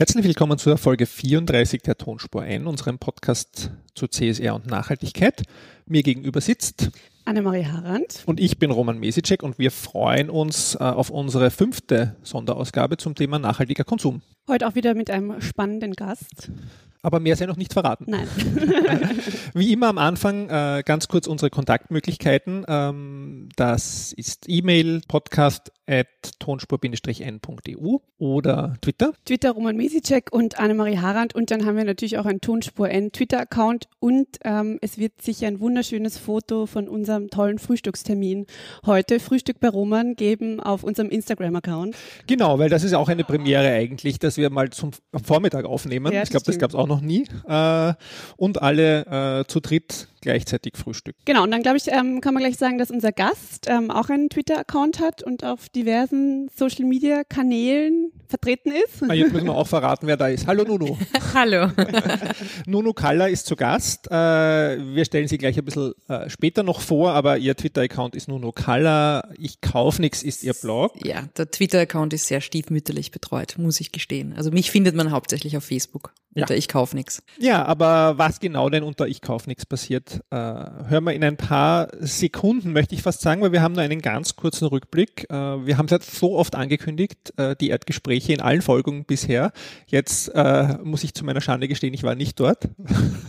Herzlich 0.00 0.24
willkommen 0.24 0.58
zur 0.58 0.78
Folge 0.78 1.06
34 1.06 1.82
der 1.82 1.98
Tonspur 1.98 2.46
N, 2.46 2.68
unserem 2.68 3.00
Podcast 3.00 3.72
zu 3.96 4.06
CSR 4.06 4.54
und 4.54 4.68
Nachhaltigkeit. 4.68 5.42
Mir 5.86 6.04
gegenüber 6.04 6.40
sitzt 6.40 6.92
Annemarie 7.24 7.66
Harand. 7.66 8.22
Und 8.24 8.38
ich 8.38 8.60
bin 8.60 8.70
Roman 8.70 9.00
Mesicek 9.00 9.42
und 9.42 9.58
wir 9.58 9.72
freuen 9.72 10.30
uns 10.30 10.76
äh, 10.76 10.84
auf 10.84 11.10
unsere 11.10 11.50
fünfte 11.50 12.14
Sonderausgabe 12.22 12.96
zum 12.96 13.16
Thema 13.16 13.40
nachhaltiger 13.40 13.82
Konsum. 13.82 14.22
Heute 14.48 14.68
auch 14.68 14.76
wieder 14.76 14.94
mit 14.94 15.10
einem 15.10 15.40
spannenden 15.40 15.94
Gast. 15.94 16.52
Aber 17.02 17.20
mehr 17.20 17.36
sei 17.36 17.46
noch 17.46 17.56
nicht 17.56 17.72
verraten. 17.72 18.06
Nein. 18.08 18.28
Wie 19.54 19.72
immer 19.72 19.88
am 19.88 19.98
Anfang 19.98 20.48
äh, 20.48 20.82
ganz 20.84 21.08
kurz 21.08 21.26
unsere 21.26 21.50
Kontaktmöglichkeiten. 21.50 22.64
Ähm, 22.68 23.48
das 23.56 24.12
ist 24.12 24.46
E-Mail, 24.48 25.02
podcast 25.06 25.72
at 25.88 26.06
tonspur-n.eu 26.38 27.96
oder 28.18 28.74
Twitter. 28.82 29.12
Twitter 29.24 29.52
Roman 29.52 29.76
Mesicek 29.76 30.30
und 30.30 30.58
Annemarie 30.58 30.98
Harand 30.98 31.34
und 31.34 31.50
dann 31.50 31.64
haben 31.64 31.76
wir 31.76 31.84
natürlich 31.84 32.18
auch 32.18 32.26
einen 32.26 32.40
Tonspur 32.40 32.90
N 32.90 33.12
Twitter-Account 33.12 33.88
und 33.98 34.26
ähm, 34.44 34.78
es 34.82 34.98
wird 34.98 35.22
sicher 35.22 35.46
ein 35.46 35.60
wunderschönes 35.60 36.18
Foto 36.18 36.66
von 36.66 36.88
unserem 36.88 37.30
tollen 37.30 37.58
Frühstückstermin 37.58 38.46
heute, 38.84 39.18
Frühstück 39.18 39.60
bei 39.60 39.68
Roman, 39.68 40.14
geben 40.14 40.60
auf 40.60 40.82
unserem 40.82 41.08
Instagram-Account. 41.08 41.96
Genau, 42.26 42.58
weil 42.58 42.68
das 42.68 42.84
ist 42.84 42.92
auch 42.92 43.08
eine 43.08 43.24
Premiere 43.24 43.70
eigentlich, 43.70 44.18
dass 44.18 44.36
wir 44.36 44.50
mal 44.50 44.70
zum 44.70 44.90
Vormittag 45.24 45.64
aufnehmen. 45.64 46.12
Ja, 46.12 46.22
ich 46.22 46.30
glaube, 46.30 46.44
das 46.44 46.58
gab 46.58 46.70
es 46.70 46.76
auch 46.76 46.86
noch 46.88 47.00
nie. 47.00 47.26
Äh, 47.46 47.94
und 48.36 48.60
alle 48.62 49.40
äh, 49.40 49.44
zu 49.46 49.60
dritt 49.60 50.08
gleichzeitig 50.28 50.76
Frühstück. 50.76 51.16
Genau, 51.24 51.44
und 51.44 51.50
dann 51.50 51.62
glaube 51.62 51.78
ich, 51.78 51.88
ähm, 51.88 52.20
kann 52.20 52.34
man 52.34 52.42
gleich 52.42 52.58
sagen, 52.58 52.76
dass 52.76 52.90
unser 52.90 53.12
Gast 53.12 53.66
ähm, 53.66 53.90
auch 53.90 54.10
einen 54.10 54.28
Twitter-Account 54.28 55.00
hat 55.00 55.22
und 55.22 55.42
auf 55.42 55.70
diversen 55.70 56.50
Social-Media-Kanälen 56.54 58.12
vertreten 58.28 58.70
ist. 58.70 59.02
Ah, 59.08 59.14
jetzt 59.14 59.32
müssen 59.32 59.46
wir 59.46 59.54
auch 59.54 59.66
verraten, 59.66 60.06
wer 60.06 60.18
da 60.18 60.28
ist. 60.28 60.46
Hallo 60.46 60.64
Nunu. 60.64 60.98
Hallo. 61.34 61.70
Nunu 62.66 62.92
Kalla 62.92 63.28
ist 63.28 63.46
zu 63.46 63.56
Gast. 63.56 64.10
Äh, 64.10 64.12
wir 64.12 65.06
stellen 65.06 65.28
sie 65.28 65.38
gleich 65.38 65.56
ein 65.56 65.64
bisschen 65.64 65.94
äh, 66.08 66.28
später 66.28 66.62
noch 66.62 66.82
vor, 66.82 67.12
aber 67.12 67.38
ihr 67.38 67.56
Twitter-Account 67.56 68.14
ist 68.14 68.28
Nunu 68.28 68.52
Kalla. 68.52 69.30
Ich 69.38 69.62
kauf 69.62 69.98
nix 69.98 70.22
ist 70.22 70.42
ihr 70.42 70.52
Blog. 70.52 70.92
Ja, 71.06 71.22
der 71.38 71.50
Twitter-Account 71.50 72.12
ist 72.12 72.26
sehr 72.26 72.42
stiefmütterlich 72.42 73.12
betreut, 73.12 73.54
muss 73.56 73.80
ich 73.80 73.92
gestehen. 73.92 74.34
Also 74.36 74.50
mich 74.50 74.70
findet 74.70 74.94
man 74.94 75.10
hauptsächlich 75.10 75.56
auf 75.56 75.64
Facebook 75.64 76.12
unter 76.34 76.54
ja. 76.54 76.58
Ich 76.58 76.68
kauf 76.68 76.94
nix. 76.94 77.22
Ja, 77.38 77.64
aber 77.64 78.18
was 78.18 78.40
genau 78.40 78.68
denn 78.68 78.82
unter 78.82 79.06
Ich 79.08 79.20
kauf 79.20 79.46
nix 79.46 79.66
passiert, 79.66 80.17
äh, 80.30 80.36
hören 80.36 81.04
wir 81.04 81.12
in 81.12 81.24
ein 81.24 81.36
paar 81.36 81.88
Sekunden, 82.00 82.72
möchte 82.72 82.94
ich 82.94 83.02
fast 83.02 83.20
sagen, 83.20 83.40
weil 83.42 83.52
wir 83.52 83.62
haben 83.62 83.74
nur 83.74 83.82
einen 83.82 84.00
ganz 84.00 84.36
kurzen 84.36 84.66
Rückblick. 84.66 85.26
Äh, 85.30 85.34
wir 85.34 85.78
haben 85.78 85.86
es 85.86 85.92
jetzt 85.92 86.14
so 86.16 86.36
oft 86.36 86.54
angekündigt, 86.54 87.32
äh, 87.36 87.56
die 87.56 87.70
Erdgespräche 87.70 88.32
in 88.32 88.40
allen 88.40 88.62
Folgen 88.62 89.04
bisher. 89.04 89.52
Jetzt 89.86 90.28
äh, 90.34 90.78
muss 90.82 91.04
ich 91.04 91.14
zu 91.14 91.24
meiner 91.24 91.40
Schande 91.40 91.68
gestehen, 91.68 91.94
ich 91.94 92.02
war 92.02 92.14
nicht 92.14 92.38
dort. 92.40 92.68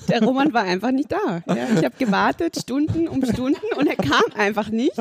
Der 0.09 0.23
Roman 0.23 0.53
war 0.53 0.63
einfach 0.63 0.91
nicht 0.91 1.11
da. 1.11 1.43
Ja, 1.47 1.67
ich 1.75 1.85
habe 1.85 1.95
gewartet, 1.97 2.57
Stunden 2.59 3.07
um 3.07 3.23
Stunden 3.25 3.59
und 3.77 3.87
er 3.87 3.95
kam 3.95 4.23
einfach 4.35 4.69
nicht. 4.69 4.93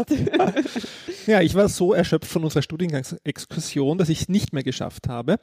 Ja, 1.29 1.43
ich 1.43 1.55
war 1.55 1.69
so 1.69 1.93
erschöpft 1.93 2.33
von 2.33 2.43
unserer 2.43 2.62
Studiengangsexkursion, 2.62 3.98
dass 3.98 4.09
ich 4.09 4.23
es 4.23 4.29
nicht 4.31 4.55
mehr 4.55 4.62
geschafft 4.62 5.09
habe. 5.09 5.37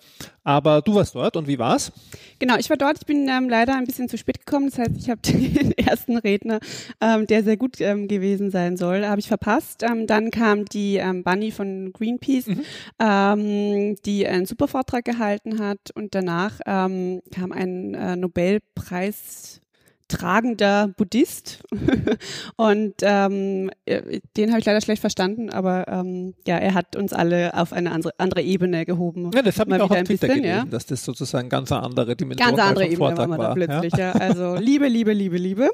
Aber 0.44 0.81
du 0.81 0.95
warst 0.95 1.14
dort 1.14 1.38
und 1.38 1.47
wie 1.47 1.59
war's? 1.59 1.92
Genau, 2.39 2.58
ich 2.58 2.72
war 2.72 2.77
dort. 2.77 2.97
Ich 3.02 3.05
bin 3.05 3.27
ähm, 3.30 3.50
leider 3.50 3.75
ein 3.75 3.86
bisschen 3.86 4.09
zu 4.09 4.17
spät 4.17 4.44
gekommen. 4.44 4.72
Das 4.72 4.80
heißt, 4.80 4.97
ich 4.97 5.11
habe 5.11 5.22
den 5.23 5.73
ersten 5.73 6.17
Redner, 6.17 6.59
ähm, 7.02 7.27
der 7.27 7.44
sehr 7.44 7.58
gut 7.58 7.80
ähm, 7.81 8.08
gewesen 8.08 8.50
sein 8.50 8.77
soll, 8.77 9.05
habe 9.05 9.19
ich 9.19 9.27
verpasst. 9.27 9.83
Ähm, 9.83 10.08
dann 10.08 10.31
kam 10.31 10.66
die 10.66 10.95
ähm, 10.95 11.23
Bunny 11.23 11.52
von 11.52 11.94
Greenpeace, 11.94 12.47
mhm. 12.47 12.61
ähm, 12.97 13.95
die 14.08 14.25
einen 14.25 14.47
super 14.47 14.67
Vortrag 14.67 15.05
gehalten 15.05 15.59
hat. 15.59 15.92
Und 15.94 16.16
danach 16.16 16.61
kam 16.66 17.22
ein 17.52 17.94
äh, 17.94 18.16
Nobelpreis 18.16 19.61
tragender 20.08 20.89
Buddhist 20.95 21.64
und 22.58 22.95
ähm, 23.02 23.71
äh, 23.86 24.20
den 24.38 24.49
habe 24.52 24.60
ich 24.60 24.66
leider 24.66 24.82
schlecht 24.82 25.02
verstanden, 25.02 25.49
aber 25.49 25.88
ähm, 25.88 26.36
ja, 26.45 26.58
er 26.58 26.73
hat 26.73 26.95
uns 26.95 27.14
alle 27.14 27.54
auf 27.55 27.73
eine 27.73 27.92
andere, 27.92 28.14
andere 28.17 28.42
Ebene 28.42 28.86
gehoben. 28.86 29.32
Ja, 29.33 29.42
das 29.42 29.60
habe 29.60 29.76
ich 29.76 29.82
auch 29.82 29.89
auf 29.89 30.04
Twitter 30.04 30.27
bisschen, 30.27 30.44
gelesen, 30.44 30.45
ja. 30.45 30.65
dass 30.65 30.86
das 30.86 31.04
sozusagen 31.04 31.49
ganz 31.49 31.71
eine 31.71 31.83
andere 31.83 32.15
Dimension 32.15 32.48
ganz 32.48 32.60
andere 32.60 32.86
Ebene 32.86 32.98
Vortrag 32.98 33.30
war, 33.30 33.38
war 33.38 33.55
plötzlich. 33.55 33.94
Ja? 33.94 34.14
ja? 34.14 34.20
Also 34.26 34.55
Liebe, 34.55 34.88
Liebe, 34.88 35.14
Liebe, 35.14 35.38
Liebe. 35.38 35.70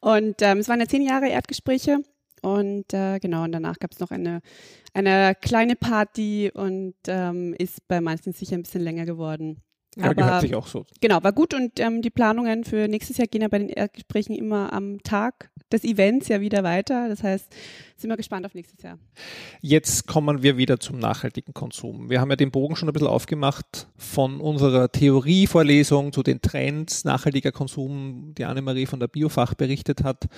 und 0.00 0.36
ähm, 0.40 0.58
es 0.58 0.68
waren 0.68 0.80
ja 0.80 0.86
zehn 0.86 1.02
Jahre 1.02 1.28
Erdgespräche 1.28 1.98
und 2.42 2.92
äh, 2.92 3.18
genau 3.18 3.44
und 3.44 3.52
danach 3.52 3.78
gab 3.78 3.92
es 3.92 4.00
noch 4.00 4.10
eine 4.10 4.40
eine 4.94 5.34
kleine 5.40 5.76
Party 5.76 6.50
und 6.54 6.94
ähm, 7.06 7.54
ist 7.58 7.86
bei 7.86 8.00
manchen 8.00 8.32
sicher 8.32 8.56
ein 8.56 8.62
bisschen 8.62 8.82
länger 8.82 9.04
geworden. 9.04 9.62
Ja, 9.96 10.04
Aber, 10.04 10.14
gehört 10.14 10.40
sich 10.42 10.54
auch 10.54 10.66
so. 10.66 10.84
Genau, 11.00 11.22
war 11.22 11.32
gut 11.32 11.54
und 11.54 11.80
ähm, 11.80 12.02
die 12.02 12.10
Planungen 12.10 12.64
für 12.64 12.86
nächstes 12.86 13.16
Jahr 13.16 13.26
gehen 13.26 13.42
ja 13.42 13.48
bei 13.48 13.58
den 13.58 13.70
Erdgesprächen 13.70 14.36
immer 14.36 14.72
am 14.72 15.02
Tag 15.02 15.50
des 15.72 15.84
Events 15.84 16.28
ja 16.28 16.40
wieder 16.40 16.62
weiter. 16.62 17.08
Das 17.08 17.22
heißt, 17.22 17.54
sind 17.96 18.10
wir 18.10 18.16
gespannt 18.16 18.44
auf 18.44 18.54
nächstes 18.54 18.82
Jahr. 18.82 18.98
Jetzt 19.62 20.06
kommen 20.06 20.42
wir 20.42 20.58
wieder 20.58 20.78
zum 20.78 20.98
nachhaltigen 20.98 21.54
Konsum. 21.54 22.10
Wir 22.10 22.20
haben 22.20 22.28
ja 22.28 22.36
den 22.36 22.50
Bogen 22.50 22.76
schon 22.76 22.88
ein 22.88 22.92
bisschen 22.92 23.08
aufgemacht 23.08 23.88
von 23.96 24.40
unserer 24.40 24.92
Theorievorlesung 24.92 26.12
zu 26.12 26.22
den 26.22 26.42
Trends 26.42 27.04
nachhaltiger 27.04 27.52
Konsum, 27.52 28.34
die 28.36 28.44
Annemarie 28.44 28.86
von 28.86 29.00
der 29.00 29.08
Biofach 29.08 29.54
berichtet 29.54 30.04
hat 30.04 30.28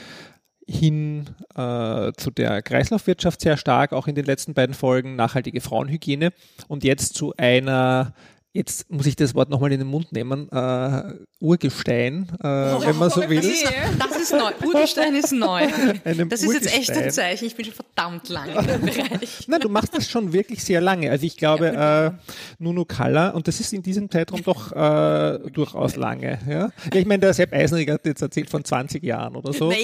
hin 0.70 1.30
äh, 1.54 2.12
zu 2.18 2.30
der 2.30 2.60
Kreislaufwirtschaft 2.60 3.40
sehr 3.40 3.56
stark, 3.56 3.94
auch 3.94 4.06
in 4.06 4.14
den 4.14 4.26
letzten 4.26 4.52
beiden 4.52 4.74
Folgen, 4.74 5.16
nachhaltige 5.16 5.62
Frauenhygiene 5.62 6.30
und 6.68 6.84
jetzt 6.84 7.14
zu 7.14 7.32
einer 7.38 8.12
jetzt 8.52 8.90
muss 8.90 9.06
ich 9.06 9.14
das 9.16 9.34
Wort 9.34 9.50
nochmal 9.50 9.72
in 9.72 9.78
den 9.78 9.88
Mund 9.88 10.12
nehmen, 10.12 10.48
äh, 10.50 11.14
Urgestein, 11.40 12.28
äh, 12.42 12.46
oh, 12.46 12.80
wenn 12.84 12.96
man 12.96 13.10
so 13.10 13.28
will. 13.28 13.36
Das 13.36 13.46
ist, 13.46 13.64
das 13.98 14.16
ist 14.16 14.32
neu. 14.32 14.50
Urgestein 14.66 15.14
ist 15.14 15.32
neu. 15.32 15.68
Einem 16.04 16.28
das 16.28 16.42
ist 16.42 16.52
jetzt 16.52 16.74
echt 16.74 16.90
ein 16.90 17.10
Zeichen. 17.10 17.44
Ich 17.46 17.54
bin 17.54 17.66
schon 17.66 17.74
verdammt 17.74 18.28
lange 18.28 18.54
im 18.54 18.80
Bereich. 18.80 19.44
Nein, 19.46 19.60
du 19.60 19.68
machst 19.68 19.94
das 19.94 20.08
schon 20.08 20.32
wirklich 20.32 20.64
sehr 20.64 20.80
lange. 20.80 21.10
Also 21.10 21.26
ich 21.26 21.36
glaube, 21.36 21.66
ja, 21.66 22.06
äh, 22.06 22.12
Nuno 22.58 22.84
Kalla, 22.84 23.30
und 23.30 23.46
das 23.46 23.60
ist 23.60 23.72
in 23.72 23.82
diesem 23.82 24.10
Zeitraum 24.10 24.42
doch 24.42 24.72
äh, 24.72 25.38
durchaus 25.50 25.96
lange. 25.96 26.38
Ja? 26.48 26.70
ja 26.92 26.94
ich 26.94 27.06
meine, 27.06 27.20
der 27.20 27.34
Sepp 27.34 27.52
Eisenrich 27.52 27.90
hat 27.90 28.06
jetzt 28.06 28.22
erzählt 28.22 28.50
von 28.50 28.64
20 28.64 29.02
Jahren 29.04 29.36
oder 29.36 29.52
so. 29.52 29.72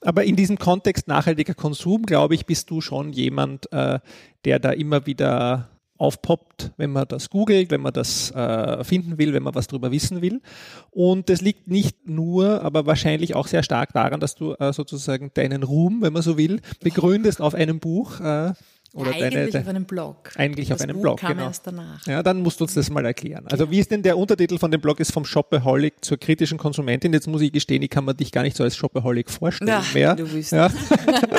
Aber 0.00 0.24
in 0.24 0.36
diesem 0.36 0.58
Kontext 0.58 1.08
nachhaltiger 1.08 1.54
Konsum, 1.54 2.02
glaube 2.04 2.34
ich, 2.34 2.44
bist 2.46 2.70
du 2.70 2.80
schon 2.80 3.12
jemand, 3.12 3.72
äh, 3.72 4.00
der 4.44 4.58
da 4.58 4.70
immer 4.70 5.06
wieder 5.06 5.70
aufpoppt, 6.04 6.72
wenn 6.76 6.92
man 6.92 7.08
das 7.08 7.30
googelt, 7.30 7.70
wenn 7.70 7.80
man 7.80 7.92
das 7.92 8.30
äh, 8.32 8.84
finden 8.84 9.16
will, 9.18 9.32
wenn 9.32 9.42
man 9.42 9.54
was 9.54 9.66
darüber 9.66 9.90
wissen 9.90 10.20
will. 10.20 10.42
Und 10.90 11.30
das 11.30 11.40
liegt 11.40 11.66
nicht 11.66 12.06
nur, 12.06 12.62
aber 12.62 12.84
wahrscheinlich 12.86 13.34
auch 13.34 13.46
sehr 13.46 13.62
stark 13.62 13.92
daran, 13.94 14.20
dass 14.20 14.34
du 14.34 14.52
äh, 14.54 14.72
sozusagen 14.72 15.30
deinen 15.32 15.62
Ruhm, 15.62 16.02
wenn 16.02 16.12
man 16.12 16.22
so 16.22 16.36
will, 16.36 16.60
begründest 16.80 17.40
auf 17.40 17.54
einem 17.54 17.80
Buch. 17.80 18.20
Äh, 18.20 18.52
oder 18.94 19.10
ja, 19.10 19.26
eigentlich 19.26 19.50
deine, 19.50 19.64
auf 19.64 19.68
einem 19.68 19.84
Blog. 19.84 20.30
Eigentlich 20.36 20.68
das 20.68 20.78
auf 20.78 20.84
einem 20.84 20.96
Buch 20.96 21.02
Blog, 21.02 21.18
kam 21.18 21.32
genau. 21.32 21.46
erst 21.46 21.66
danach. 21.66 22.06
Ja, 22.06 22.22
dann 22.22 22.40
musst 22.42 22.60
du 22.60 22.64
uns 22.64 22.74
das 22.74 22.90
mal 22.90 23.04
erklären. 23.04 23.44
Also 23.48 23.68
wie 23.70 23.80
ist 23.80 23.90
denn 23.90 24.02
der 24.02 24.16
Untertitel 24.16 24.56
von 24.56 24.70
dem 24.70 24.80
Blog 24.80 25.00
ist 25.00 25.12
vom 25.12 25.24
Shopaholic 25.24 26.04
zur 26.04 26.16
kritischen 26.16 26.58
Konsumentin. 26.58 27.12
Jetzt 27.12 27.26
muss 27.26 27.42
ich 27.42 27.52
gestehen, 27.52 27.82
ich 27.82 27.90
kann 27.90 28.04
mir 28.04 28.14
dich 28.14 28.30
gar 28.30 28.42
nicht 28.42 28.56
so 28.56 28.62
als 28.62 28.76
Shopaholic 28.76 29.30
vorstellen 29.30 29.68
ja, 29.68 29.84
mehr. 29.92 30.14
Du 30.14 30.30
willst. 30.32 30.52
Ja. 30.52 30.70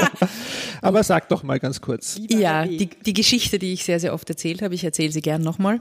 Aber 0.81 1.01
sag 1.03 1.29
doch 1.29 1.43
mal 1.43 1.59
ganz 1.59 1.79
kurz. 1.79 2.19
Ja, 2.27 2.65
die, 2.65 2.89
die 2.89 3.13
Geschichte, 3.13 3.57
die 3.57 3.71
ich 3.71 3.85
sehr, 3.85 4.01
sehr 4.01 4.13
oft 4.13 4.29
erzählt 4.29 4.61
habe, 4.61 4.75
ich 4.75 4.83
erzähle 4.83 5.13
sie 5.13 5.21
gern 5.21 5.41
nochmal. 5.41 5.79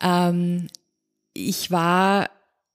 Ähm, 0.00 0.68
ich 1.34 1.72
war 1.72 2.30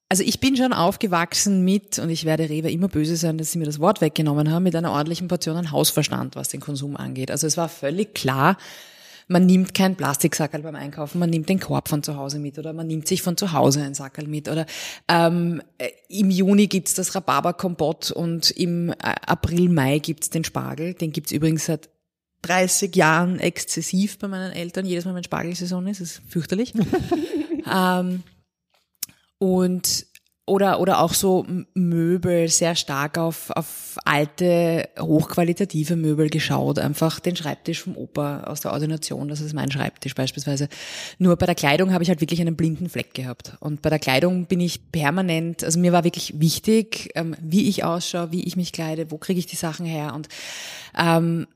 also 0.10 0.24
ich 0.24 0.40
bin 0.40 0.56
schon 0.56 0.74
aufgewachsen 0.74 1.64
mit, 1.64 1.98
und 2.00 2.10
ich 2.10 2.26
werde 2.26 2.50
Rewe 2.50 2.72
immer 2.72 2.88
böse 2.88 3.16
sein, 3.16 3.38
dass 3.38 3.52
sie 3.52 3.58
mir 3.58 3.66
das 3.66 3.80
Wort 3.80 4.02
weggenommen 4.02 4.52
haben, 4.52 4.64
mit 4.64 4.76
einer 4.76 4.92
ordentlichen 4.92 5.28
Portion 5.28 5.58
an 5.58 5.72
Hausverstand, 5.72 6.36
was 6.36 6.50
den 6.50 6.60
Konsum 6.60 6.96
angeht. 6.96 7.32
Also 7.32 7.48
es 7.48 7.58
war 7.58 7.70
völlig 7.70 8.14
klar, 8.14 8.58
man 9.28 9.48
nimmt 9.48 9.74
kein 9.74 9.96
Plastiksackerl 9.96 10.62
beim 10.62 10.76
Einkaufen, 10.76 11.18
man 11.18 11.32
nimmt 11.32 11.50
den 11.50 11.60
Korb 11.60 11.90
von 11.90 12.04
zu 12.04 12.16
Hause 12.16 12.38
mit 12.38 12.60
oder 12.60 12.74
man 12.74 12.86
nimmt 12.86 13.08
sich 13.08 13.24
von 13.24 13.38
zu 13.38 13.54
Hause 13.54 13.82
ein 13.82 13.96
Sackerl 13.96 14.28
mit 14.28 14.48
oder 14.48 14.68
ähm, 15.08 15.64
äh, 15.80 15.90
im 16.10 16.30
Juni 16.30 16.68
gibt's 16.68 16.94
das 16.94 17.16
Rhabarberkompott 17.16 18.12
und 18.12 18.52
im 18.52 18.92
äh, 18.92 18.96
April, 19.26 19.70
Mai 19.70 19.98
gibt's 19.98 20.30
den 20.30 20.44
Spargel. 20.44 20.94
Den 20.94 21.12
gibt's 21.12 21.32
übrigens 21.32 21.66
seit 21.66 21.90
30 22.44 22.96
Jahren 22.96 23.40
exzessiv 23.40 24.20
bei 24.20 24.28
meinen 24.28 24.52
Eltern, 24.52 24.86
jedes 24.86 25.06
Mal, 25.06 25.16
wenn 25.16 25.24
Spargelsaison 25.24 25.88
ist, 25.88 26.02
ist 26.02 26.22
fürchterlich. 26.30 26.74
ähm, 27.74 28.22
und 29.46 30.08
oder, 30.48 30.80
oder 30.80 31.00
auch 31.00 31.14
so 31.14 31.44
Möbel, 31.74 32.50
sehr 32.50 32.76
stark 32.76 33.18
auf, 33.18 33.50
auf 33.50 33.98
alte, 34.06 34.88
hochqualitative 35.00 35.96
Möbel 35.96 36.30
geschaut. 36.30 36.78
Einfach 36.78 37.20
den 37.20 37.36
Schreibtisch 37.36 37.82
vom 37.82 37.98
Opa 37.98 38.44
aus 38.44 38.62
der 38.62 38.72
Ordination, 38.72 39.28
das 39.28 39.42
ist 39.42 39.56
mein 39.56 39.72
Schreibtisch 39.72 40.14
beispielsweise. 40.14 40.70
Nur 41.18 41.36
bei 41.36 41.48
der 41.48 41.56
Kleidung 41.56 41.94
habe 41.94 42.04
ich 42.04 42.10
halt 42.10 42.22
wirklich 42.22 42.42
einen 42.42 42.56
blinden 42.56 42.90
Fleck 42.90 43.16
gehabt. 43.16 43.54
Und 43.60 43.82
bei 43.82 43.90
der 43.90 43.98
Kleidung 43.98 44.46
bin 44.46 44.60
ich 44.60 44.92
permanent, 44.92 45.64
also 45.64 45.80
mir 45.80 45.92
war 45.92 46.04
wirklich 46.04 46.40
wichtig, 46.40 47.10
ähm, 47.16 47.36
wie 47.42 47.68
ich 47.68 47.84
ausschaue, 47.84 48.32
wie 48.32 48.44
ich 48.44 48.56
mich 48.56 48.72
kleide, 48.72 49.10
wo 49.10 49.18
kriege 49.18 49.40
ich 49.40 49.48
die 49.48 49.56
Sachen 49.56 49.88
her. 49.88 50.14
Und 50.14 50.30
ähm, 50.96 51.48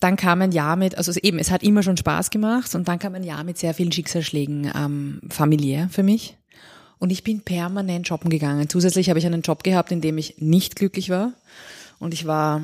dann 0.00 0.16
kam 0.16 0.40
ein 0.40 0.52
Jahr 0.52 0.76
mit, 0.76 0.96
also 0.96 1.12
eben, 1.20 1.38
es 1.38 1.50
hat 1.50 1.62
immer 1.62 1.82
schon 1.82 1.98
Spaß 1.98 2.30
gemacht 2.30 2.74
und 2.74 2.88
dann 2.88 2.98
kam 2.98 3.14
ein 3.14 3.24
Jahr 3.24 3.44
mit 3.44 3.58
sehr 3.58 3.74
vielen 3.74 3.92
Schicksalsschlägen 3.92 4.72
ähm, 4.74 5.20
familiär 5.28 5.88
für 5.90 6.02
mich. 6.02 6.37
Und 6.98 7.10
ich 7.10 7.22
bin 7.22 7.42
permanent 7.42 8.08
shoppen 8.08 8.30
gegangen. 8.30 8.68
Zusätzlich 8.68 9.08
habe 9.08 9.18
ich 9.18 9.26
einen 9.26 9.42
Job 9.42 9.62
gehabt, 9.62 9.92
in 9.92 10.00
dem 10.00 10.18
ich 10.18 10.38
nicht 10.38 10.76
glücklich 10.76 11.10
war. 11.10 11.32
Und 11.98 12.14
ich 12.14 12.26
war, 12.26 12.62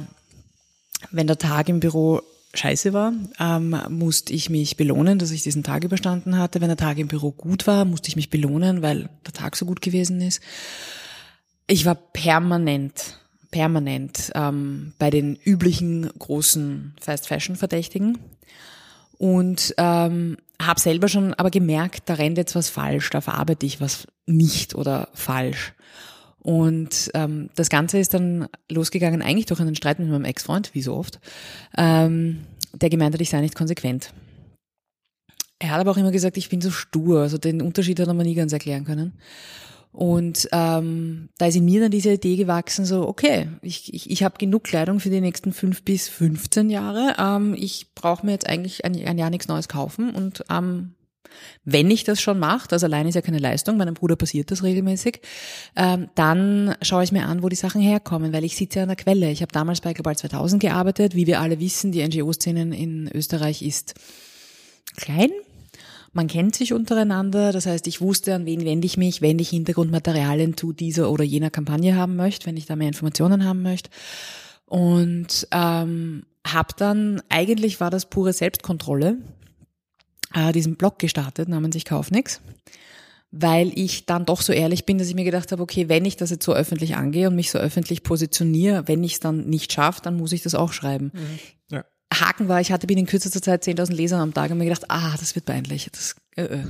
wenn 1.11 1.27
der 1.27 1.39
Tag 1.39 1.69
im 1.69 1.81
Büro 1.81 2.23
scheiße 2.55 2.93
war, 2.93 3.13
ähm, 3.39 3.77
musste 3.89 4.33
ich 4.33 4.51
mich 4.51 4.77
belohnen, 4.77 5.19
dass 5.19 5.31
ich 5.31 5.43
diesen 5.43 5.63
Tag 5.63 5.85
überstanden 5.85 6.39
hatte. 6.39 6.61
Wenn 6.61 6.69
der 6.69 6.77
Tag 6.77 6.99
im 6.99 7.09
Büro 7.09 7.33
gut 7.33 7.67
war, 7.67 7.85
musste 7.85 8.09
ich 8.09 8.17
mich 8.17 8.31
belohnen, 8.31 8.83
weil 8.83 9.09
der 9.27 9.33
Tag 9.33 9.57
so 9.57 9.67
gut 9.67 9.81
gewesen 9.81 10.21
ist. 10.21 10.41
Ich 11.67 11.85
war 11.85 11.95
permanent, 11.95 13.19
permanent 13.51 14.31
ähm, 14.35 14.93
bei 14.99 15.11
den 15.11 15.37
üblichen 15.37 16.11
großen 16.19 16.95
Fast 17.01 17.29
Fashion 17.29 17.57
Verdächtigen 17.57 18.19
und 19.25 19.75
ähm, 19.79 20.37
habe 20.61 20.79
selber 20.79 21.09
schon 21.09 21.33
aber 21.33 21.49
gemerkt, 21.49 22.11
da 22.11 22.15
rennt 22.15 22.37
jetzt 22.37 22.55
was 22.55 22.69
falsch, 22.69 23.09
da 23.09 23.23
verarbeite 23.23 23.65
ich 23.65 23.81
was 23.81 24.07
nicht 24.27 24.75
oder 24.75 25.09
falsch. 25.15 25.73
Und 26.41 27.11
ähm, 27.15 27.49
das 27.55 27.71
Ganze 27.71 27.97
ist 27.97 28.13
dann 28.13 28.49
losgegangen 28.71 29.23
eigentlich 29.23 29.47
durch 29.47 29.61
einen 29.61 29.77
Streit 29.77 29.99
mit 29.99 30.11
meinem 30.11 30.27
Ex-Freund, 30.27 30.75
wie 30.75 30.83
so 30.83 30.95
oft, 30.95 31.21
ähm, 31.79 32.41
der 32.75 32.91
gemeint 32.91 33.15
hat, 33.15 33.21
ich 33.23 33.31
sei 33.31 33.41
nicht 33.41 33.55
konsequent. 33.55 34.13
Er 35.59 35.71
hat 35.71 35.81
aber 35.81 35.93
auch 35.93 35.97
immer 35.97 36.13
gesagt, 36.13 36.37
ich 36.37 36.51
bin 36.51 36.61
so 36.61 36.71
stur, 36.71 37.23
also 37.23 37.39
den 37.39 37.63
Unterschied 37.63 37.99
hat 38.01 38.09
er 38.09 38.13
mir 38.13 38.25
nie 38.25 38.35
ganz 38.35 38.53
erklären 38.53 38.85
können. 38.85 39.15
Und 39.95 40.49
ähm, 40.51 41.29
da 41.39 41.47
ist 41.47 41.55
in 41.55 41.65
mir 41.65 41.81
dann 41.81 41.93
diese 41.93 42.13
Idee 42.13 42.35
gewachsen, 42.35 42.85
so, 42.85 43.07
okay, 43.07 43.49
ich, 43.63 43.95
ich, 43.95 44.11
ich 44.11 44.25
habe 44.25 44.39
genug 44.39 44.65
Kleidung 44.65 44.99
für 44.99 45.09
die 45.09 45.21
nächsten 45.21 45.53
fünf 45.53 45.85
bis 45.85 46.09
15 46.09 46.69
Jahre. 46.69 47.15
Ähm, 47.17 47.55
ich 47.57 47.95
brauche 47.95 48.27
mir 48.27 48.33
jetzt 48.33 48.49
eigentlich 48.49 48.85
ein, 48.85 48.97
ein 49.07 49.19
Jahr 49.19 49.31
nichts 49.31 49.47
Neues 49.47 49.69
kaufen 49.69 50.11
und 50.11 50.45
ähm, 50.51 50.95
wenn 51.65 51.91
ich 51.93 52.03
das 52.03 52.21
schon 52.21 52.41
mache, 52.41 52.67
das 52.69 52.83
allein 52.83 53.07
ist 53.07 53.15
ja 53.15 53.23
keine 53.23 53.39
Leistung, 53.39 53.77
meinem 53.77 53.95
Bruder 53.95 54.17
passiert 54.17 54.51
das 54.51 54.65
regelmäßig, 54.65 55.21
ähm, 55.77 56.09
dann 56.17 56.75
schaue 56.83 57.05
ich 57.05 57.13
mir 57.13 57.27
an, 57.27 57.45
wo 57.45 57.49
die 57.49 57.57
Sachen 57.57 57.81
herkommen, 57.81 58.33
weil 58.33 58.45
ich 58.45 58.57
sitze 58.57 58.81
ja 58.81 58.83
an 58.83 58.89
der 58.89 58.97
Quelle. 58.97 59.31
Ich 59.31 59.43
habe 59.43 59.53
damals 59.53 59.81
bei 59.81 59.93
Global 59.93 60.17
2000 60.17 60.61
gearbeitet. 60.61 61.15
Wie 61.15 61.29
wir 61.29 61.41
alle 61.41 61.61
wissen, 61.61 61.93
die 61.93 62.07
NGO-Szene 62.07 62.77
in 62.77 63.09
Österreich 63.13 63.63
ist 63.63 63.95
klein. 64.97 65.31
Man 66.15 66.29
kennt 66.29 66.55
sich 66.55 66.73
untereinander, 66.73 67.53
das 67.53 67.67
heißt, 67.67 67.89
ich 67.89 68.01
wusste, 68.01 68.35
an 68.35 68.47
wen 68.47 68.65
wende 68.65 68.87
ich 68.87 68.97
mich, 68.97 69.21
wenn 69.21 69.39
ich 69.41 69.51
Hintergrundmaterialien 69.51 70.57
zu 70.57 70.73
dieser 70.73 71.11
oder 71.11 71.25
jener 71.25 71.51
Kampagne 71.51 71.97
haben 71.97 72.15
möchte, 72.15 72.47
wenn 72.47 72.57
ich 72.57 72.67
da 72.67 72.77
mehr 72.77 72.87
Informationen 72.87 73.45
haben 73.45 73.63
möchte. 73.63 73.91
Und 74.67 75.49
ähm, 75.51 76.25
habe 76.47 76.75
dann, 76.77 77.21
eigentlich 77.29 77.81
war 77.81 77.91
das 77.91 78.07
pure 78.07 78.33
Selbstkontrolle, 78.33 79.19
äh, 80.35 80.53
diesen 80.53 80.77
Blog 80.77 81.01
gestartet 81.01 81.49
namens 81.49 81.75
Ich 81.75 81.85
kauf 81.85 82.13
nix, 82.13 82.41
weil 83.33 83.77
ich 83.77 84.07
dann 84.07 84.25
doch 84.25 84.41
so 84.41 84.53
ehrlich 84.53 84.87
bin, 84.87 84.99
dass 84.99 85.09
ich 85.09 85.17
mir 85.17 85.25
gedacht 85.25 85.51
habe, 85.51 85.63
okay, 85.63 85.89
wenn 85.89 86.05
ich 86.05 86.17
das 86.17 86.31
jetzt 86.31 86.45
so 86.45 86.55
öffentlich 86.55 86.95
angehe 86.95 87.29
und 87.29 87.35
mich 87.35 87.51
so 87.51 87.59
öffentlich 87.59 88.05
positioniere, 88.05 88.87
wenn 88.87 89.03
ich 89.03 89.15
es 89.15 89.21
dann 89.21 89.49
nicht 89.49 89.73
schaffe, 89.73 90.01
dann 90.03 90.17
muss 90.17 90.31
ich 90.31 90.43
das 90.43 90.55
auch 90.55 90.73
schreiben. 90.73 91.11
Mhm. 91.13 91.39
Ja. 91.73 91.85
Haken 92.13 92.49
war, 92.49 92.61
ich 92.61 92.73
hatte 92.73 92.87
binnen 92.87 93.07
kürzester 93.07 93.43
Zeit 93.43 93.65
10.000 93.65 93.93
Leser 93.93 94.19
am 94.19 94.35
Tag 94.35 94.51
und 94.51 94.59
mir 94.59 94.65
gedacht, 94.65 94.85
ah, 94.89 95.15
das 95.19 95.35
wird 95.35 95.47
peinlich. 95.47 95.89
Das, 95.93 96.17
äh, 96.37 96.43
äh. 96.45 96.65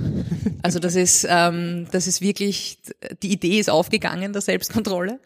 Also 0.62 0.78
das 0.78 0.94
ist, 0.94 1.26
ähm, 1.28 1.86
das 1.90 2.06
ist 2.06 2.20
wirklich, 2.20 2.78
die 3.22 3.32
Idee 3.32 3.58
ist 3.58 3.70
aufgegangen, 3.70 4.32
der 4.32 4.42
Selbstkontrolle. 4.42 5.20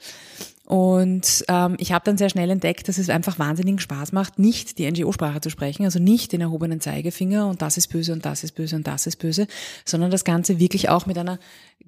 Und 0.68 1.46
ähm, 1.48 1.76
ich 1.78 1.92
habe 1.92 2.04
dann 2.04 2.18
sehr 2.18 2.28
schnell 2.28 2.50
entdeckt, 2.50 2.88
dass 2.88 2.98
es 2.98 3.08
einfach 3.08 3.38
wahnsinnigen 3.38 3.78
Spaß 3.78 4.12
macht, 4.12 4.38
nicht 4.38 4.76
die 4.76 4.90
NGO-Sprache 4.90 5.40
zu 5.40 5.48
sprechen, 5.48 5.84
also 5.84 5.98
nicht 5.98 6.32
den 6.32 6.42
erhobenen 6.42 6.78
Zeigefinger 6.78 7.46
und 7.46 7.62
das 7.62 7.78
ist 7.78 7.86
böse 7.88 8.12
und 8.12 8.26
das 8.26 8.44
ist 8.44 8.52
böse 8.52 8.76
und 8.76 8.86
das 8.86 9.06
ist 9.06 9.16
böse, 9.16 9.46
sondern 9.86 10.10
das 10.10 10.24
Ganze 10.24 10.58
wirklich 10.58 10.90
auch 10.90 11.06
mit 11.06 11.16
einer 11.16 11.38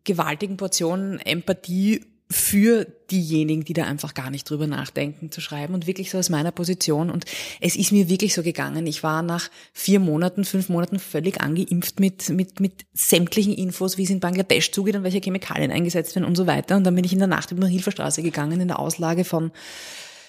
gewaltigen 0.04 0.56
Portion 0.56 1.18
Empathie 1.18 2.06
für 2.30 2.86
diejenigen, 3.10 3.64
die 3.64 3.72
da 3.72 3.84
einfach 3.84 4.14
gar 4.14 4.30
nicht 4.30 4.48
drüber 4.48 4.68
nachdenken, 4.68 5.32
zu 5.32 5.40
schreiben 5.40 5.74
und 5.74 5.88
wirklich 5.88 6.10
so 6.10 6.18
aus 6.18 6.30
meiner 6.30 6.52
Position. 6.52 7.10
Und 7.10 7.24
es 7.60 7.74
ist 7.74 7.90
mir 7.90 8.08
wirklich 8.08 8.34
so 8.34 8.44
gegangen. 8.44 8.86
Ich 8.86 9.02
war 9.02 9.22
nach 9.22 9.50
vier 9.72 9.98
Monaten, 9.98 10.44
fünf 10.44 10.68
Monaten 10.68 11.00
völlig 11.00 11.40
angeimpft 11.40 11.98
mit, 11.98 12.28
mit, 12.28 12.60
mit 12.60 12.86
sämtlichen 12.92 13.52
Infos, 13.52 13.98
wie 13.98 14.04
es 14.04 14.10
in 14.10 14.20
Bangladesch 14.20 14.70
zugeht 14.70 14.94
und 14.94 15.02
welche 15.02 15.20
Chemikalien 15.20 15.72
eingesetzt 15.72 16.14
werden 16.14 16.24
und 16.24 16.36
so 16.36 16.46
weiter. 16.46 16.76
Und 16.76 16.84
dann 16.84 16.94
bin 16.94 17.04
ich 17.04 17.12
in 17.12 17.18
der 17.18 17.26
Nacht 17.26 17.50
über 17.50 17.66
die 17.66 17.72
Hilferstraße 17.72 18.22
gegangen 18.22 18.60
in 18.60 18.68
der 18.68 18.78
Auslage 18.78 19.24
von, 19.24 19.50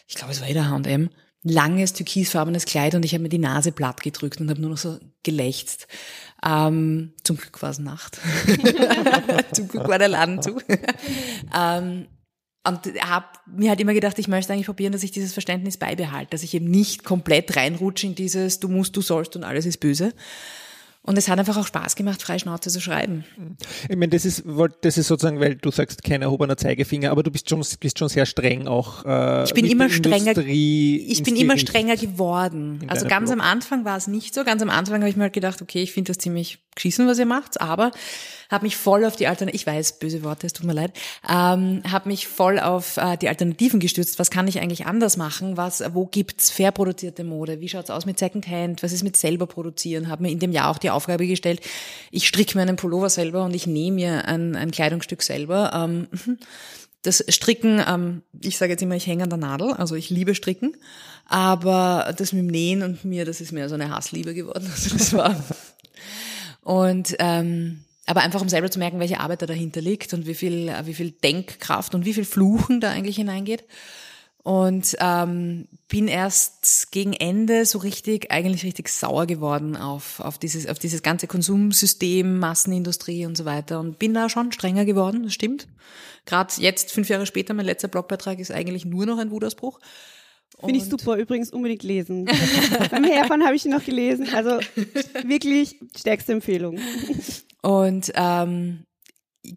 ich 0.08 0.16
glaube, 0.16 0.32
es 0.32 0.42
war 0.42 0.48
jeder 0.48 0.70
H&M, 0.70 1.10
langes 1.44 1.94
türkisfarbenes 1.94 2.66
Kleid 2.66 2.96
und 2.96 3.06
ich 3.06 3.14
habe 3.14 3.24
mir 3.24 3.30
die 3.30 3.38
Nase 3.38 3.72
platt 3.72 4.02
gedrückt 4.02 4.42
und 4.42 4.50
habe 4.50 4.62
nur 4.62 4.72
noch 4.72 4.78
so 4.78 5.00
gelächzt. 5.24 5.88
Ähm, 6.46 7.14
zum 7.24 7.38
Glück 7.38 7.62
war 7.62 7.70
es 7.70 7.80
Nacht. 7.80 8.20
zum 9.54 9.68
Glück 9.68 9.88
war 9.88 10.00
der 10.00 10.08
Laden 10.08 10.42
zu. 10.42 10.60
ähm, 11.58 12.08
und 12.68 12.80
habe 13.02 13.26
mir 13.48 13.70
halt 13.70 13.80
immer 13.80 13.94
gedacht, 13.94 14.20
ich 14.20 14.28
möchte 14.28 14.54
eigentlich 14.54 14.68
probieren, 14.68 14.92
dass 14.94 15.04
ich 15.04 15.12
dieses 15.12 15.34
Verständnis 15.34 15.78
beibehalte, 15.78 16.32
dass 16.32 16.44
ich 16.44 16.54
eben 16.54 16.70
nicht 16.70 17.04
komplett 17.04 17.56
reinrutsche 17.56 18.08
in 18.08 18.16
dieses 18.16 18.60
du 18.60 18.68
musst, 18.68 18.96
du 18.96 19.02
sollst 19.02 19.36
und 19.36 19.44
alles 19.44 19.66
ist 19.66 19.80
böse, 19.80 20.14
und 21.04 21.18
es 21.18 21.28
hat 21.28 21.40
einfach 21.40 21.58
auch 21.58 21.66
Spaß 21.66 21.96
gemacht, 21.96 22.22
frei 22.22 22.38
Schnauze 22.38 22.70
zu 22.70 22.80
schreiben. 22.80 23.26
Ich 23.90 23.96
meine, 23.96 24.10
das 24.10 24.24
ist, 24.24 24.44
das 24.82 24.98
ist 25.00 25.08
sozusagen, 25.08 25.40
weil 25.40 25.56
du 25.56 25.72
sagst, 25.72 26.04
kein 26.04 26.22
erhobener 26.22 26.58
Zeigefinger, 26.58 27.10
aber 27.10 27.24
du 27.24 27.32
bist 27.32 27.50
schon, 27.50 27.66
bist 27.80 27.98
schon 27.98 28.08
sehr 28.08 28.28
streng 28.28 28.68
auch. 28.68 29.04
Äh, 29.06 29.46
ich 29.46 29.54
bin 29.56 29.66
immer 29.66 29.90
strenger. 29.90 30.38
Ich 30.38 31.24
bin 31.24 31.36
immer 31.36 31.58
strenger 31.58 31.98
geworden. 31.98 32.86
Also 32.88 33.08
ganz 33.08 33.32
Blog. 33.32 33.42
am 33.42 33.46
Anfang 33.46 33.84
war 33.84 33.98
es 33.98 34.08
nicht 34.08 34.36
so. 34.36 34.44
Ganz 34.44 34.62
am 34.62 34.70
Anfang 34.70 34.98
habe 35.02 35.10
ich 35.10 35.16
mir 35.16 35.24
halt 35.24 35.34
gedacht, 35.34 35.62
okay, 35.62 35.82
ich 35.82 35.92
finde 35.92 36.12
das 36.12 36.20
ziemlich 36.20 36.60
geschissen, 36.76 37.08
was 37.08 37.20
ihr 37.20 37.26
macht, 37.26 37.60
aber 37.60 37.92
habe 38.50 38.66
mich 38.66 38.78
voll 38.78 39.06
auf 39.06 39.16
die 39.16 39.28
Alternativen, 39.28 39.56
ich 39.56 39.68
weiß, 39.68 40.00
böse 40.00 40.24
Worte, 40.24 40.48
es 40.48 40.54
tut 40.54 40.66
mir 40.66 40.74
leid, 40.74 40.94
ähm, 41.28 41.82
habe 41.90 42.10
mich 42.10 42.28
voll 42.28 42.60
auf 42.60 42.98
äh, 42.98 43.18
die 43.18 43.30
Alternativen 43.30 43.80
gestützt. 43.80 44.20
Was 44.20 44.30
kann 44.30 44.48
ich 44.48 44.60
eigentlich 44.60 44.86
anders 44.86 45.18
machen? 45.18 45.58
Was, 45.58 45.84
wo 45.94 46.06
gibt's 46.06 46.50
fair 46.50 46.72
produzierte 46.72 47.24
Mode? 47.24 47.60
Wie 47.60 47.70
schaut's 47.70 47.90
aus 47.90 48.06
mit 48.06 48.20
Secondhand? 48.20 48.84
Was 48.84 48.92
ist 48.92 49.04
mit 49.04 49.18
selber 49.18 49.48
produzieren? 49.48 50.10
Habe 50.10 50.24
mir 50.24 50.32
in 50.32 50.40
dem 50.40 50.52
Jahr 50.52 50.70
auch 50.70 50.78
die 50.78 50.91
Aufgabe 50.94 51.28
gestellt, 51.28 51.62
ich 52.12 52.28
stricke 52.28 52.58
mir 52.58 52.64
einen 52.64 52.76
Pullover 52.76 53.10
selber 53.10 53.44
und 53.44 53.56
ich 53.56 53.68
nehme 53.68 53.96
mir 53.96 54.28
ein, 54.28 54.56
ein 54.56 54.72
Kleidungsstück 54.72 55.24
selber. 55.24 55.72
Ähm, 55.74 56.08
das 57.02 57.24
Stricken, 57.30 57.84
ähm, 57.88 58.22
ich 58.42 58.58
sage 58.58 58.74
jetzt 58.74 58.82
immer, 58.82 58.96
ich 58.96 59.08
hänge 59.08 59.24
an 59.24 59.30
der 59.30 59.40
Nadel, 59.40 59.74
also 59.74 59.96
ich 59.96 60.10
liebe 60.10 60.36
Stricken, 60.36 60.78
aber 61.26 62.14
das 62.18 62.34
mit 62.34 62.44
dem 62.44 62.48
Nähen 62.48 62.84
und 62.84 63.06
mir, 63.06 63.26
das 63.26 63.42
ist 63.42 63.52
mehr 63.52 63.70
so 63.70 63.76
eine 63.76 63.90
Hassliebe 63.90 64.34
geworden. 64.34 64.70
Also 64.72 64.98
das 64.98 65.14
war 65.14 65.36
und 66.62 67.16
ähm, 67.20 67.84
aber 68.06 68.22
einfach 68.22 68.42
um 68.42 68.50
selber 68.50 68.70
zu 68.70 68.80
merken, 68.80 69.00
welche 69.00 69.20
Arbeit 69.20 69.42
da 69.42 69.46
dahinter 69.46 69.82
liegt 69.82 70.14
und 70.14 70.26
wie 70.26 70.34
viel, 70.34 70.74
wie 70.86 70.94
viel 70.94 71.12
Denkkraft 71.12 71.96
und 71.96 72.06
wie 72.06 72.14
viel 72.14 72.26
Fluchen 72.26 72.82
da 72.82 72.90
eigentlich 72.92 73.16
hineingeht. 73.16 73.64
Und 74.44 74.96
ähm, 75.00 75.68
bin 75.88 76.08
erst 76.08 76.92
gegen 76.92 77.14
Ende 77.14 77.66
so 77.66 77.78
richtig, 77.78 78.32
eigentlich 78.32 78.64
richtig 78.64 78.90
sauer 78.90 79.28
geworden 79.28 79.76
auf, 79.78 80.20
auf, 80.20 80.40
dieses, 80.40 80.68
auf 80.68 80.80
dieses 80.80 81.04
ganze 81.04 81.28
Konsumsystem, 81.28 82.40
Massenindustrie 82.40 83.28
und 83.28 83.38
so 83.38 83.46
weiter. 83.46 83.80
Und 83.80 84.00
bin 84.00 84.16
da 84.16 84.30
schon 84.30 84.52
strenger 84.52 84.86
geworden, 84.86 85.24
das 85.24 85.34
stimmt. 85.34 85.68
Gerade 86.26 86.54
jetzt, 86.58 86.92
fünf 86.92 87.10
Jahre 87.10 87.28
später, 87.28 87.54
mein 87.54 87.66
letzter 87.66 87.88
Blogbeitrag 87.88 88.40
ist 88.40 88.52
eigentlich 88.52 88.86
nur 88.86 89.06
noch 89.06 89.20
ein 89.20 89.30
Wutausbruch. 89.30 89.80
Finde 90.60 90.78
ich 90.78 90.86
super, 90.86 91.18
übrigens 91.18 91.52
unbedingt 91.52 91.84
lesen. 91.84 92.26
Beim 92.92 93.04
Herfahren 93.04 93.44
habe 93.44 93.56
ich 93.56 93.66
ihn 93.66 93.72
noch 93.72 93.84
gelesen. 93.84 94.28
Also 94.34 94.60
wirklich 95.24 95.80
stärkste 95.96 96.34
Empfehlung. 96.34 96.80
Und 97.62 98.12
ähm, 98.16 98.86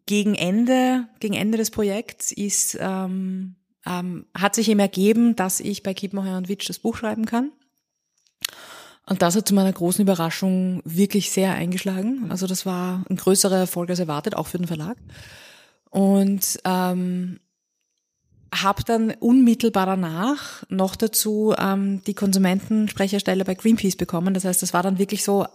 gegen 0.07 0.35
Ende, 0.35 1.09
gegen 1.21 1.35
Ende 1.35 1.59
des 1.59 1.71
Projekts 1.71 2.33
ist, 2.33 2.79
ähm, 2.81 3.57
ähm, 3.87 4.27
hat 4.35 4.55
sich 4.55 4.69
eben 4.69 4.81
ergeben, 4.81 5.37
dass 5.37 5.61
ich 5.61 5.83
bei 5.83 5.95
Kiepenheuer 5.95 6.37
und 6.37 6.49
Witsch 6.49 6.69
das 6.69 6.79
Buch 6.79 6.97
schreiben 6.97 7.27
kann. 7.27 7.53
Und 9.07 9.21
das 9.21 9.37
hat 9.37 9.47
zu 9.47 9.55
meiner 9.55 9.73
großen 9.73 10.03
Überraschung 10.03 10.81
wirklich 10.85 11.31
sehr 11.31 11.53
eingeschlagen. 11.53 12.27
Also 12.31 12.47
das 12.47 12.65
war 12.65 13.05
ein 13.11 13.17
größerer 13.17 13.59
Erfolg 13.59 13.91
als 13.91 13.99
erwartet, 13.99 14.35
auch 14.35 14.47
für 14.47 14.59
den 14.59 14.67
Verlag. 14.67 14.97
Und 15.91 16.59
ähm, 16.65 17.39
habe 18.55 18.83
dann 18.85 19.11
unmittelbar 19.21 19.87
danach 19.87 20.63
noch 20.69 20.97
dazu 20.97 21.55
ähm, 21.59 22.03
die 22.07 22.15
Konsumentensprecherstelle 22.15 23.45
bei 23.45 23.55
Greenpeace 23.55 23.97
bekommen. 23.97 24.33
Das 24.33 24.45
heißt, 24.45 24.63
das 24.63 24.73
war 24.73 24.83
dann 24.83 24.99
wirklich 24.99 25.23
so 25.23 25.47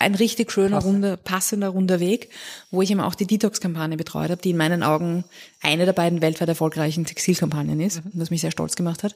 ein 0.00 0.14
richtig 0.14 0.50
schöner, 0.50 0.76
Pass. 0.76 0.84
runder, 0.84 1.16
passender, 1.16 1.68
runder 1.68 2.00
Weg, 2.00 2.30
wo 2.70 2.82
ich 2.82 2.90
eben 2.90 3.00
auch 3.00 3.14
die 3.14 3.26
Detox-Kampagne 3.26 3.96
betreut 3.96 4.30
habe, 4.30 4.40
die 4.40 4.50
in 4.50 4.56
meinen 4.56 4.82
Augen 4.82 5.24
eine 5.60 5.84
der 5.84 5.92
beiden 5.92 6.22
weltweit 6.22 6.48
erfolgreichen 6.48 7.04
Textilkampagnen 7.04 7.80
ist, 7.80 8.04
mhm. 8.04 8.12
was 8.14 8.30
mich 8.30 8.40
sehr 8.40 8.50
stolz 8.50 8.76
gemacht 8.76 9.02
hat. 9.02 9.14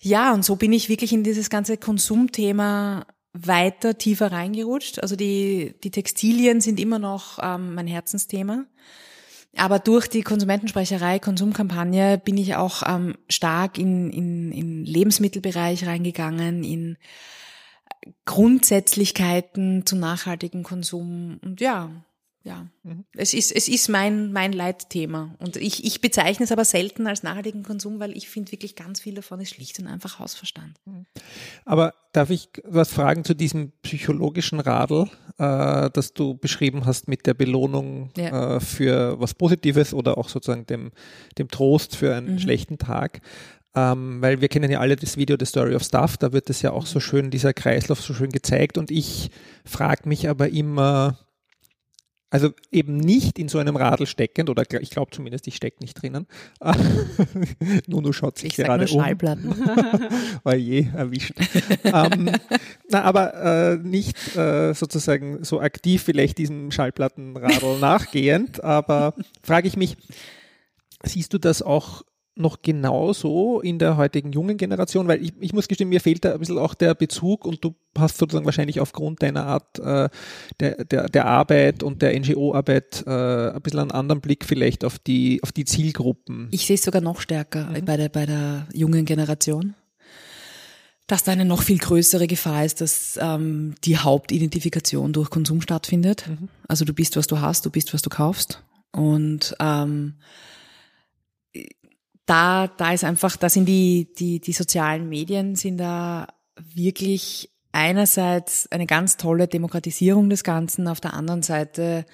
Ja, 0.00 0.34
und 0.34 0.44
so 0.44 0.56
bin 0.56 0.72
ich 0.72 0.88
wirklich 0.88 1.12
in 1.12 1.22
dieses 1.22 1.48
ganze 1.48 1.76
Konsumthema 1.76 3.06
weiter 3.32 3.98
tiefer 3.98 4.32
reingerutscht. 4.32 4.98
Also 4.98 5.14
die, 5.14 5.74
die 5.84 5.90
Textilien 5.90 6.60
sind 6.60 6.80
immer 6.80 6.98
noch 6.98 7.38
ähm, 7.40 7.74
mein 7.74 7.86
Herzensthema. 7.86 8.64
Aber 9.56 9.78
durch 9.78 10.08
die 10.08 10.22
Konsumentensprecherei, 10.22 11.18
Konsumkampagne 11.18 12.18
bin 12.18 12.36
ich 12.36 12.56
auch 12.56 12.82
ähm, 12.86 13.14
stark 13.28 13.78
in, 13.78 14.10
in, 14.10 14.52
in 14.52 14.84
Lebensmittelbereich 14.84 15.86
reingegangen, 15.86 16.62
in 16.62 16.98
Grundsätzlichkeiten 18.24 19.84
zu 19.86 19.96
nachhaltigem 19.96 20.62
Konsum 20.62 21.38
und 21.42 21.60
ja, 21.60 21.90
ja, 22.46 22.68
mhm. 22.84 23.04
es 23.16 23.34
ist, 23.34 23.50
es 23.50 23.66
ist 23.66 23.88
mein, 23.88 24.32
mein 24.32 24.52
Leitthema. 24.52 25.34
Und 25.40 25.56
ich, 25.56 25.84
ich 25.84 26.00
bezeichne 26.00 26.44
es 26.44 26.52
aber 26.52 26.64
selten 26.64 27.08
als 27.08 27.24
nachhaltigen 27.24 27.64
Konsum, 27.64 27.98
weil 27.98 28.16
ich 28.16 28.28
finde 28.28 28.52
wirklich 28.52 28.76
ganz 28.76 29.00
viel 29.00 29.14
davon 29.14 29.40
ist 29.40 29.50
schlicht 29.50 29.80
und 29.80 29.88
einfach 29.88 30.20
Hausverstand. 30.20 30.78
Mhm. 30.84 31.06
Aber 31.64 31.92
darf 32.12 32.30
ich 32.30 32.48
was 32.62 32.92
fragen 32.92 33.24
zu 33.24 33.34
diesem 33.34 33.72
psychologischen 33.82 34.60
Radl, 34.60 35.10
äh, 35.38 35.90
das 35.90 36.14
du 36.14 36.34
beschrieben 36.34 36.86
hast 36.86 37.08
mit 37.08 37.26
der 37.26 37.34
Belohnung 37.34 38.10
ja. 38.16 38.58
äh, 38.58 38.60
für 38.60 39.18
was 39.18 39.34
Positives 39.34 39.92
oder 39.92 40.16
auch 40.16 40.28
sozusagen 40.28 40.66
dem, 40.66 40.92
dem 41.38 41.48
Trost 41.48 41.96
für 41.96 42.14
einen 42.14 42.34
mhm. 42.34 42.38
schlechten 42.38 42.78
Tag? 42.78 43.22
Ähm, 43.76 44.22
weil 44.22 44.40
wir 44.40 44.48
kennen 44.48 44.70
ja 44.70 44.80
alle 44.80 44.96
das 44.96 45.18
Video 45.18 45.36
The 45.38 45.44
Story 45.44 45.74
of 45.74 45.82
Stuff, 45.82 46.16
da 46.16 46.32
wird 46.32 46.48
es 46.48 46.62
ja 46.62 46.72
auch 46.72 46.86
so 46.86 46.98
schön, 46.98 47.30
dieser 47.30 47.52
Kreislauf 47.52 48.00
so 48.00 48.14
schön 48.14 48.30
gezeigt 48.30 48.78
und 48.78 48.90
ich 48.90 49.30
frage 49.66 50.08
mich 50.08 50.30
aber 50.30 50.48
immer, 50.48 51.18
also 52.30 52.52
eben 52.72 52.96
nicht 52.96 53.38
in 53.38 53.48
so 53.48 53.58
einem 53.58 53.76
Radl 53.76 54.06
steckend, 54.06 54.50
oder 54.50 54.64
ich 54.80 54.90
glaube 54.90 55.10
zumindest, 55.10 55.46
ich 55.46 55.56
stecke 55.56 55.78
nicht 55.80 56.00
drinnen. 56.00 56.26
Nuno 57.86 58.12
schaut 58.12 58.38
sich 58.38 58.58
ich 58.58 58.64
gerade 58.64 58.84
um. 58.84 59.00
Schallplatten. 59.00 59.54
oh 60.44 60.52
je, 60.52 60.88
erwischt. 60.94 61.34
ähm, 61.84 62.30
na, 62.90 63.02
aber 63.02 63.34
äh, 63.34 63.76
nicht 63.76 64.36
äh, 64.36 64.72
sozusagen 64.72 65.44
so 65.44 65.60
aktiv 65.60 66.02
vielleicht 66.02 66.38
diesem 66.38 66.70
Schallplattenradl 66.70 67.78
nachgehend, 67.80 68.64
aber 68.64 69.14
frage 69.42 69.68
ich 69.68 69.76
mich, 69.76 69.96
siehst 71.04 71.34
du 71.34 71.38
das 71.38 71.62
auch 71.62 72.02
noch 72.36 72.62
genauso 72.62 73.60
in 73.60 73.78
der 73.78 73.96
heutigen 73.96 74.32
jungen 74.32 74.56
Generation? 74.56 75.08
Weil 75.08 75.22
ich, 75.22 75.32
ich 75.40 75.52
muss 75.52 75.68
gestehen, 75.68 75.88
mir 75.88 76.00
fehlt 76.00 76.24
da 76.24 76.32
ein 76.32 76.38
bisschen 76.38 76.58
auch 76.58 76.74
der 76.74 76.94
Bezug 76.94 77.44
und 77.44 77.64
du 77.64 77.74
hast 77.96 78.18
sozusagen 78.18 78.44
wahrscheinlich 78.44 78.80
aufgrund 78.80 79.22
deiner 79.22 79.46
Art 79.46 79.78
äh, 79.78 80.08
der, 80.60 80.84
der, 80.84 81.08
der 81.08 81.26
Arbeit 81.26 81.82
und 81.82 82.02
der 82.02 82.18
NGO-Arbeit 82.18 83.04
äh, 83.06 83.50
ein 83.50 83.62
bisschen 83.62 83.80
einen 83.80 83.90
anderen 83.90 84.20
Blick 84.20 84.44
vielleicht 84.44 84.84
auf 84.84 84.98
die, 84.98 85.40
auf 85.42 85.52
die 85.52 85.64
Zielgruppen. 85.64 86.48
Ich 86.50 86.66
sehe 86.66 86.74
es 86.74 86.82
sogar 86.82 87.00
noch 87.02 87.20
stärker 87.20 87.66
mhm. 87.66 87.84
bei, 87.84 87.96
der, 87.96 88.08
bei 88.08 88.26
der 88.26 88.66
jungen 88.72 89.04
Generation. 89.04 89.74
Dass 91.06 91.22
da 91.22 91.32
eine 91.32 91.44
noch 91.44 91.62
viel 91.62 91.78
größere 91.78 92.26
Gefahr 92.26 92.64
ist, 92.64 92.80
dass 92.80 93.16
ähm, 93.22 93.76
die 93.84 93.96
Hauptidentifikation 93.96 95.12
durch 95.12 95.30
Konsum 95.30 95.60
stattfindet. 95.60 96.28
Mhm. 96.28 96.48
Also 96.66 96.84
du 96.84 96.92
bist, 96.92 97.16
was 97.16 97.28
du 97.28 97.40
hast, 97.40 97.64
du 97.64 97.70
bist, 97.70 97.94
was 97.94 98.02
du 98.02 98.10
kaufst. 98.10 98.62
Und 98.90 99.54
ähm, 99.60 100.14
da, 102.26 102.66
da 102.66 102.92
ist 102.92 103.04
einfach, 103.04 103.36
da 103.36 103.48
sind 103.48 103.66
die, 103.66 104.12
die, 104.18 104.40
die 104.40 104.52
sozialen 104.52 105.08
Medien 105.08 105.54
sind 105.54 105.78
da 105.78 106.26
wirklich 106.56 107.50
einerseits 107.72 108.70
eine 108.72 108.86
ganz 108.86 109.16
tolle 109.16 109.46
Demokratisierung 109.46 110.28
des 110.28 110.42
Ganzen, 110.42 110.88
auf 110.88 111.00
der 111.00 111.14
anderen 111.14 111.42
Seite 111.42 112.04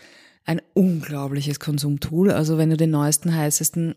ein 0.45 0.61
unglaubliches 0.75 1.61
Konsumtool. 1.61 2.31
Also 2.31 2.59
wenn 2.59 2.71
du 2.71 2.77
den 2.77 2.91
neuesten, 2.91 3.35
heißesten, 3.35 3.95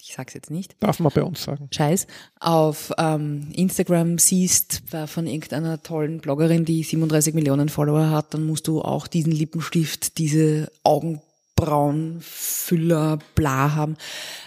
ich 0.00 0.14
sag's 0.14 0.34
jetzt 0.34 0.50
nicht. 0.50 0.76
Darf 0.80 1.00
man 1.00 1.12
bei 1.14 1.22
uns 1.22 1.42
sagen. 1.44 1.68
Scheiß, 1.70 2.06
auf 2.40 2.92
ähm, 2.98 3.48
Instagram 3.54 4.18
siehst 4.18 4.82
von 5.06 5.26
irgendeiner 5.26 5.82
tollen 5.82 6.18
Bloggerin, 6.18 6.64
die 6.64 6.82
37 6.82 7.34
Millionen 7.34 7.68
Follower 7.68 8.10
hat, 8.10 8.34
dann 8.34 8.46
musst 8.46 8.66
du 8.66 8.82
auch 8.82 9.06
diesen 9.06 9.32
Lippenstift, 9.32 10.18
diese 10.18 10.70
Augen 10.82 11.22
Braun, 11.56 12.18
Füller, 12.20 13.18
bla 13.34 13.74
haben. 13.74 13.96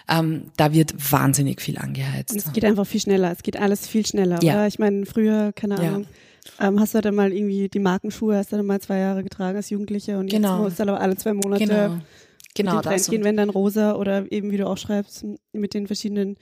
Ähm, 0.10 0.52
da 0.58 0.74
wird 0.74 0.94
wahnsinnig 1.12 1.62
viel 1.62 1.78
angeheizt. 1.78 2.32
Und 2.34 2.40
es 2.40 2.54
geht 2.54 2.66
einfach 2.66 2.86
viel 2.86 3.02
schneller. 3.02 3.32
Es 3.32 3.44
geht 3.44 3.58
alles 3.58 3.88
viel 3.88 4.06
schneller. 4.06 4.42
Ja. 4.44 4.56
Oder? 4.56 4.68
Ich 4.68 4.80
meine, 4.80 5.06
früher, 5.06 5.54
keine 5.54 5.78
Ahnung, 5.78 6.08
ja. 6.60 6.68
ähm, 6.68 6.80
hast 6.80 6.96
du 6.96 7.02
dann 7.02 7.16
mal 7.16 7.32
irgendwie 7.32 7.70
die 7.70 7.80
Markenschuhe, 7.80 8.38
hast 8.38 8.52
du 8.52 8.58
dann 8.58 8.66
mal 8.66 8.82
zwei 8.82 9.00
Jahre 9.00 9.24
getragen 9.24 9.56
als 9.56 9.70
Jugendliche 9.70 10.18
und 10.18 10.30
genau. 10.30 10.56
jetzt 10.56 10.64
musst 10.64 10.80
du 10.80 10.86
dann 10.86 10.90
aber 10.96 11.02
alle 11.02 11.16
zwei 11.16 11.34
Monate 11.34 11.66
genau. 11.66 11.98
Genau, 12.58 12.82
Trend 12.82 13.08
gehen, 13.08 13.24
wenn 13.24 13.38
dann 13.38 13.50
rosa 13.52 13.94
oder 13.94 14.32
eben, 14.32 14.52
wie 14.52 14.58
du 14.58 14.68
auch 14.68 14.78
schreibst, 14.78 15.24
mit 15.54 15.76
den 15.76 15.86
verschiedenen 15.86 16.38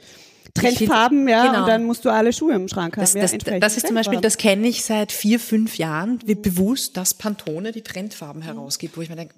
Trendfarben, 0.53 1.27
ja, 1.27 1.47
genau. 1.47 1.61
und 1.61 1.67
dann 1.67 1.83
musst 1.83 2.05
du 2.05 2.09
alle 2.09 2.31
Schuhe 2.31 2.53
im 2.53 2.69
Schrank 2.69 2.95
haben. 2.95 3.01
Das, 3.01 3.13
das, 3.13 3.33
ja, 3.33 3.59
das 3.59 3.75
ist 3.75 3.87
zum 3.87 3.95
Beispiel, 3.95 4.21
das 4.21 4.37
kenne 4.37 4.67
ich 4.67 4.85
seit 4.85 5.11
vier, 5.11 5.39
fünf 5.39 5.77
Jahren, 5.77 6.19
wie 6.25 6.35
bewusst, 6.35 6.95
dass 6.95 7.13
Pantone 7.13 7.73
die 7.73 7.81
Trendfarben 7.81 8.41
herausgibt, 8.41 8.95
wo 8.95 9.01
ich 9.01 9.09
mir 9.09 9.17
denke, 9.17 9.35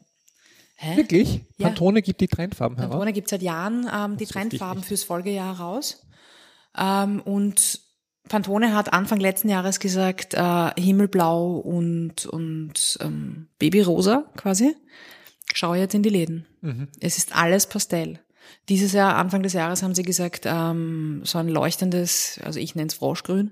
Hä? 0.77 0.95
Wirklich? 0.95 1.41
Pantone 1.57 1.99
ja. 1.99 2.01
gibt 2.01 2.21
die 2.21 2.27
Trendfarben 2.27 2.77
heraus? 2.77 2.91
Pantone 2.91 3.13
gibt 3.13 3.29
seit 3.29 3.41
Jahren 3.41 3.89
ähm, 3.93 4.17
die 4.17 4.27
Trendfarben 4.27 4.83
fürs 4.83 5.03
Folgejahr 5.03 5.59
raus. 5.59 6.05
Ähm, 6.77 7.21
und 7.21 7.81
Pantone 8.29 8.75
hat 8.75 8.93
Anfang 8.93 9.19
letzten 9.19 9.49
Jahres 9.49 9.79
gesagt, 9.79 10.35
äh, 10.35 10.71
Himmelblau 10.79 11.57
und, 11.57 12.27
und 12.27 12.97
ähm, 13.01 13.47
Babyrosa 13.57 14.25
quasi. 14.35 14.75
Schau 15.53 15.73
jetzt 15.73 15.95
in 15.95 16.03
die 16.03 16.09
Läden. 16.09 16.45
Mhm. 16.61 16.89
Es 16.99 17.17
ist 17.17 17.35
alles 17.35 17.67
Pastell. 17.67 18.19
Dieses 18.69 18.91
Jahr, 18.91 19.15
Anfang 19.15 19.43
des 19.43 19.53
Jahres, 19.53 19.81
haben 19.81 19.95
sie 19.95 20.03
gesagt, 20.03 20.43
ähm, 20.45 21.21
so 21.23 21.39
ein 21.39 21.47
leuchtendes, 21.47 22.39
also 22.43 22.59
ich 22.59 22.75
nenne 22.75 22.87
es 22.87 22.93
Froschgrün. 22.93 23.51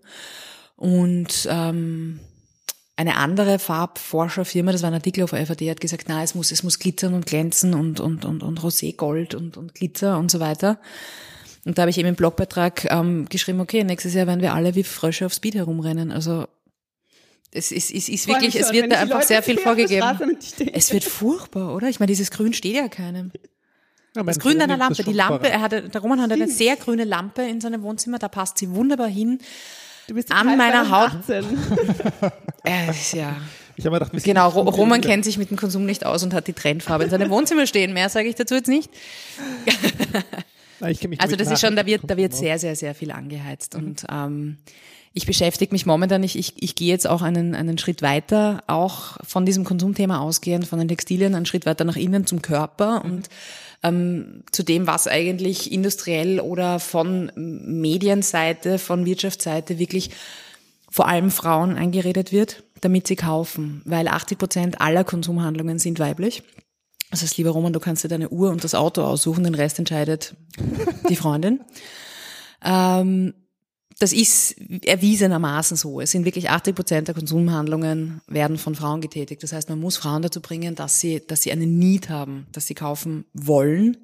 Und 0.75 1.47
ähm, 1.49 2.19
eine 2.97 3.17
andere 3.17 3.59
Farbforscherfirma, 3.59 4.71
das 4.71 4.81
war 4.81 4.89
ein 4.89 4.93
Artikel 4.93 5.23
auf 5.23 5.31
FAD, 5.31 5.69
hat 5.69 5.81
gesagt, 5.81 6.05
na, 6.07 6.23
es 6.23 6.33
muss, 6.33 6.51
es 6.51 6.63
muss 6.63 6.79
glitzern 6.79 7.13
und 7.13 7.25
glänzen 7.25 7.73
und, 7.73 7.99
und, 7.99 8.23
und, 8.23 8.41
und 8.41 8.59
Roségold 8.61 9.35
und, 9.35 9.57
und 9.57 9.75
Glitzer 9.75 10.17
und 10.17 10.31
so 10.31 10.39
weiter. 10.39 10.79
Und 11.65 11.77
da 11.77 11.81
habe 11.81 11.89
ich 11.89 11.97
eben 11.97 12.09
im 12.09 12.15
Blogbeitrag 12.15 12.85
ähm, 12.91 13.27
geschrieben, 13.27 13.59
okay, 13.59 13.83
nächstes 13.83 14.13
Jahr 14.13 14.27
werden 14.27 14.41
wir 14.41 14.53
alle 14.53 14.75
wie 14.75 14.83
Frösche 14.83 15.25
auf 15.25 15.33
Speed 15.33 15.55
herumrennen. 15.55 16.11
Also 16.11 16.45
es 17.51 17.71
ist, 17.71 17.91
es 17.91 18.07
ist 18.07 18.27
wirklich, 18.27 18.53
schon, 18.53 18.61
es 18.61 18.71
wird 18.71 18.91
da 18.91 18.99
einfach 18.99 19.15
Leute 19.15 19.27
sehr 19.27 19.43
viel 19.43 19.57
vorgegeben. 19.57 20.37
Es 20.73 20.93
wird 20.93 21.03
furchtbar, 21.03 21.73
oder? 21.75 21.89
Ich 21.89 21.99
meine, 21.99 22.11
dieses 22.11 22.31
Grün 22.31 22.53
steht 22.53 22.75
ja 22.75 22.87
keinem. 22.87 23.31
Ja, 24.15 24.23
das 24.23 24.39
Grün 24.39 24.59
deiner 24.59 24.77
Lampe, 24.77 25.03
die 25.03 25.11
Lampe, 25.11 25.49
er 25.49 25.59
hatte, 25.59 25.89
der 25.89 26.01
Roman 26.01 26.21
hat 26.21 26.31
eine 26.31 26.47
sehr 26.47 26.77
grüne 26.77 27.03
Lampe 27.03 27.41
in 27.41 27.59
seinem 27.59 27.81
Wohnzimmer, 27.81 28.19
da 28.19 28.29
passt 28.29 28.57
sie 28.57 28.69
wunderbar 28.69 29.09
hin. 29.09 29.39
Du 30.07 30.13
bist 30.13 30.31
an 30.31 30.57
meiner 30.57 30.89
Haut. 30.89 31.29
äh, 31.29 31.41
ja. 33.17 33.35
Ich 33.77 33.85
habe 33.85 33.99
gedacht, 33.99 34.23
genau, 34.23 34.49
Roman 34.49 35.01
kennt 35.01 35.25
sich 35.25 35.37
mit 35.37 35.49
dem 35.49 35.57
Konsum 35.57 35.85
nicht 35.85 36.05
aus 36.05 36.23
und 36.23 36.33
hat 36.33 36.47
die 36.47 36.53
Trendfarbe 36.53 37.03
in 37.03 37.09
seinem 37.09 37.29
Wohnzimmer 37.29 37.67
stehen. 37.67 37.93
Mehr 37.93 38.07
sage 38.09 38.29
ich 38.29 38.35
dazu 38.35 38.55
jetzt 38.55 38.69
nicht. 38.69 38.89
also 41.17 41.35
das 41.35 41.51
ist 41.51 41.59
schon, 41.59 41.75
da 41.75 41.85
wird, 41.85 42.03
da 42.05 42.15
wird 42.15 42.33
sehr, 42.33 42.57
sehr, 42.57 42.75
sehr 42.75 42.95
viel 42.95 43.11
angeheizt. 43.11 43.75
Mhm. 43.75 43.83
Und 43.83 44.05
ähm, 44.09 44.57
ich 45.13 45.25
beschäftige 45.25 45.73
mich 45.73 45.85
momentan, 45.85 46.23
ich, 46.23 46.37
ich, 46.37 46.53
ich 46.61 46.75
gehe 46.75 46.89
jetzt 46.89 47.07
auch 47.07 47.21
einen, 47.21 47.53
einen 47.53 47.77
Schritt 47.77 48.01
weiter, 48.01 48.63
auch 48.67 49.17
von 49.25 49.45
diesem 49.45 49.65
Konsumthema 49.65 50.19
ausgehend, 50.19 50.67
von 50.67 50.79
den 50.79 50.87
Textilien, 50.87 51.35
einen 51.35 51.45
Schritt 51.45 51.65
weiter 51.65 51.83
nach 51.83 51.95
innen 51.97 52.25
zum 52.25 52.41
Körper 52.41 53.03
mhm. 53.03 53.11
und 53.11 53.29
ähm, 53.83 54.43
zu 54.51 54.63
dem, 54.63 54.87
was 54.87 55.07
eigentlich 55.07 55.71
industriell 55.71 56.39
oder 56.39 56.79
von 56.79 57.31
Medienseite, 57.35 58.79
von 58.79 59.05
Wirtschaftsseite 59.05 59.79
wirklich 59.79 60.11
vor 60.89 61.07
allem 61.07 61.31
Frauen 61.31 61.75
eingeredet 61.75 62.31
wird, 62.31 62.63
damit 62.81 63.07
sie 63.07 63.15
kaufen, 63.15 63.81
weil 63.85 64.07
80 64.07 64.37
Prozent 64.37 64.81
aller 64.81 65.03
Konsumhandlungen 65.03 65.79
sind 65.79 65.99
weiblich. 65.99 66.43
Das 67.11 67.21
heißt, 67.21 67.37
lieber 67.37 67.51
Roman, 67.51 67.73
du 67.73 67.79
kannst 67.79 68.03
dir 68.03 68.07
deine 68.07 68.29
Uhr 68.29 68.49
und 68.49 68.63
das 68.63 68.75
Auto 68.75 69.03
aussuchen, 69.03 69.43
den 69.43 69.55
Rest 69.55 69.79
entscheidet 69.79 70.35
die 71.09 71.15
Freundin. 71.15 71.61
ähm, 72.63 73.33
das 73.97 74.11
ist 74.11 74.55
erwiesenermaßen 74.85 75.77
so. 75.77 76.01
Es 76.01 76.11
sind 76.11 76.25
wirklich 76.25 76.49
80 76.49 76.75
Prozent 76.75 77.07
der 77.07 77.15
Konsumhandlungen 77.15 78.21
werden 78.27 78.57
von 78.57 78.75
Frauen 78.75 78.99
getätigt. 78.99 79.41
Das 79.41 79.53
heißt, 79.53 79.69
man 79.69 79.79
muss 79.79 79.95
Frauen 79.95 80.21
dazu 80.21 80.41
bringen, 80.41 80.75
dass 80.75 80.99
sie, 80.99 81.25
dass 81.25 81.43
sie 81.43 81.51
einen 81.53 81.79
Need 81.79 82.09
haben, 82.09 82.45
dass 82.51 82.67
sie 82.67 82.75
kaufen 82.75 83.23
wollen. 83.33 83.95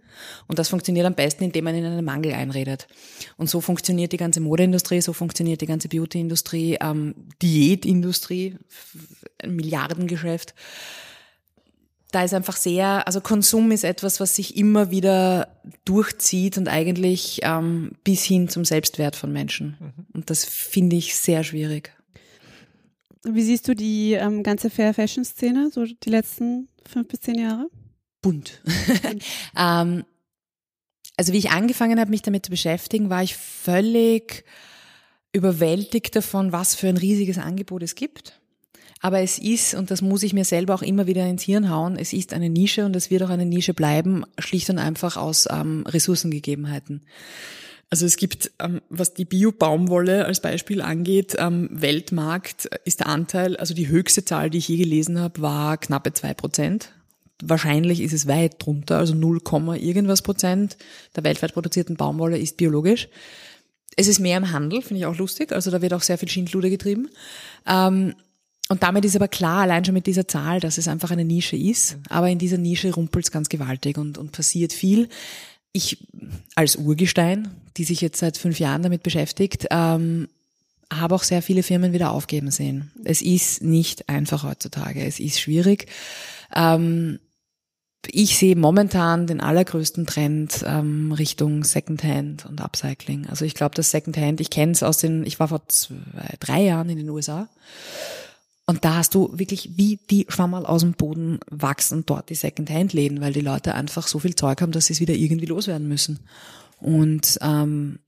Und 0.48 0.60
das 0.60 0.70
funktioniert 0.70 1.06
am 1.06 1.16
besten, 1.16 1.44
indem 1.44 1.66
man 1.66 1.76
ihnen 1.76 1.92
einen 1.92 2.06
Mangel 2.06 2.32
einredet. 2.32 2.88
Und 3.36 3.50
so 3.50 3.60
funktioniert 3.60 4.14
die 4.14 4.18
ganze 4.18 4.40
Modeindustrie, 4.40 5.02
so 5.02 5.12
funktioniert 5.12 5.60
die 5.60 5.68
ganze 5.68 5.90
Beautyindustrie, 5.90 6.78
ähm, 6.80 7.14
Diätindustrie, 7.42 8.58
ein 9.44 9.56
Milliardengeschäft 9.58 10.54
da 12.12 12.24
ist 12.24 12.34
einfach 12.34 12.58
sehr, 12.58 13.08
also 13.08 13.22
Konsum 13.22 13.72
ist 13.72 13.86
etwas, 13.86 14.20
was 14.20 14.36
sich 14.36 14.58
immer 14.58 14.92
wieder 14.92 15.48
durchzieht 15.86 16.58
und 16.58 16.68
eigentlich 16.68 17.40
ähm, 17.44 17.94
bis 18.04 18.24
hin 18.24 18.50
zum 18.50 18.66
Selbstwert 18.66 19.16
von 19.16 19.32
Menschen. 19.32 19.78
Mhm. 19.80 20.06
Und 20.14 20.30
das 20.30 20.44
finde 20.44 20.98
ich 20.98 21.16
sehr 21.16 21.44
schwierig. 21.44 21.94
Wie 23.24 23.44
siehst 23.44 23.68
du 23.68 23.76
die 23.76 24.14
ähm, 24.14 24.44
ganze 24.44 24.70
Fair 24.70 24.94
Fashion 24.94 25.24
Szene, 25.24 25.70
so 25.72 25.86
die 25.86 26.10
letzten 26.10 26.68
fünf 26.86 27.08
bis 27.08 27.22
zehn 27.22 27.40
Jahre? 27.40 27.68
Bunt. 28.22 28.62
ähm, 29.58 30.04
also 31.18 31.34
wie 31.34 31.38
ich 31.38 31.52
angefangen 31.52 32.00
habe, 32.00 32.10
mich 32.10 32.24
damit 32.24 32.46
zu 32.46 32.52
beschäftigen, 32.52 33.10
war 33.10 33.24
ich 33.24 33.38
völlig 33.38 34.44
überwältigt 35.34 36.16
davon, 36.16 36.52
was 36.52 36.76
für 36.76 36.90
ein 36.90 36.98
riesiges 36.98 37.38
Angebot 37.38 37.84
es 37.84 37.96
gibt. 37.96 38.41
Aber 39.02 39.20
es 39.20 39.40
ist, 39.40 39.74
und 39.74 39.90
das 39.90 40.04
muss 40.04 40.22
ich 40.22 40.34
mir 40.34 40.46
selber 40.46 40.76
auch 40.76 40.84
immer 40.84 41.08
wieder 41.08 41.28
ins 41.28 41.42
Hirn 41.42 41.72
hauen, 41.72 41.98
es 41.98 42.14
ist 42.14 42.34
eine 42.34 42.50
Nische 42.50 42.86
und 42.86 42.96
es 42.96 43.10
wird 43.10 43.24
auch 43.24 43.30
eine 43.30 43.48
Nische 43.48 43.74
bleiben, 43.74 44.24
schlicht 44.38 44.70
und 44.70 44.78
einfach 44.78 45.18
aus 45.18 45.48
ähm, 45.52 45.84
Ressourcengegebenheiten. 45.88 47.02
Also 47.90 48.06
es 48.06 48.16
gibt, 48.16 48.52
ähm, 48.60 48.80
was 48.90 49.16
die 49.16 49.26
Bio-Baumwolle 49.26 50.26
als 50.26 50.40
Beispiel 50.40 50.82
angeht, 50.82 51.40
am 51.40 51.68
Weltmarkt 51.72 52.70
ist 52.86 53.00
der 53.00 53.08
Anteil, 53.08 53.58
also 53.58 53.74
die 53.74 53.90
höchste 53.90 54.24
Zahl, 54.24 54.52
die 54.52 54.60
ich 54.60 54.68
je 54.68 54.78
gelesen 54.78 55.20
habe, 55.20 55.42
war 55.42 55.78
knappe 55.78 56.14
zwei 56.14 56.36
Prozent. 56.36 56.94
Wahrscheinlich 57.44 58.02
ist 58.02 58.14
es 58.14 58.28
weit 58.28 58.64
drunter, 58.64 59.00
also 59.00 59.16
0, 59.16 59.42
irgendwas 59.78 60.22
Prozent 60.22 60.78
der 61.16 61.24
weltweit 61.24 61.54
produzierten 61.54 61.98
Baumwolle 61.98 62.38
ist 62.38 62.56
biologisch. 62.56 63.10
Es 63.98 64.08
ist 64.08 64.20
mehr 64.20 64.38
im 64.38 64.52
Handel, 64.52 64.84
finde 64.84 65.00
ich 65.00 65.06
auch 65.08 65.18
lustig. 65.18 65.52
Also 65.52 65.72
da 65.72 65.82
wird 65.82 65.94
auch 65.94 66.04
sehr 66.04 66.20
viel 66.20 66.30
Schindluder 66.30 66.70
getrieben. 66.70 67.10
Ähm, 67.68 68.14
und 68.72 68.84
damit 68.84 69.06
ist 69.06 69.16
aber 69.16 69.28
klar, 69.28 69.62
allein 69.62 69.84
schon 69.84 69.94
mit 69.94 70.08
dieser 70.08 70.28
Zahl, 70.28 70.60
dass 70.60 70.78
es 70.78 70.88
einfach 70.88 71.12
eine 71.12 71.26
Nische 71.26 71.58
ist. 71.58 71.98
Aber 72.10 72.30
in 72.30 72.40
dieser 72.40 72.58
Nische 72.58 72.94
rumpelt 72.94 73.26
es 73.26 73.32
ganz 73.32 73.50
gewaltig 73.50 73.98
und, 73.98 74.18
und 74.18 74.32
passiert 74.32 74.72
viel 74.74 75.10
ich 75.74 76.06
als 76.56 76.76
Urgestein, 76.76 77.50
die 77.78 77.84
sich 77.84 78.02
jetzt 78.02 78.20
seit 78.20 78.38
fünf 78.38 78.60
Jahren 78.60 78.84
damit 78.84 79.04
beschäftigt, 79.04 79.68
ähm, 79.72 80.28
habe 80.92 81.16
auch 81.16 81.24
sehr 81.24 81.42
viele 81.42 81.64
Firmen 81.64 81.94
wieder 81.94 82.12
aufgeben 82.12 82.52
sehen. 82.52 82.92
Es 83.06 83.22
ist 83.22 83.64
nicht 83.64 84.10
einfach 84.10 84.44
heutzutage. 84.44 85.04
Es 85.04 85.20
ist 85.20 85.40
schwierig. 85.40 85.88
Ähm, 86.54 87.20
ich 88.08 88.38
sehe 88.38 88.56
momentan 88.56 89.28
den 89.28 89.40
allergrößten 89.40 90.06
Trend 90.06 90.66
ähm, 90.66 91.14
Richtung 91.14 91.64
Secondhand 91.64 92.46
und 92.46 92.60
Upcycling. 92.60 93.28
Also 93.28 93.46
ich 93.46 93.54
glaube, 93.54 93.76
das 93.76 93.92
Secondhand, 93.92 94.42
ich 94.42 94.50
kenne 94.50 94.74
es 94.74 94.84
aus 94.84 94.98
den, 94.98 95.26
ich 95.26 95.40
war 95.40 95.48
vor 95.48 95.66
zwei, 95.68 95.94
drei 96.40 96.64
Jahren 96.64 96.90
in 96.90 96.98
den 96.98 97.10
USA 97.10 97.48
und 98.66 98.86
da 98.86 98.96
hast 98.96 99.16
du 99.16 99.38
wirklich 99.38 99.72
wie 99.76 100.00
die 100.10 100.26
Schwammerl 100.30 100.66
aus 100.66 100.82
dem 100.82 100.94
Boden 100.94 101.40
wachsen 101.50 102.06
dort 102.06 102.30
die 102.30 102.36
Second-Hand-Läden, 102.36 103.22
weil 103.22 103.34
die 103.34 103.42
Leute 103.42 103.76
einfach 103.76 104.08
so 104.08 104.20
viel 104.20 104.36
Zeug 104.36 104.62
haben, 104.62 104.72
dass 104.72 104.86
sie 104.86 104.94
es 104.94 105.00
wieder 105.00 105.14
irgendwie 105.14 105.48
loswerden 105.48 105.88
müssen. 105.88 106.20
Und 106.80 107.38
ähm, 107.42 108.00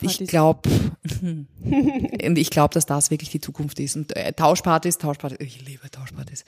ich 0.00 0.18
glaube, 0.26 0.68
und 1.22 2.38
ich 2.38 2.50
glaube, 2.50 2.74
dass 2.74 2.86
das 2.86 3.10
wirklich 3.10 3.30
die 3.30 3.40
Zukunft 3.40 3.78
ist. 3.80 3.96
Und 3.96 4.14
äh, 4.16 4.32
Tauschpartys, 4.32 4.98
Tauschpartys, 4.98 5.38
ich 5.40 5.66
liebe 5.66 5.90
Tauschpartys. 5.90 6.44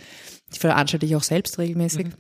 Die 0.54 0.58
veranstalte 0.58 1.06
ich 1.06 1.16
auch 1.16 1.22
selbst 1.22 1.58
regelmäßig. 1.58 2.08
Mhm. 2.08 2.12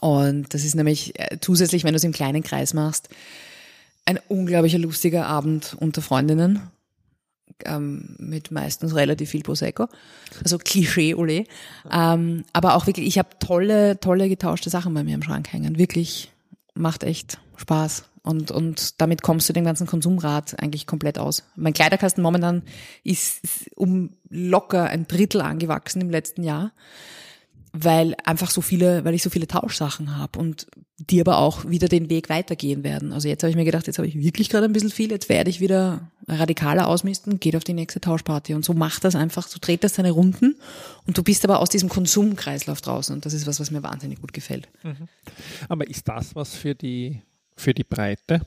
Und 0.00 0.54
das 0.54 0.64
ist 0.64 0.74
nämlich 0.74 1.18
äh, 1.18 1.38
zusätzlich, 1.40 1.84
wenn 1.84 1.92
du 1.92 1.96
es 1.96 2.04
im 2.04 2.12
kleinen 2.12 2.42
Kreis 2.42 2.72
machst, 2.72 3.08
ein 4.04 4.18
unglaublicher 4.28 4.78
lustiger 4.78 5.26
Abend 5.26 5.76
unter 5.78 6.02
Freundinnen 6.02 6.60
ähm, 7.64 8.16
mit 8.18 8.50
meistens 8.50 8.94
relativ 8.94 9.30
viel 9.30 9.42
Prosecco, 9.42 9.88
also 10.42 10.58
Klischee 10.58 11.14
ole. 11.14 11.44
Ähm, 11.90 12.44
aber 12.52 12.74
auch 12.74 12.86
wirklich, 12.86 13.06
ich 13.06 13.18
habe 13.18 13.30
tolle, 13.38 14.00
tolle 14.00 14.28
getauschte 14.28 14.70
Sachen 14.70 14.94
bei 14.94 15.04
mir 15.04 15.14
im 15.14 15.22
Schrank 15.22 15.52
hängen. 15.52 15.78
Wirklich 15.78 16.32
macht 16.74 17.04
echt 17.04 17.38
Spaß. 17.56 18.04
Und, 18.24 18.52
und 18.52 19.00
damit 19.00 19.22
kommst 19.22 19.48
du 19.48 19.52
den 19.52 19.64
ganzen 19.64 19.86
Konsumrat 19.86 20.58
eigentlich 20.60 20.86
komplett 20.86 21.18
aus. 21.18 21.42
Mein 21.56 21.72
Kleiderkasten 21.72 22.22
momentan 22.22 22.62
ist 23.02 23.40
um 23.74 24.10
locker 24.28 24.84
ein 24.84 25.08
Drittel 25.08 25.40
angewachsen 25.40 26.00
im 26.00 26.10
letzten 26.10 26.44
Jahr 26.44 26.72
weil 27.72 28.14
einfach 28.24 28.50
so 28.50 28.60
viele, 28.60 29.04
weil 29.04 29.14
ich 29.14 29.22
so 29.22 29.30
viele 29.30 29.46
Tauschsachen 29.46 30.18
habe 30.18 30.38
und 30.38 30.66
die 30.98 31.20
aber 31.20 31.38
auch 31.38 31.68
wieder 31.68 31.88
den 31.88 32.10
Weg 32.10 32.28
weitergehen 32.28 32.84
werden. 32.84 33.12
Also 33.12 33.28
jetzt 33.28 33.42
habe 33.42 33.50
ich 33.50 33.56
mir 33.56 33.64
gedacht, 33.64 33.86
jetzt 33.86 33.98
habe 33.98 34.06
ich 34.06 34.18
wirklich 34.18 34.50
gerade 34.50 34.66
ein 34.66 34.72
bisschen 34.72 34.90
viel, 34.90 35.10
jetzt 35.10 35.28
werde 35.28 35.50
ich 35.50 35.60
wieder 35.60 36.10
radikaler 36.28 36.86
ausmisten, 36.86 37.40
geht 37.40 37.56
auf 37.56 37.64
die 37.64 37.72
nächste 37.72 38.00
Tauschparty 38.00 38.54
und 38.54 38.64
so 38.64 38.74
macht 38.74 39.04
das 39.04 39.16
einfach, 39.16 39.48
so 39.48 39.58
dreht 39.60 39.84
das 39.84 39.94
seine 39.94 40.12
Runden 40.12 40.56
und 41.06 41.16
du 41.16 41.22
bist 41.22 41.44
aber 41.44 41.60
aus 41.60 41.70
diesem 41.70 41.88
Konsumkreislauf 41.88 42.80
draußen 42.80 43.14
und 43.14 43.26
das 43.26 43.32
ist 43.32 43.46
was, 43.46 43.58
was 43.58 43.70
mir 43.70 43.82
wahnsinnig 43.82 44.20
gut 44.20 44.32
gefällt. 44.32 44.68
Mhm. 44.82 45.08
Aber 45.68 45.88
ist 45.88 46.06
das 46.08 46.34
was 46.34 46.54
für 46.54 46.74
die 46.74 47.20
für 47.56 47.74
die 47.74 47.84
Breite? 47.84 48.42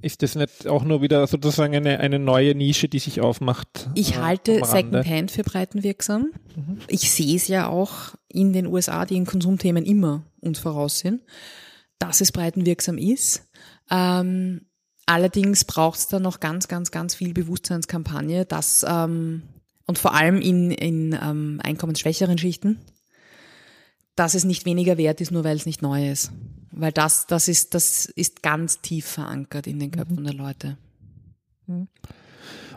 Ist 0.00 0.22
das 0.22 0.36
nicht 0.36 0.66
auch 0.68 0.84
nur 0.84 1.02
wieder 1.02 1.26
sozusagen 1.26 1.74
eine, 1.74 1.98
eine 1.98 2.18
neue 2.18 2.54
Nische, 2.54 2.88
die 2.88 3.00
sich 3.00 3.20
aufmacht? 3.20 3.90
Ich 3.94 4.14
äh, 4.14 4.18
halte 4.18 4.64
Secondhand 4.64 5.30
für 5.30 5.42
breitenwirksam. 5.42 6.30
Mhm. 6.54 6.78
Ich 6.86 7.10
sehe 7.10 7.34
es 7.34 7.48
ja 7.48 7.68
auch 7.68 8.14
in 8.28 8.52
den 8.52 8.66
USA, 8.66 9.04
die 9.04 9.16
in 9.16 9.26
Konsumthemen 9.26 9.84
immer 9.84 10.24
uns 10.40 10.60
voraus 10.60 11.00
sind, 11.00 11.22
dass 11.98 12.20
es 12.20 12.30
breitenwirksam 12.30 12.96
ist. 12.96 13.48
Ähm, 13.90 14.66
allerdings 15.06 15.64
braucht 15.64 15.98
es 15.98 16.08
da 16.08 16.20
noch 16.20 16.38
ganz, 16.38 16.68
ganz, 16.68 16.92
ganz 16.92 17.16
viel 17.16 17.32
Bewusstseinskampagne, 17.32 18.44
dass 18.44 18.86
ähm, 18.88 19.42
und 19.86 19.98
vor 19.98 20.14
allem 20.14 20.40
in, 20.40 20.70
in 20.70 21.18
ähm, 21.20 21.60
einkommensschwächeren 21.62 22.36
Schichten, 22.36 22.78
dass 24.14 24.34
es 24.34 24.44
nicht 24.44 24.66
weniger 24.66 24.98
wert 24.98 25.20
ist, 25.22 25.30
nur 25.30 25.44
weil 25.44 25.56
es 25.56 25.64
nicht 25.64 25.80
neu 25.80 26.10
ist. 26.10 26.30
Weil 26.78 26.92
das, 26.92 27.26
das 27.26 27.48
ist, 27.48 27.74
das 27.74 28.06
ist 28.06 28.40
ganz 28.42 28.80
tief 28.80 29.04
verankert 29.04 29.66
in 29.66 29.80
den 29.80 29.90
Köpfen 29.90 30.20
mhm. 30.20 30.24
der 30.24 30.34
Leute. 30.34 30.78
Mhm. 31.66 31.88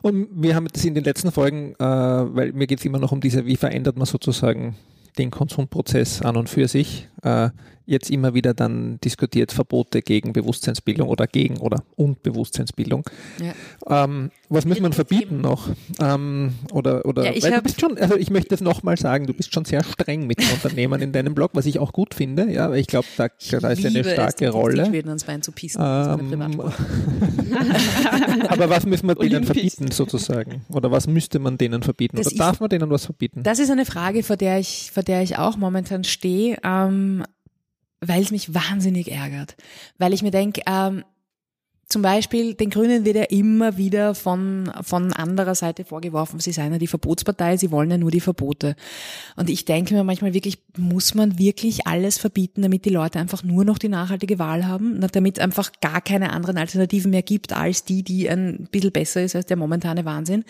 Und 0.01 0.27
wir 0.31 0.55
haben 0.55 0.67
das 0.73 0.83
in 0.83 0.95
den 0.95 1.03
letzten 1.03 1.31
Folgen, 1.31 1.75
äh, 1.75 1.83
weil 1.83 2.51
mir 2.53 2.65
geht 2.65 2.79
es 2.79 2.85
immer 2.85 2.97
noch 2.97 3.11
um 3.11 3.21
diese, 3.21 3.45
wie 3.45 3.55
verändert 3.55 3.97
man 3.97 4.07
sozusagen 4.07 4.75
den 5.17 5.31
Konsumprozess 5.31 6.21
an 6.21 6.37
und 6.37 6.49
für 6.49 6.67
sich. 6.67 7.07
Äh, 7.23 7.49
jetzt 7.85 8.09
immer 8.09 8.33
wieder 8.33 8.53
dann 8.53 8.99
diskutiert 9.01 9.51
Verbote 9.51 10.01
gegen 10.01 10.33
Bewusstseinsbildung 10.33 11.09
oder 11.09 11.27
gegen 11.27 11.57
oder 11.57 11.83
und 11.95 12.23
Bewusstseinsbildung. 12.23 13.03
Ja. 13.39 14.03
Ähm, 14.05 14.31
was 14.49 14.65
muss 14.65 14.79
man 14.79 14.93
verbieten 14.93 15.41
noch? 15.41 15.69
Ähm, 15.99 16.53
oder 16.73 17.05
oder 17.05 17.25
ja, 17.25 17.31
ich, 17.33 17.43
du 17.43 17.61
bist 17.61 17.79
schon, 17.79 17.97
also 17.97 18.15
ich 18.15 18.29
möchte 18.29 18.49
das 18.49 18.61
nochmal 18.61 18.97
sagen, 18.97 19.27
du 19.27 19.33
bist 19.33 19.53
schon 19.53 19.65
sehr 19.65 19.83
streng 19.83 20.27
mit 20.27 20.39
den 20.39 20.49
Unternehmen 20.53 21.01
in 21.01 21.11
deinem 21.11 21.33
Blog, 21.35 21.51
was 21.53 21.65
ich 21.65 21.79
auch 21.79 21.93
gut 21.93 22.13
finde. 22.13 22.51
Ja, 22.51 22.69
weil 22.69 22.79
ich 22.79 22.87
glaube, 22.87 23.07
da, 23.17 23.27
da 23.59 23.69
ist 23.69 23.85
eine 23.85 24.03
starke 24.03 24.47
es, 24.47 24.53
Rolle. 24.53 24.83
ans 24.83 25.23
Bein 25.23 25.41
zu 25.41 25.51
pissen, 25.51 25.81
ähm, 25.81 26.51
aber 28.47 28.69
was 28.69 28.85
müssen 28.85 29.07
wir 29.07 29.15
denen 29.21 29.43
verbieten 29.43 29.91
sozusagen? 29.91 30.61
Oder 30.69 30.91
was 30.91 31.07
müsste 31.07 31.39
man 31.39 31.57
denen 31.57 31.83
verbieten? 31.83 32.17
Das 32.17 32.27
oder 32.27 32.37
darf 32.37 32.59
man 32.59 32.69
denen 32.69 32.89
was 32.89 33.05
verbieten? 33.05 33.43
Das 33.43 33.59
ist 33.59 33.69
eine 33.69 33.85
Frage, 33.85 34.23
vor 34.23 34.37
der 34.37 34.59
ich, 34.59 34.91
vor 34.93 35.00
der 35.03 35.21
ich 35.21 35.37
auch 35.37 35.57
momentan 35.57 36.03
stehe. 36.03 36.57
Ähm, 36.63 37.23
weil 38.01 38.21
es 38.21 38.31
mich 38.31 38.53
wahnsinnig 38.53 39.11
ärgert. 39.11 39.55
Weil 39.97 40.13
ich 40.13 40.23
mir 40.23 40.31
denke, 40.31 40.61
ähm, 40.65 41.03
zum 41.87 42.01
Beispiel, 42.01 42.53
den 42.53 42.69
Grünen 42.69 43.03
wird 43.03 43.17
ja 43.17 43.23
immer 43.23 43.75
wieder 43.75 44.15
von, 44.15 44.71
von 44.81 45.11
anderer 45.11 45.55
Seite 45.55 45.83
vorgeworfen, 45.83 46.39
sie 46.39 46.53
seien 46.53 46.71
ja 46.71 46.79
die 46.79 46.87
Verbotspartei, 46.87 47.57
sie 47.57 47.69
wollen 47.69 47.91
ja 47.91 47.97
nur 47.97 48.11
die 48.11 48.21
Verbote. 48.21 48.77
Und 49.35 49.49
ich 49.49 49.65
denke 49.65 49.93
mir 49.93 50.05
manchmal 50.05 50.33
wirklich, 50.33 50.59
muss 50.77 51.15
man 51.15 51.37
wirklich 51.37 51.87
alles 51.87 52.17
verbieten, 52.17 52.61
damit 52.61 52.85
die 52.85 52.91
Leute 52.91 53.19
einfach 53.19 53.43
nur 53.43 53.65
noch 53.65 53.77
die 53.77 53.89
nachhaltige 53.89 54.39
Wahl 54.39 54.65
haben, 54.65 55.05
damit 55.11 55.37
es 55.37 55.43
einfach 55.43 55.73
gar 55.81 55.99
keine 55.99 56.31
anderen 56.31 56.57
Alternativen 56.57 57.11
mehr 57.11 57.23
gibt, 57.23 57.51
als 57.51 57.83
die, 57.83 58.03
die 58.03 58.29
ein 58.29 58.69
bisschen 58.71 58.93
besser 58.93 59.21
ist 59.21 59.35
als 59.35 59.47
der 59.47 59.57
momentane 59.57 60.05
Wahnsinn? 60.05 60.45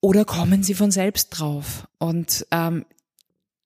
Oder 0.00 0.24
kommen 0.24 0.62
sie 0.62 0.74
von 0.74 0.92
selbst 0.92 1.30
drauf? 1.30 1.88
Und 1.98 2.46
ähm, 2.52 2.84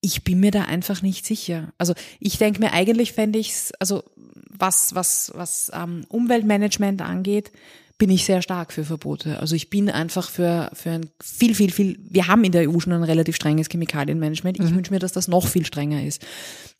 ich 0.02 0.24
bin 0.24 0.40
mir 0.40 0.50
da 0.50 0.62
einfach 0.62 1.00
nicht 1.00 1.24
sicher. 1.24 1.72
Also 1.78 1.94
ich 2.20 2.36
denke 2.36 2.60
mir, 2.60 2.72
eigentlich 2.72 3.12
fände 3.12 3.38
ich 3.38 3.50
es, 3.50 3.72
also 3.78 4.02
was, 4.50 4.94
was, 4.94 5.32
was 5.34 5.70
ähm, 5.74 6.04
Umweltmanagement 6.08 7.00
angeht, 7.00 7.52
bin 7.98 8.10
ich 8.10 8.24
sehr 8.24 8.42
stark 8.42 8.72
für 8.72 8.84
Verbote. 8.84 9.38
Also 9.38 9.54
ich 9.54 9.70
bin 9.70 9.88
einfach 9.88 10.28
für, 10.28 10.70
für 10.72 10.90
ein 10.90 11.10
viel, 11.22 11.54
viel, 11.54 11.70
viel, 11.70 11.98
wir 12.02 12.26
haben 12.26 12.42
in 12.42 12.50
der 12.50 12.68
EU 12.68 12.80
schon 12.80 12.92
ein 12.92 13.04
relativ 13.04 13.36
strenges 13.36 13.68
Chemikalienmanagement. 13.68 14.58
Ich 14.58 14.70
mhm. 14.70 14.76
wünsche 14.76 14.92
mir, 14.92 14.98
dass 14.98 15.12
das 15.12 15.28
noch 15.28 15.46
viel 15.46 15.64
strenger 15.64 16.02
ist, 16.02 16.20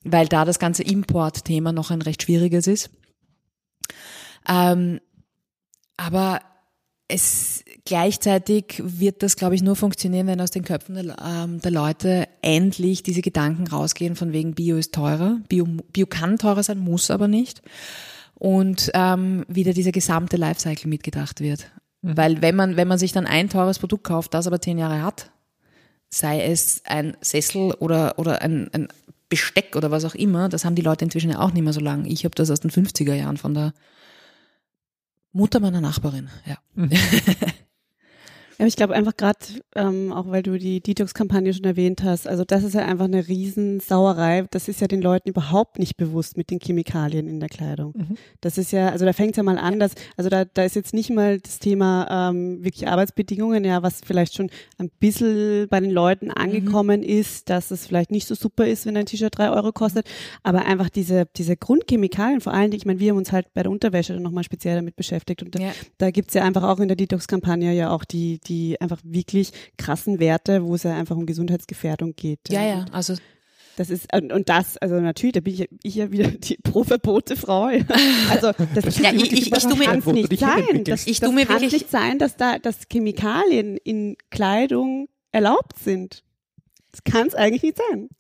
weil 0.03 0.27
da 0.27 0.45
das 0.45 0.59
ganze 0.59 0.83
Importthema 0.83 1.71
noch 1.71 1.93
ein 1.93 2.03
recht 2.03 2.25
schwieriges 2.25 2.67
ist. 2.67 2.91
Ähm, 4.49 5.01
aber 5.97 6.41
es 7.07 7.52
gleichzeitig 7.93 8.81
wird 8.83 9.23
das, 9.23 9.37
glaube 9.37 9.55
ich, 9.55 9.63
nur 9.63 9.77
funktionieren, 9.77 10.27
wenn 10.27 10.41
aus 10.41 10.51
den 10.51 10.65
Köpfen 10.65 10.95
der, 10.95 11.15
ähm, 11.23 11.61
der, 11.61 11.71
Leute 11.71 12.27
endlich 12.41 13.03
diese 13.03 13.21
Gedanken 13.21 13.67
rausgehen, 13.67 14.17
von 14.17 14.33
wegen 14.33 14.55
Bio 14.55 14.79
ist 14.79 14.95
teurer. 14.95 15.37
Bio, 15.51 15.67
Bio 15.93 16.07
kann 16.07 16.39
teurer 16.39 16.63
sein, 16.63 16.79
muss 16.79 17.11
aber 17.11 17.29
nicht. 17.29 17.61
Und 18.35 18.91
ähm, 18.95 19.45
wieder 19.47 19.75
dieser 19.75 19.93
gesamte 19.93 20.39
Lifecycle 20.39 20.89
mitgedacht 20.89 21.43
wird. 21.43 21.67
Mhm. 22.01 22.17
Weil 22.17 22.41
wenn 22.41 22.57
man, 22.57 22.77
wenn 22.79 22.89
man 22.89 22.97
sich 22.97 23.13
dann 23.13 23.27
ein 23.27 23.51
teures 23.51 23.79
Produkt 23.79 24.05
kauft, 24.05 24.33
das 24.33 24.47
aber 24.47 24.63
zehn 24.63 24.79
Jahre 24.79 25.03
hat, 25.03 25.31
sei 26.09 26.43
es 26.47 26.81
ein 26.87 27.15
Sessel 27.21 27.75
oder, 27.75 28.19
oder 28.19 28.41
ein, 28.41 28.71
ein 28.73 28.89
Besteck 29.29 29.77
oder 29.77 29.91
was 29.91 30.07
auch 30.07 30.15
immer, 30.15 30.49
das 30.49 30.65
haben 30.65 30.77
die 30.77 30.83
Leute 30.83 31.05
inzwischen 31.05 31.31
ja 31.31 31.41
auch 31.41 31.53
nicht 31.53 31.63
mehr 31.63 31.75
so 31.75 31.81
lange. 31.81 32.09
Ich 32.09 32.25
habe 32.25 32.35
das 32.35 32.51
aus 32.51 32.61
den 32.61 32.71
50er 32.71 33.13
Jahren 33.13 33.37
von 33.37 33.53
der 33.53 33.75
Mutter 35.33 35.61
meiner 35.61 35.83
Nachbarin, 35.83 36.31
ja. 36.47 36.57
Mhm. 36.75 36.91
Ja, 38.63 38.69
ich 38.69 38.77
glaube 38.77 38.95
einfach 38.95 39.17
gerade, 39.17 39.41
ähm, 39.75 40.13
auch 40.13 40.29
weil 40.29 40.45
du 40.45 40.57
die 40.57 40.81
Detox-Kampagne 40.81 41.53
schon 41.53 41.65
erwähnt 41.65 42.05
hast, 42.05 42.29
also 42.29 42.45
das 42.45 42.63
ist 42.63 42.75
ja 42.75 42.85
einfach 42.85 43.07
eine 43.07 43.27
Riesensauerei. 43.27 44.47
Das 44.53 44.69
ist 44.69 44.81
ja 44.81 44.87
den 44.87 45.03
Leuten 45.03 45.31
überhaupt 45.31 45.81
nicht 45.81 45.97
bewusst 45.97 46.37
mit 46.37 46.49
den 46.49 46.61
Chemikalien 46.61 47.27
in 47.27 47.41
der 47.41 47.49
Kleidung. 47.49 47.93
Mhm. 47.97 48.17
Das 48.41 48.59
ist 48.59 48.71
ja, 48.71 48.91
also 48.91 49.05
da 49.05 49.15
fängt 49.15 49.33
es 49.33 49.39
ja 49.39 49.43
mal 49.43 49.59
an, 49.59 49.81
dass, 49.81 49.97
also 50.17 50.31
da, 50.31 50.45
da 50.45 50.63
ist 50.63 50.77
jetzt 50.77 50.95
nicht 50.95 51.11
mal 51.11 51.41
das 51.41 51.59
Thema 51.59 52.31
ähm, 52.31 52.63
wirklich 52.63 52.87
Arbeitsbedingungen, 52.87 53.65
ja, 53.65 53.83
was 53.83 54.01
vielleicht 54.07 54.37
schon 54.37 54.49
ein 54.79 54.93
bisschen 55.01 55.67
bei 55.69 55.81
den 55.81 55.91
Leuten 55.91 56.27
mhm. 56.27 56.35
angekommen 56.37 57.01
mhm. 57.01 57.07
ist, 57.07 57.51
dass 57.51 57.73
es 57.73 57.89
vielleicht 57.89 58.13
nicht 58.13 58.29
so 58.29 58.37
super 58.37 58.65
ist, 58.65 58.87
wenn 58.87 58.97
ein 58.97 59.07
T-Shirt 59.07 59.37
drei 59.37 59.51
Euro 59.51 59.73
kostet, 59.73 60.07
aber 60.45 60.67
einfach 60.67 60.89
diese, 60.89 61.27
diese 61.37 61.57
Grundchemikalien, 61.57 62.41
vor 62.41 62.53
allen 62.53 62.71
Dingen, 62.71 62.79
ich 62.79 62.87
meine, 62.87 63.01
wir 63.01 63.11
haben 63.11 63.19
uns 63.19 63.33
halt 63.33 63.53
bei 63.55 63.65
der 63.65 63.73
Unterwäsche 63.73 64.15
nochmal 64.21 64.45
speziell 64.45 64.77
damit 64.77 64.95
beschäftigt 64.95 65.43
und 65.43 65.57
da, 65.57 65.59
ja. 65.59 65.73
da 65.99 66.13
gibt's 66.13 66.35
ja 66.35 66.45
einfach 66.45 66.63
auch 66.63 66.79
in 66.79 66.87
der 66.87 66.97
Detox-Kampagne 66.97 67.73
ja 67.73 67.91
auch 67.91 68.05
die, 68.05 68.39
die 68.39 68.52
einfach 68.81 69.01
wirklich 69.05 69.53
krassen 69.77 70.21
Werte, 70.21 70.65
wo 70.65 70.75
es 70.75 70.83
ja 70.83 70.97
einfach 70.97 71.17
um 71.17 71.27
Gesundheitsgefährdung 71.27 72.15
geht. 72.15 72.41
Ja, 72.49 72.65
ja, 72.65 72.85
also 72.93 73.15
das 73.77 73.89
ist 73.89 74.15
und, 74.15 74.33
und 74.33 74.49
das, 74.49 74.77
also 74.79 75.01
natürlich, 75.01 75.33
da 75.33 75.41
bin 75.41 75.55
ich, 75.55 75.69
ich 75.83 75.95
ja 75.95 76.11
wieder 76.11 76.29
die 76.29 76.57
pro 76.63 76.85
verbote 76.85 77.37
Frau. 77.37 77.71
Also 78.31 78.53
das 78.75 78.99
ja, 78.99 79.13
ich, 79.13 79.33
ich, 79.33 79.53
ich, 79.53 79.65
mir, 79.65 79.87
kann 79.87 80.03
nicht 80.15 80.39
sein. 80.39 80.85
Das, 80.85 81.07
ich 81.07 81.21
das 81.21 81.33
mir 81.33 81.47
kann 81.47 81.57
wirklich 81.57 81.73
nicht 81.73 81.91
sein, 81.91 82.19
dass 82.19 82.37
da 82.37 82.59
dass 82.59 82.81
Chemikalien 82.91 83.79
in 83.79 84.17
Kleidung 84.31 85.09
erlaubt 85.31 85.79
sind. 85.79 86.23
Das 86.91 87.05
kann 87.05 87.27
es 87.27 87.35
eigentlich 87.35 87.63
nicht 87.63 87.79
sein. 87.79 88.11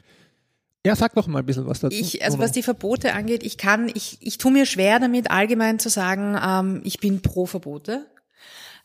Ja, 0.84 0.96
sag 0.96 1.14
doch 1.14 1.28
mal 1.28 1.40
ein 1.40 1.46
bisschen 1.46 1.66
was 1.66 1.80
dazu. 1.80 1.96
Ich, 1.96 2.24
also 2.24 2.38
was 2.38 2.50
die 2.50 2.62
Verbote 2.62 3.12
angeht, 3.12 3.44
ich 3.44 3.56
kann, 3.56 3.90
ich, 3.94 4.18
ich 4.20 4.38
tue 4.38 4.50
mir 4.50 4.66
schwer 4.66 4.98
damit, 4.98 5.30
allgemein 5.30 5.78
zu 5.78 5.88
sagen, 5.88 6.36
ähm, 6.42 6.80
ich 6.84 6.98
bin 6.98 7.22
pro 7.22 7.46
Verbote. 7.46 8.06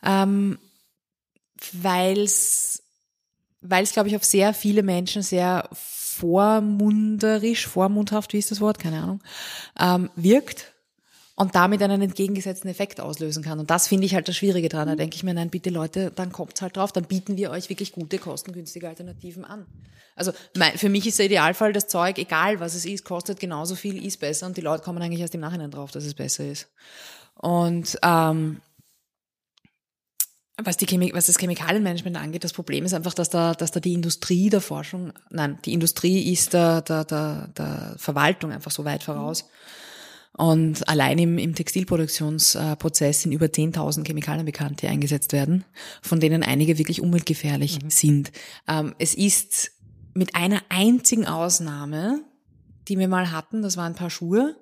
Ähm, 0.04 0.58
weil 1.72 2.20
es, 2.20 2.82
weil 3.60 3.84
es, 3.84 3.92
glaube 3.92 4.08
ich, 4.08 4.16
auf 4.16 4.24
sehr 4.24 4.54
viele 4.54 4.82
Menschen 4.82 5.22
sehr 5.22 5.68
vormunderisch, 5.72 7.66
vormundhaft, 7.66 8.32
wie 8.32 8.38
ist 8.38 8.50
das 8.50 8.60
Wort, 8.60 8.78
keine 8.78 9.02
Ahnung, 9.02 9.22
ähm, 9.78 10.10
wirkt 10.16 10.72
und 11.38 11.54
damit 11.54 11.80
einen 11.82 12.02
entgegengesetzten 12.02 12.68
Effekt 12.68 13.00
auslösen 13.00 13.44
kann. 13.44 13.60
Und 13.60 13.70
das 13.70 13.86
finde 13.86 14.06
ich 14.06 14.14
halt 14.14 14.26
das 14.26 14.36
Schwierige 14.36 14.68
dran. 14.68 14.88
Da 14.88 14.96
denke 14.96 15.14
ich 15.14 15.22
mir, 15.22 15.34
nein, 15.34 15.50
bitte 15.50 15.70
Leute, 15.70 16.10
dann 16.10 16.32
kommt's 16.32 16.60
halt 16.60 16.76
drauf, 16.76 16.90
dann 16.90 17.04
bieten 17.04 17.36
wir 17.36 17.52
euch 17.52 17.68
wirklich 17.68 17.92
gute, 17.92 18.18
kostengünstige 18.18 18.88
Alternativen 18.88 19.44
an. 19.44 19.66
Also 20.16 20.32
mein, 20.56 20.76
für 20.76 20.88
mich 20.88 21.06
ist 21.06 21.20
der 21.20 21.26
Idealfall, 21.26 21.72
das 21.72 21.86
Zeug, 21.86 22.18
egal 22.18 22.58
was 22.58 22.74
es 22.74 22.84
ist, 22.84 23.04
kostet 23.04 23.38
genauso 23.38 23.76
viel, 23.76 24.04
ist 24.04 24.18
besser 24.18 24.46
und 24.46 24.56
die 24.56 24.62
Leute 24.62 24.82
kommen 24.82 25.00
eigentlich 25.00 25.20
erst 25.20 25.36
im 25.36 25.40
Nachhinein 25.40 25.70
drauf, 25.70 25.92
dass 25.92 26.04
es 26.04 26.14
besser 26.14 26.44
ist. 26.44 26.66
Und 27.36 27.96
ähm, 28.02 28.60
was, 30.62 30.76
die 30.76 30.86
Chemik 30.86 31.14
was 31.14 31.26
das 31.26 31.38
Chemikalienmanagement 31.38 32.16
angeht, 32.16 32.44
das 32.44 32.52
Problem 32.52 32.84
ist 32.84 32.92
einfach, 32.92 33.14
dass 33.14 33.30
da, 33.30 33.54
dass 33.54 33.70
da 33.70 33.80
die 33.80 33.92
Industrie 33.92 34.50
der 34.50 34.60
Forschung, 34.60 35.12
nein, 35.30 35.58
die 35.64 35.72
Industrie 35.72 36.32
ist 36.32 36.52
der, 36.52 36.82
der, 36.82 37.04
der, 37.04 37.48
der 37.56 37.94
Verwaltung 37.96 38.52
einfach 38.52 38.70
so 38.70 38.84
weit 38.84 39.02
voraus. 39.02 39.48
Und 40.36 40.88
allein 40.88 41.18
im, 41.18 41.38
im 41.38 41.54
Textilproduktionsprozess 41.54 43.22
sind 43.22 43.32
über 43.32 43.46
10.000 43.46 44.06
Chemikalien 44.06 44.46
bekannt, 44.46 44.82
die 44.82 44.88
eingesetzt 44.88 45.32
werden, 45.32 45.64
von 46.02 46.20
denen 46.20 46.42
einige 46.42 46.78
wirklich 46.78 47.00
umweltgefährlich 47.00 47.82
mhm. 47.82 47.90
sind. 47.90 48.32
Ähm, 48.68 48.94
es 48.98 49.14
ist 49.14 49.72
mit 50.14 50.34
einer 50.34 50.62
einzigen 50.68 51.26
Ausnahme, 51.26 52.20
die 52.88 52.98
wir 52.98 53.08
mal 53.08 53.32
hatten, 53.32 53.62
das 53.62 53.76
waren 53.76 53.92
ein 53.92 53.98
paar 53.98 54.10
Schuhe, 54.10 54.56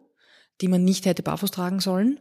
die 0.61 0.69
man 0.69 0.85
nicht 0.85 1.07
hätte 1.07 1.23
barfuß 1.23 1.51
tragen 1.51 1.81
sollen 1.81 2.21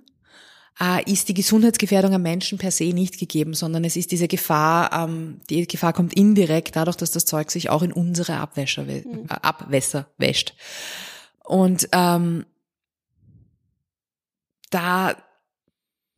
ist 1.06 1.30
die 1.30 1.34
Gesundheitsgefährdung 1.34 2.14
am 2.14 2.22
Menschen 2.22 2.58
per 2.58 2.72
se 2.72 2.86
nicht 2.94 3.18
gegeben, 3.18 3.54
sondern 3.54 3.86
es 3.86 3.96
ist 3.96 4.12
diese 4.12 4.28
Gefahr, 4.28 4.92
ähm, 4.92 5.40
die 5.50 5.66
Gefahr 5.68 5.94
kommt 5.94 6.14
indirekt 6.14 6.76
dadurch, 6.76 6.98
dass 6.98 7.12
das 7.12 7.26
Zeug 7.26 7.50
sich 7.50 7.70
auch 7.70 7.82
in 7.82 7.94
unsere 7.94 8.38
Abwäscher, 8.38 8.84
mhm. 8.84 9.28
äh, 9.30 9.34
Abwässer 9.42 10.08
wäscht. 10.18 10.54
Und 11.46 11.88
ähm, 11.94 12.46
da 14.70 15.16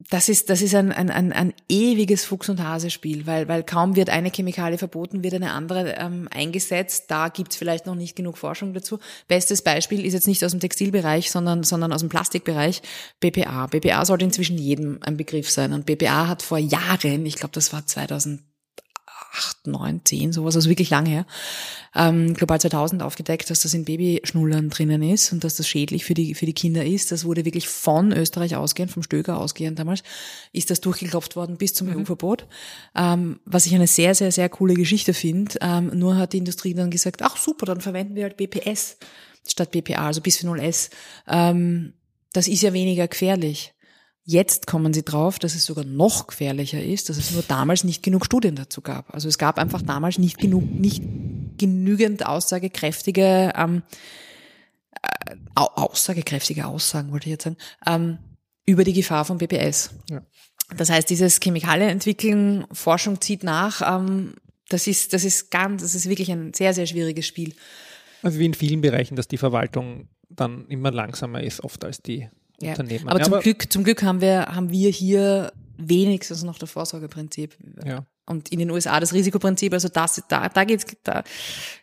das 0.10 0.29
ist, 0.29 0.49
das 0.51 0.62
ist 0.62 0.75
ein, 0.75 0.91
ein, 0.91 1.10
ein, 1.10 1.33
ein 1.33 1.53
ewiges 1.67 2.23
Fuchs- 2.23 2.49
und 2.49 2.63
Hase-Spiel, 2.63 3.25
weil, 3.25 3.47
weil 3.47 3.63
kaum 3.63 3.95
wird 3.95 4.10
eine 4.10 4.29
Chemikalie 4.29 4.77
verboten, 4.77 5.23
wird 5.23 5.33
eine 5.33 5.51
andere 5.51 5.95
ähm, 5.97 6.29
eingesetzt. 6.31 7.05
Da 7.07 7.29
gibt's 7.29 7.55
vielleicht 7.55 7.88
noch 7.88 7.95
nicht 7.95 8.15
genug 8.15 8.38
Forschung 8.38 8.73
dazu. 8.73 8.99
Bestes 9.27 9.63
Beispiel 9.63 10.05
ist 10.05 10.13
jetzt 10.13 10.27
nicht 10.27 10.43
aus 10.45 10.51
dem 10.51 10.60
Textilbereich, 10.60 11.31
sondern, 11.31 11.63
sondern 11.63 11.91
aus 11.91 12.01
dem 12.01 12.10
Plastikbereich, 12.10 12.83
BPA. 13.19 13.65
BPA 13.67 14.05
sollte 14.05 14.25
inzwischen 14.25 14.57
jedem 14.60 14.99
ein 15.01 15.17
Begriff 15.17 15.49
sein. 15.49 15.73
Und 15.73 15.88
BPA 15.88 16.27
hat 16.27 16.43
vor 16.43 16.60
Jahren, 16.60 17.25
ich 17.25 17.36
glaube, 17.36 17.53
das 17.53 17.73
war 17.73 17.86
2000 17.86 18.41
acht, 19.33 19.67
neun, 19.67 20.01
zehn, 20.03 20.33
sowas, 20.33 20.55
also 20.55 20.69
wirklich 20.69 20.89
lange 20.89 21.09
her, 21.09 21.25
ähm, 21.95 22.33
Global 22.33 22.59
2000 22.59 23.01
aufgedeckt, 23.01 23.49
dass 23.49 23.61
das 23.61 23.73
in 23.73 23.85
Babyschnullern 23.85 24.69
drinnen 24.69 25.03
ist 25.03 25.31
und 25.33 25.43
dass 25.43 25.55
das 25.55 25.67
schädlich 25.67 26.05
für 26.05 26.13
die, 26.13 26.35
für 26.35 26.45
die 26.45 26.53
Kinder 26.53 26.85
ist. 26.85 27.11
Das 27.11 27.25
wurde 27.25 27.45
wirklich 27.45 27.67
von 27.67 28.11
Österreich 28.11 28.55
ausgehend, 28.55 28.91
vom 28.91 29.03
Stöger 29.03 29.39
ausgehend 29.39 29.79
damals, 29.79 30.03
ist 30.53 30.69
das 30.69 30.81
durchgeklopft 30.81 31.35
worden 31.35 31.57
bis 31.57 31.73
zum 31.73 31.87
mhm. 31.87 32.01
EU-Verbot. 32.01 32.47
Ähm, 32.95 33.39
was 33.45 33.65
ich 33.65 33.75
eine 33.75 33.87
sehr, 33.87 34.15
sehr, 34.15 34.31
sehr 34.31 34.49
coole 34.49 34.73
Geschichte 34.73 35.13
finde. 35.13 35.55
Ähm, 35.61 35.91
nur 35.93 36.17
hat 36.17 36.33
die 36.33 36.37
Industrie 36.37 36.73
dann 36.73 36.91
gesagt, 36.91 37.21
ach 37.21 37.37
super, 37.37 37.65
dann 37.65 37.81
verwenden 37.81 38.15
wir 38.15 38.23
halt 38.23 38.37
BPS 38.37 38.97
statt 39.47 39.71
BPA, 39.71 40.07
also 40.07 40.21
Bisphenol 40.21 40.59
S. 40.59 40.89
Ähm, 41.27 41.93
das 42.33 42.47
ist 42.47 42.61
ja 42.61 42.73
weniger 42.73 43.07
gefährlich. 43.07 43.73
Jetzt 44.29 44.67
kommen 44.67 44.93
sie 44.93 45.05
drauf, 45.05 45.39
dass 45.39 45.55
es 45.55 45.65
sogar 45.65 45.85
noch 45.85 46.27
gefährlicher 46.27 46.83
ist, 46.83 47.07
dass 47.07 47.15
es 47.15 47.31
nur 47.31 47.43
damals 47.43 47.85
nicht 47.85 48.03
genug 48.03 48.25
Studien 48.25 48.57
dazu 48.57 48.81
gab. 48.81 49.13
Also 49.13 49.29
es 49.29 49.37
gab 49.37 49.57
einfach 49.57 49.81
damals 49.81 50.17
nicht 50.17 50.37
genug, 50.37 50.69
nicht 50.69 51.01
genügend 51.57 52.25
aussagekräftige, 52.25 53.53
ähm, 53.55 53.83
äh, 55.01 55.35
aussagekräftige 55.55 56.65
Aussagen, 56.65 57.13
wollte 57.13 57.27
ich 57.27 57.31
jetzt 57.31 57.45
sagen, 57.45 57.55
ähm, 57.85 58.17
über 58.65 58.83
die 58.83 58.91
Gefahr 58.91 59.23
von 59.23 59.37
BPS. 59.37 59.91
Ja. 60.09 60.21
Das 60.75 60.89
heißt, 60.89 61.09
dieses 61.09 61.39
Chemikalienentwickeln, 61.39 62.65
Forschung 62.73 63.21
zieht 63.21 63.45
nach, 63.45 63.81
ähm, 63.81 64.33
das 64.67 64.87
ist, 64.87 65.13
das 65.13 65.23
ist 65.23 65.51
ganz, 65.51 65.83
das 65.83 65.95
ist 65.95 66.09
wirklich 66.09 66.29
ein 66.33 66.53
sehr, 66.53 66.73
sehr 66.73 66.85
schwieriges 66.85 67.25
Spiel. 67.25 67.53
Also 68.23 68.39
wie 68.39 68.45
in 68.45 68.53
vielen 68.53 68.81
Bereichen, 68.81 69.15
dass 69.15 69.29
die 69.29 69.37
Verwaltung 69.37 70.09
dann 70.27 70.67
immer 70.67 70.91
langsamer 70.91 71.41
ist, 71.41 71.63
oft 71.63 71.85
als 71.85 72.01
die 72.01 72.27
ja. 72.62 72.72
Unternehmen. 72.72 73.08
Aber, 73.08 73.20
ja, 73.20 73.26
zum, 73.26 73.34
aber 73.34 73.43
Glück, 73.43 73.72
zum 73.72 73.84
Glück 73.84 74.04
haben 74.04 74.22
wir, 74.22 74.48
haben 74.48 74.70
wir 74.70 74.89
hier 74.89 75.52
wenigstens 75.78 76.43
noch 76.43 76.58
das 76.58 76.72
Vorsorgeprinzip. 76.72 77.56
Ja. 77.86 78.06
Und 78.26 78.50
in 78.50 78.60
den 78.60 78.72
USA 78.72 79.00
das 79.00 79.13
Risikoprinzip, 79.13 79.72
also 79.74 79.88
das, 79.88 80.22
da, 80.28 80.50
da 80.50 80.63
geht's, 80.65 80.86
da, 81.04 81.24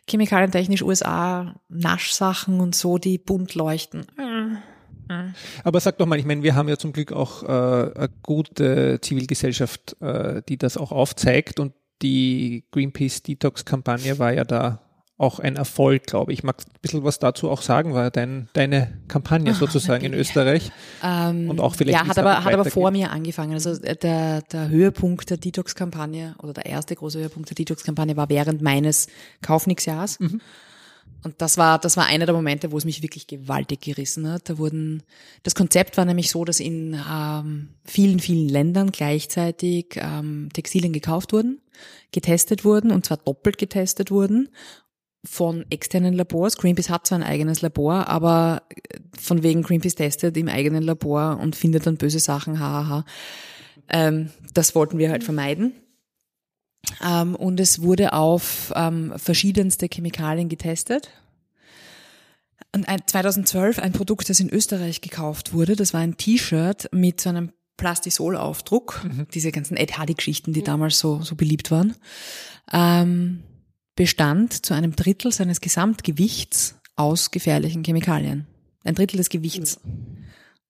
chemikalientechnisch 0.07 0.83
USA, 0.83 1.55
Naschsachen 1.69 2.59
und 2.59 2.75
so, 2.75 2.97
die 2.97 3.17
bunt 3.17 3.55
leuchten. 3.55 4.05
Aber 5.63 5.79
sag 5.79 5.97
doch 5.97 6.05
mal, 6.05 6.19
ich 6.19 6.25
meine, 6.25 6.43
wir 6.43 6.55
haben 6.55 6.69
ja 6.69 6.77
zum 6.77 6.93
Glück 6.93 7.11
auch 7.11 7.43
äh, 7.43 7.47
eine 7.47 8.09
gute 8.23 8.99
Zivilgesellschaft, 9.01 9.99
äh, 10.01 10.41
die 10.47 10.57
das 10.57 10.77
auch 10.77 10.91
aufzeigt 10.91 11.59
und 11.59 11.73
die 12.01 12.65
Greenpeace 12.71 13.23
Detox 13.23 13.65
Kampagne 13.65 14.19
war 14.19 14.33
ja 14.33 14.43
da 14.43 14.84
auch 15.17 15.39
ein 15.39 15.55
Erfolg, 15.55 16.07
glaube 16.07 16.33
ich. 16.33 16.43
Magst 16.43 16.67
ein 16.67 16.79
bisschen 16.81 17.03
was 17.03 17.19
dazu 17.19 17.49
auch 17.49 17.61
sagen? 17.61 17.93
War 17.93 18.11
dein, 18.11 18.49
deine 18.53 18.99
Kampagne 19.07 19.51
oh, 19.51 19.55
sozusagen 19.55 20.03
in 20.03 20.13
Österreich? 20.13 20.71
Ähm, 21.01 21.49
und 21.49 21.61
auch 21.61 21.75
vielleicht. 21.75 21.97
Ja, 21.97 22.07
hat 22.07 22.19
aber, 22.19 22.43
hat 22.43 22.53
aber 22.53 22.65
vor 22.65 22.91
mir 22.91 23.11
angefangen. 23.11 23.53
Also 23.53 23.71
äh, 23.81 23.95
der, 23.95 24.41
der 24.41 24.67
Höhepunkt 24.67 25.29
der 25.29 25.37
Detox-Kampagne 25.37 26.35
oder 26.43 26.51
der 26.53 26.65
erste 26.65 26.95
große 26.95 27.19
Höhepunkt 27.19 27.49
der 27.49 27.55
Detox-Kampagne 27.55 28.17
war 28.17 28.29
während 28.29 28.61
meines 28.61 29.07
Kaufnix-Jahres. 29.41 30.19
Mhm. 30.19 30.41
Und 31.23 31.41
das 31.41 31.57
war, 31.57 31.79
das 31.79 31.97
war 31.97 32.05
einer 32.05 32.25
der 32.25 32.35
Momente, 32.35 32.71
wo 32.71 32.77
es 32.77 32.85
mich 32.85 33.01
wirklich 33.01 33.25
gewaltig 33.25 33.81
gerissen 33.81 34.29
hat. 34.29 34.49
Da 34.49 34.57
wurden, 34.57 35.01
das 35.43 35.55
Konzept 35.55 35.97
war 35.97 36.05
nämlich 36.05 36.29
so, 36.29 36.45
dass 36.45 36.59
in 36.59 37.01
ähm, 37.09 37.69
vielen, 37.83 38.19
vielen 38.19 38.49
Ländern 38.49 38.91
gleichzeitig 38.91 39.95
ähm, 39.95 40.49
Textilien 40.53 40.93
gekauft 40.93 41.33
wurden, 41.33 41.61
getestet 42.11 42.63
wurden 42.63 42.91
und 42.91 43.05
zwar 43.05 43.17
doppelt 43.17 43.57
getestet 43.57 44.11
wurden 44.11 44.49
von 45.25 45.65
externen 45.69 46.13
Labors. 46.13 46.57
Greenpeace 46.57 46.89
hat 46.89 47.07
zwar 47.07 47.19
ein 47.19 47.23
eigenes 47.23 47.61
Labor, 47.61 48.07
aber 48.07 48.63
von 49.19 49.43
wegen 49.43 49.63
Greenpeace 49.63 49.95
testet 49.95 50.37
im 50.37 50.47
eigenen 50.47 50.83
Labor 50.83 51.39
und 51.41 51.55
findet 51.55 51.85
dann 51.85 51.97
böse 51.97 52.19
Sachen, 52.19 52.59
hahaha. 52.59 53.05
Ähm, 53.89 54.29
das 54.53 54.75
wollten 54.75 54.97
wir 54.97 55.09
halt 55.09 55.23
vermeiden. 55.23 55.73
Ähm, 57.03 57.35
und 57.35 57.59
es 57.59 57.81
wurde 57.81 58.13
auf 58.13 58.71
ähm, 58.75 59.13
verschiedenste 59.17 59.87
Chemikalien 59.91 60.49
getestet. 60.49 61.09
Und 62.73 62.85
2012 62.85 63.79
ein 63.79 63.93
Produkt, 63.93 64.29
das 64.29 64.39
in 64.39 64.49
Österreich 64.49 65.01
gekauft 65.01 65.53
wurde, 65.53 65.75
das 65.75 65.93
war 65.93 66.01
ein 66.01 66.17
T-Shirt 66.17 66.89
mit 66.91 67.21
so 67.21 67.29
einem 67.29 67.51
Plastisol-Aufdruck, 67.77 69.03
mhm. 69.03 69.27
diese 69.33 69.51
ganzen 69.51 69.77
Ed 69.77 69.97
Hardy-Geschichten, 69.97 70.53
die 70.53 70.63
damals 70.63 70.99
so, 70.99 71.21
so 71.21 71.35
beliebt 71.35 71.71
waren. 71.71 71.95
Ähm, 72.71 73.43
bestand 73.95 74.65
zu 74.65 74.73
einem 74.73 74.95
Drittel 74.95 75.31
seines 75.31 75.61
Gesamtgewichts 75.61 76.75
aus 76.95 77.31
gefährlichen 77.31 77.83
Chemikalien. 77.83 78.47
Ein 78.83 78.95
Drittel 78.95 79.17
des 79.17 79.29
Gewichts. 79.29 79.79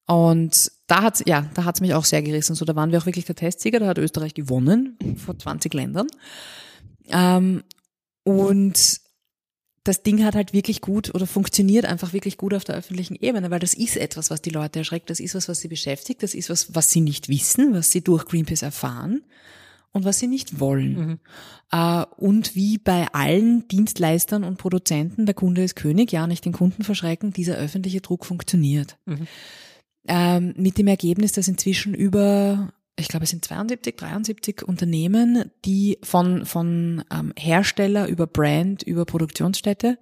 Und 0.06 0.70
da 0.86 1.02
hat's, 1.02 1.22
ja, 1.26 1.50
da 1.54 1.64
hat's 1.64 1.80
mich 1.80 1.94
auch 1.94 2.04
sehr 2.04 2.22
gerissen. 2.22 2.54
So, 2.54 2.64
da 2.64 2.76
waren 2.76 2.92
wir 2.92 2.98
auch 2.98 3.06
wirklich 3.06 3.24
der 3.24 3.34
Testsieger, 3.34 3.80
da 3.80 3.88
hat 3.88 3.98
Österreich 3.98 4.34
gewonnen 4.34 4.96
vor 5.16 5.36
20 5.36 5.74
Ländern. 5.74 6.06
Ähm, 7.08 7.64
und 8.22 9.00
das 9.82 10.02
Ding 10.02 10.24
hat 10.24 10.34
halt 10.34 10.52
wirklich 10.52 10.80
gut 10.80 11.14
oder 11.14 11.26
funktioniert 11.26 11.84
einfach 11.84 12.12
wirklich 12.12 12.36
gut 12.36 12.54
auf 12.54 12.64
der 12.64 12.74
öffentlichen 12.74 13.16
Ebene, 13.16 13.50
weil 13.50 13.60
das 13.60 13.74
ist 13.74 13.96
etwas, 13.96 14.30
was 14.30 14.42
die 14.42 14.50
Leute 14.50 14.80
erschreckt, 14.80 15.10
das 15.10 15.20
ist 15.20 15.34
was, 15.34 15.48
was 15.48 15.60
sie 15.60 15.68
beschäftigt, 15.68 16.22
das 16.22 16.34
ist 16.34 16.50
was, 16.50 16.74
was 16.74 16.90
sie 16.90 17.00
nicht 17.00 17.28
wissen, 17.28 17.72
was 17.72 17.92
sie 17.92 18.00
durch 18.00 18.24
Greenpeace 18.24 18.62
erfahren 18.62 19.22
und 19.96 20.04
was 20.04 20.18
sie 20.18 20.26
nicht 20.26 20.60
wollen. 20.60 20.92
Mhm. 20.92 21.18
Äh, 21.72 22.04
und 22.16 22.54
wie 22.54 22.78
bei 22.78 23.06
allen 23.12 23.66
Dienstleistern 23.66 24.44
und 24.44 24.58
Produzenten, 24.58 25.26
der 25.26 25.34
Kunde 25.34 25.64
ist 25.64 25.74
König, 25.74 26.12
ja, 26.12 26.26
nicht 26.26 26.44
den 26.44 26.52
Kunden 26.52 26.84
verschrecken, 26.84 27.32
dieser 27.32 27.56
öffentliche 27.56 28.02
Druck 28.02 28.26
funktioniert. 28.26 28.98
Mhm. 29.06 29.26
Ähm, 30.06 30.54
mit 30.56 30.78
dem 30.78 30.86
Ergebnis, 30.86 31.32
dass 31.32 31.48
inzwischen 31.48 31.94
über 31.94 32.72
ich 32.98 33.08
glaube, 33.08 33.24
es 33.24 33.30
sind 33.30 33.44
72, 33.44 33.94
73 33.96 34.62
Unternehmen, 34.66 35.50
die 35.66 35.98
von, 36.02 36.46
von 36.46 37.04
ähm, 37.12 37.32
Hersteller 37.38 38.08
über 38.08 38.26
Brand, 38.26 38.82
über 38.82 39.04
Produktionsstätte, 39.04 39.98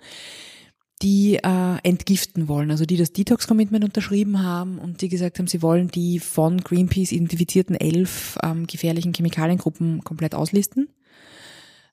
die 1.04 1.36
äh, 1.36 1.76
entgiften 1.82 2.48
wollen, 2.48 2.70
also 2.70 2.86
die 2.86 2.96
das 2.96 3.12
Detox-Commitment 3.12 3.84
unterschrieben 3.84 4.42
haben 4.42 4.78
und 4.78 5.02
die 5.02 5.10
gesagt 5.10 5.38
haben, 5.38 5.46
sie 5.46 5.60
wollen 5.60 5.88
die 5.88 6.18
von 6.18 6.62
Greenpeace 6.62 7.12
identifizierten 7.12 7.76
elf 7.76 8.38
ähm, 8.42 8.66
gefährlichen 8.66 9.12
Chemikaliengruppen 9.12 10.02
komplett 10.02 10.34
auslisten. 10.34 10.88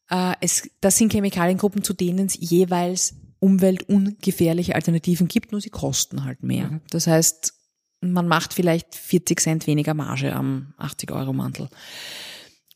Äh, 0.10 0.34
es, 0.39 0.69
das 0.80 0.97
sind 0.97 1.12
Chemikaliengruppen, 1.12 1.84
zu 1.84 1.93
denen 1.93 2.28
es 2.28 2.38
jeweils 2.39 3.15
umweltungefährliche 3.39 4.76
Alternativen 4.76 5.28
gibt, 5.28 5.52
nur 5.52 5.60
sie 5.60 5.71
kosten 5.71 6.24
halt 6.24 6.41
mehr. 6.41 6.71
Mhm. 6.71 6.82
Das 6.89 7.08
heißt, 7.08 7.54
man 8.00 8.28
macht 8.30 8.54
vielleicht 8.54 8.95
40 8.95 9.41
Cent 9.41 9.67
weniger 9.67 9.93
Marge 9.93 10.34
am 10.34 10.74
80-Euro-Mantel. 10.80 11.67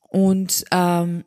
Und 0.10 0.65
ähm, 0.71 1.24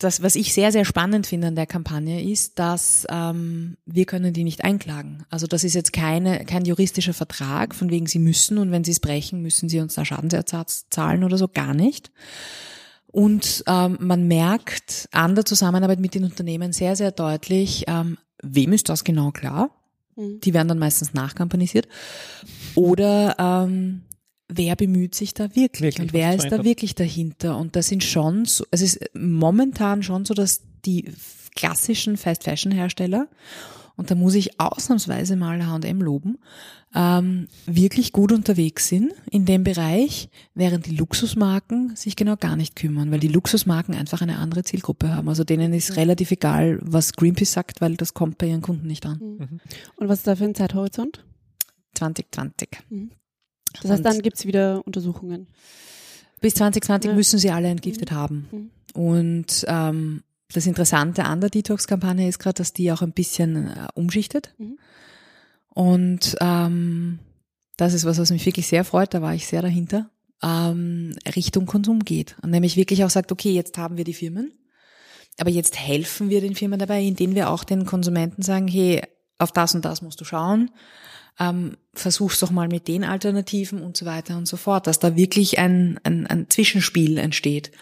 das, 0.00 0.22
was 0.22 0.34
ich 0.34 0.52
sehr, 0.52 0.72
sehr 0.72 0.84
spannend 0.84 1.26
finde 1.26 1.48
an 1.48 1.54
der 1.54 1.66
Kampagne, 1.66 2.22
ist, 2.22 2.58
dass 2.58 3.06
ähm, 3.10 3.76
wir 3.84 4.06
können 4.06 4.32
die 4.32 4.44
nicht 4.44 4.64
einklagen. 4.64 5.24
Also 5.28 5.46
das 5.46 5.62
ist 5.62 5.74
jetzt 5.74 5.92
keine, 5.92 6.44
kein 6.46 6.64
juristischer 6.64 7.12
Vertrag, 7.12 7.74
von 7.74 7.90
wegen 7.90 8.06
sie 8.06 8.18
müssen 8.18 8.58
und 8.58 8.72
wenn 8.72 8.82
sie 8.82 8.92
es 8.92 9.00
brechen, 9.00 9.42
müssen 9.42 9.68
sie 9.68 9.78
uns 9.78 9.94
da 9.94 10.04
Schadensersatz 10.04 10.86
zahlen 10.90 11.22
oder 11.22 11.36
so, 11.36 11.48
gar 11.48 11.74
nicht. 11.74 12.10
Und 13.12 13.62
ähm, 13.66 13.98
man 14.00 14.26
merkt 14.26 15.08
an 15.12 15.34
der 15.34 15.44
Zusammenarbeit 15.44 16.00
mit 16.00 16.14
den 16.14 16.24
Unternehmen 16.24 16.72
sehr, 16.72 16.96
sehr 16.96 17.10
deutlich, 17.10 17.84
ähm, 17.86 18.16
wem 18.42 18.72
ist 18.72 18.88
das 18.88 19.04
genau 19.04 19.32
klar? 19.32 19.70
Mhm. 20.16 20.40
Die 20.40 20.54
werden 20.54 20.68
dann 20.68 20.78
meistens 20.78 21.12
nachkampanisiert. 21.12 21.88
Oder 22.74 23.36
ähm, 23.38 24.02
wer 24.52 24.76
bemüht 24.76 25.14
sich 25.14 25.34
da 25.34 25.54
wirklich, 25.54 25.82
wirklich 25.82 26.00
und 26.00 26.12
wer 26.12 26.34
ist 26.34 26.50
da 26.50 26.64
wirklich 26.64 26.94
dahinter? 26.94 27.56
Und 27.56 27.76
das 27.76 27.88
sind 27.88 28.04
schon 28.04 28.44
so, 28.44 28.64
es 28.70 28.82
ist 28.82 29.00
momentan 29.14 30.02
schon 30.02 30.24
so, 30.24 30.34
dass 30.34 30.62
die 30.84 31.12
klassischen 31.54 32.16
Fast 32.16 32.44
Fashion 32.44 32.72
Hersteller 32.72 33.28
und 34.00 34.10
da 34.10 34.14
muss 34.14 34.34
ich 34.34 34.58
ausnahmsweise 34.58 35.36
mal 35.36 35.66
H&M 35.66 36.00
loben, 36.00 36.38
ähm, 36.94 37.48
wirklich 37.66 38.12
gut 38.12 38.32
unterwegs 38.32 38.88
sind 38.88 39.12
in 39.30 39.44
dem 39.44 39.62
Bereich, 39.62 40.30
während 40.54 40.86
die 40.86 40.96
Luxusmarken 40.96 41.94
sich 41.96 42.16
genau 42.16 42.36
gar 42.36 42.56
nicht 42.56 42.76
kümmern, 42.76 43.10
weil 43.10 43.20
die 43.20 43.28
Luxusmarken 43.28 43.94
einfach 43.94 44.22
eine 44.22 44.38
andere 44.38 44.64
Zielgruppe 44.64 45.14
haben. 45.14 45.28
Also 45.28 45.44
denen 45.44 45.74
ist 45.74 45.96
relativ 45.96 46.30
egal, 46.30 46.78
was 46.82 47.12
Greenpeace 47.12 47.52
sagt, 47.52 47.82
weil 47.82 47.96
das 47.96 48.14
kommt 48.14 48.38
bei 48.38 48.46
ihren 48.46 48.62
Kunden 48.62 48.86
nicht 48.86 49.04
an. 49.04 49.18
Mhm. 49.18 49.60
Und 49.96 50.08
was 50.08 50.20
ist 50.20 50.26
da 50.26 50.34
für 50.34 50.44
ein 50.44 50.54
Zeithorizont? 50.54 51.22
2020. 51.94 52.68
Mhm. 52.88 53.10
Das 53.82 53.90
heißt, 53.90 54.04
dann 54.04 54.22
gibt's 54.22 54.46
wieder 54.46 54.86
Untersuchungen. 54.86 55.46
Bis 56.40 56.54
2020 56.54 57.10
ja. 57.10 57.14
müssen 57.14 57.38
sie 57.38 57.50
alle 57.50 57.68
entgiftet 57.68 58.10
mhm. 58.10 58.14
haben. 58.14 58.48
Mhm. 58.50 58.70
Und 58.94 59.64
ähm, 59.68 60.22
das 60.52 60.66
Interessante 60.66 61.24
an 61.24 61.40
der 61.40 61.50
Detox-Kampagne 61.50 62.28
ist 62.28 62.38
gerade, 62.38 62.56
dass 62.56 62.72
die 62.72 62.90
auch 62.92 63.02
ein 63.02 63.12
bisschen 63.12 63.68
äh, 63.68 63.88
umschichtet. 63.94 64.54
Mhm. 64.58 64.78
Und 65.68 66.36
ähm, 66.40 67.18
das 67.76 67.94
ist 67.94 68.04
was, 68.04 68.18
was 68.18 68.30
mich 68.30 68.44
wirklich 68.46 68.66
sehr 68.66 68.84
freut, 68.84 69.14
da 69.14 69.22
war 69.22 69.34
ich 69.34 69.46
sehr 69.46 69.62
dahinter, 69.62 70.10
ähm, 70.42 71.14
Richtung 71.36 71.66
Konsum 71.66 72.00
geht. 72.00 72.36
Und 72.42 72.50
nämlich 72.50 72.76
wirklich 72.76 73.04
auch 73.04 73.10
sagt, 73.10 73.32
okay, 73.32 73.52
jetzt 73.52 73.78
haben 73.78 73.96
wir 73.96 74.04
die 74.04 74.14
Firmen, 74.14 74.52
aber 75.38 75.50
jetzt 75.50 75.78
helfen 75.78 76.28
wir 76.28 76.40
den 76.40 76.54
Firmen 76.54 76.78
dabei, 76.78 77.02
indem 77.02 77.34
wir 77.34 77.50
auch 77.50 77.64
den 77.64 77.86
Konsumenten 77.86 78.42
sagen, 78.42 78.68
hey, 78.68 79.02
auf 79.40 79.52
das 79.52 79.74
und 79.74 79.84
das 79.84 80.02
musst 80.02 80.20
du 80.20 80.24
schauen, 80.24 80.70
ähm, 81.38 81.76
versuch's 81.94 82.40
doch 82.40 82.50
mal 82.50 82.68
mit 82.68 82.88
den 82.88 83.04
Alternativen 83.04 83.82
und 83.82 83.96
so 83.96 84.06
weiter 84.06 84.36
und 84.36 84.46
so 84.46 84.56
fort, 84.56 84.86
dass 84.86 84.98
da 84.98 85.16
wirklich 85.16 85.58
ein, 85.58 85.98
ein, 86.04 86.26
ein 86.26 86.50
Zwischenspiel 86.50 87.18
entsteht. 87.18 87.72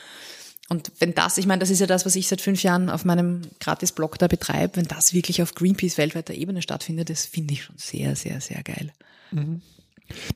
Und 0.68 0.92
wenn 0.98 1.14
das, 1.14 1.38
ich 1.38 1.46
meine, 1.46 1.60
das 1.60 1.70
ist 1.70 1.80
ja 1.80 1.86
das, 1.86 2.04
was 2.04 2.14
ich 2.14 2.28
seit 2.28 2.42
fünf 2.42 2.62
Jahren 2.62 2.90
auf 2.90 3.04
meinem 3.04 3.42
Gratis-Blog 3.58 4.18
da 4.18 4.28
betreibe, 4.28 4.76
wenn 4.76 4.86
das 4.86 5.14
wirklich 5.14 5.40
auf 5.40 5.54
Greenpeace 5.54 5.96
weltweiter 5.96 6.34
Ebene 6.34 6.60
stattfindet, 6.60 7.08
das 7.08 7.24
finde 7.24 7.54
ich 7.54 7.64
schon 7.64 7.78
sehr, 7.78 8.14
sehr, 8.16 8.40
sehr 8.40 8.62
geil. 8.62 8.92
Mhm. 9.30 9.62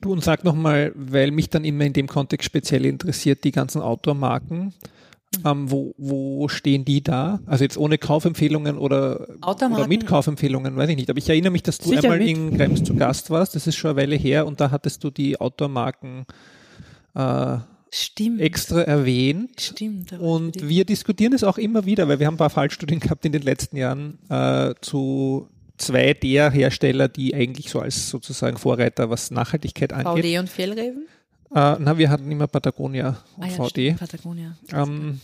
Du 0.01 0.11
und 0.11 0.23
sag 0.23 0.43
nochmal, 0.43 0.91
weil 0.95 1.31
mich 1.31 1.49
dann 1.49 1.65
immer 1.65 1.85
in 1.85 1.93
dem 1.93 2.07
Kontext 2.07 2.45
speziell 2.45 2.85
interessiert, 2.85 3.43
die 3.43 3.51
ganzen 3.51 3.81
Outdoor-Marken. 3.81 4.73
Ähm, 5.45 5.71
wo, 5.71 5.93
wo 5.97 6.47
stehen 6.47 6.85
die 6.85 7.01
da? 7.01 7.39
Also 7.45 7.63
jetzt 7.63 7.77
ohne 7.77 7.97
Kaufempfehlungen 7.97 8.77
oder, 8.77 9.27
oder 9.45 9.87
mit 9.87 10.05
Kaufempfehlungen, 10.05 10.75
weiß 10.75 10.89
ich 10.89 10.95
nicht. 10.95 11.09
Aber 11.09 11.19
ich 11.19 11.29
erinnere 11.29 11.51
mich, 11.51 11.63
dass 11.63 11.77
du 11.77 11.91
einmal 11.91 12.19
mit. 12.19 12.27
in 12.29 12.57
Krems 12.57 12.83
zu 12.83 12.95
Gast 12.95 13.29
warst, 13.29 13.55
das 13.55 13.67
ist 13.67 13.75
schon 13.75 13.91
eine 13.91 14.01
Weile 14.01 14.15
her 14.15 14.45
und 14.45 14.59
da 14.61 14.71
hattest 14.71 15.03
du 15.03 15.09
die 15.09 15.39
Outdoor-Marken 15.39 16.25
äh, 17.15 17.57
Stimmt. 17.91 18.41
extra 18.41 18.81
erwähnt. 18.81 19.61
Stimmt. 19.61 20.13
Und 20.13 20.67
wir 20.67 20.85
diskutieren 20.85 21.33
es 21.33 21.43
auch 21.43 21.57
immer 21.57 21.85
wieder, 21.85 22.07
weil 22.07 22.19
wir 22.19 22.27
haben 22.27 22.35
ein 22.35 22.37
paar 22.37 22.49
Fallstudien 22.49 22.99
gehabt 22.99 23.25
in 23.25 23.31
den 23.31 23.43
letzten 23.43 23.77
Jahren 23.77 24.17
äh, 24.29 24.73
zu 24.81 25.47
zwei 25.77 26.13
der 26.13 26.51
Hersteller, 26.51 27.07
die 27.07 27.35
eigentlich 27.35 27.69
so 27.69 27.79
als 27.79 28.09
sozusagen 28.09 28.57
Vorreiter, 28.57 29.09
was 29.09 29.31
Nachhaltigkeit 29.31 29.93
angeht. 29.93 30.25
VD 30.25 30.39
und 30.39 30.49
Fellreven? 30.49 31.07
Äh, 31.55 31.75
na, 31.79 31.97
wir 31.97 32.09
hatten 32.09 32.31
immer 32.31 32.47
Patagonia 32.47 33.17
und 33.37 33.43
ah, 33.43 33.47
ja, 33.47 33.53
VD. 33.53 33.69
Stimmt, 33.69 33.99
Patagonia. 33.99 34.57
Ähm, 34.71 35.21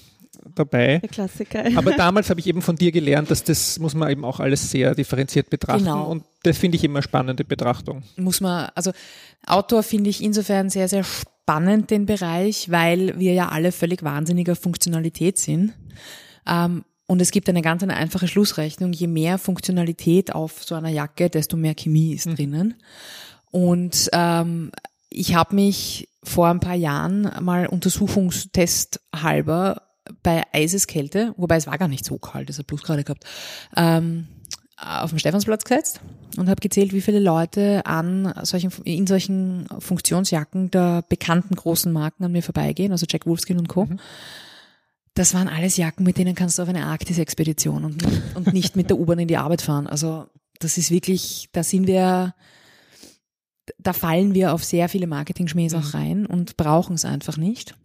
dabei. 0.56 1.00
Der 1.00 1.10
Klassiker. 1.10 1.66
Aber 1.76 1.92
damals 1.92 2.30
habe 2.30 2.40
ich 2.40 2.48
eben 2.48 2.62
von 2.62 2.76
dir 2.76 2.92
gelernt, 2.92 3.32
dass 3.32 3.44
das 3.44 3.80
muss 3.80 3.96
man 3.96 4.10
eben 4.10 4.24
auch 4.24 4.40
alles 4.40 4.72
sehr 4.72 4.96
differenziert 4.96 5.50
betrachten. 5.50 5.86
Genau. 5.86 6.06
Und 6.10 6.24
das 6.44 6.58
finde 6.58 6.78
ich 6.78 6.84
immer 6.84 7.02
spannende 7.02 7.44
Betrachtung. 7.44 8.04
Muss 8.16 8.42
man, 8.42 8.70
also 8.76 8.92
Outdoor 9.46 9.84
finde 9.84 10.10
ich 10.10 10.24
insofern 10.24 10.70
sehr, 10.70 10.88
sehr 10.88 11.04
spannend 11.04 11.40
spannend, 11.50 11.90
den 11.90 12.06
Bereich, 12.06 12.70
weil 12.70 13.18
wir 13.18 13.34
ja 13.34 13.50
alle 13.50 13.72
völlig 13.72 14.04
wahnsinniger 14.04 14.56
Funktionalität 14.56 15.40
sind. 15.40 15.74
Ähm, 16.48 16.86
und 17.08 17.24
es 17.24 17.32
gibt 17.32 17.50
eine 17.50 17.64
ganz 17.64 17.82
eine 17.82 17.96
einfache 17.96 18.28
Schlussrechnung. 18.28 18.94
Je 18.94 19.08
mehr 19.08 19.40
Funktionalität 19.40 20.36
auf 20.36 20.64
so 20.64 20.76
einer 20.76 20.90
Jacke, 20.90 21.28
desto 21.28 21.58
mehr 21.58 21.74
Chemie 21.74 22.14
ist 22.14 22.28
mhm. 22.28 22.36
drinnen. 22.36 22.74
Und 23.50 24.12
ähm, 24.14 24.72
ich 25.10 25.36
habe 25.36 25.56
mich 25.56 26.10
vor 26.24 26.48
ein 26.48 26.60
paar 26.60 26.76
Jahren 26.76 27.32
mal 27.42 27.68
Untersuchungstest 27.68 29.02
halber 29.16 29.84
bei 30.24 30.44
Eiseskälte, 30.54 31.34
wobei 31.38 31.56
es 31.58 31.68
war 31.68 31.78
gar 31.78 31.88
nicht 31.88 32.06
so 32.06 32.18
kalt, 32.18 32.50
es 32.50 32.60
hat 32.60 32.68
bloß 32.68 32.84
gerade 32.84 33.04
gehabt, 33.04 33.26
ähm, 33.76 34.28
auf 34.78 35.10
den 35.10 35.20
Stephansplatz 35.20 35.66
gesetzt 35.66 36.00
und 36.38 36.50
habe 36.50 36.62
gezählt, 36.62 36.94
wie 36.94 37.02
viele 37.02 37.20
Leute 37.20 37.86
an 37.86 38.34
solchen, 38.44 38.72
in 38.84 39.08
solchen 39.08 39.68
Funktionsjacken 39.80 40.72
der 40.72 41.04
bekannten 41.08 41.56
großen 41.56 41.92
Marken 41.92 42.24
an 42.24 42.32
mir 42.32 42.44
vorbeigehen, 42.44 42.92
also 42.92 43.06
Jack 43.10 43.26
Wolfskin 43.26 43.60
und 43.60 43.68
Co. 43.68 43.86
Mhm. 43.86 44.00
Das 45.16 45.34
waren 45.34 45.50
alles 45.50 45.76
Jacken, 45.76 46.06
mit 46.06 46.18
denen 46.18 46.34
kannst 46.36 46.58
du 46.58 46.64
auf 46.64 46.70
eine 46.70 46.86
Arktis-Expedition 46.86 47.84
und, 47.84 48.04
und 48.36 48.54
nicht 48.54 48.76
mit 48.76 48.90
der 48.90 48.98
U-Bahn 48.98 49.20
in 49.20 49.28
die 49.28 49.38
Arbeit 49.38 49.62
fahren. 49.62 49.86
Also 49.86 50.28
das 50.60 50.78
ist 50.78 50.92
wirklich, 50.92 51.50
da 51.52 51.64
sind 51.64 51.88
wir, 51.88 52.36
da 53.78 53.94
fallen 53.94 54.34
wir 54.34 54.54
auf 54.54 54.64
sehr 54.64 54.90
viele 54.90 55.08
Marketing-Schmähs 55.08 55.74
mhm. 55.74 55.80
auch 55.80 55.94
rein 55.94 56.26
und 56.26 56.58
brauchen 56.58 56.96
es 56.96 57.06
einfach 57.06 57.38
nicht. 57.38 57.76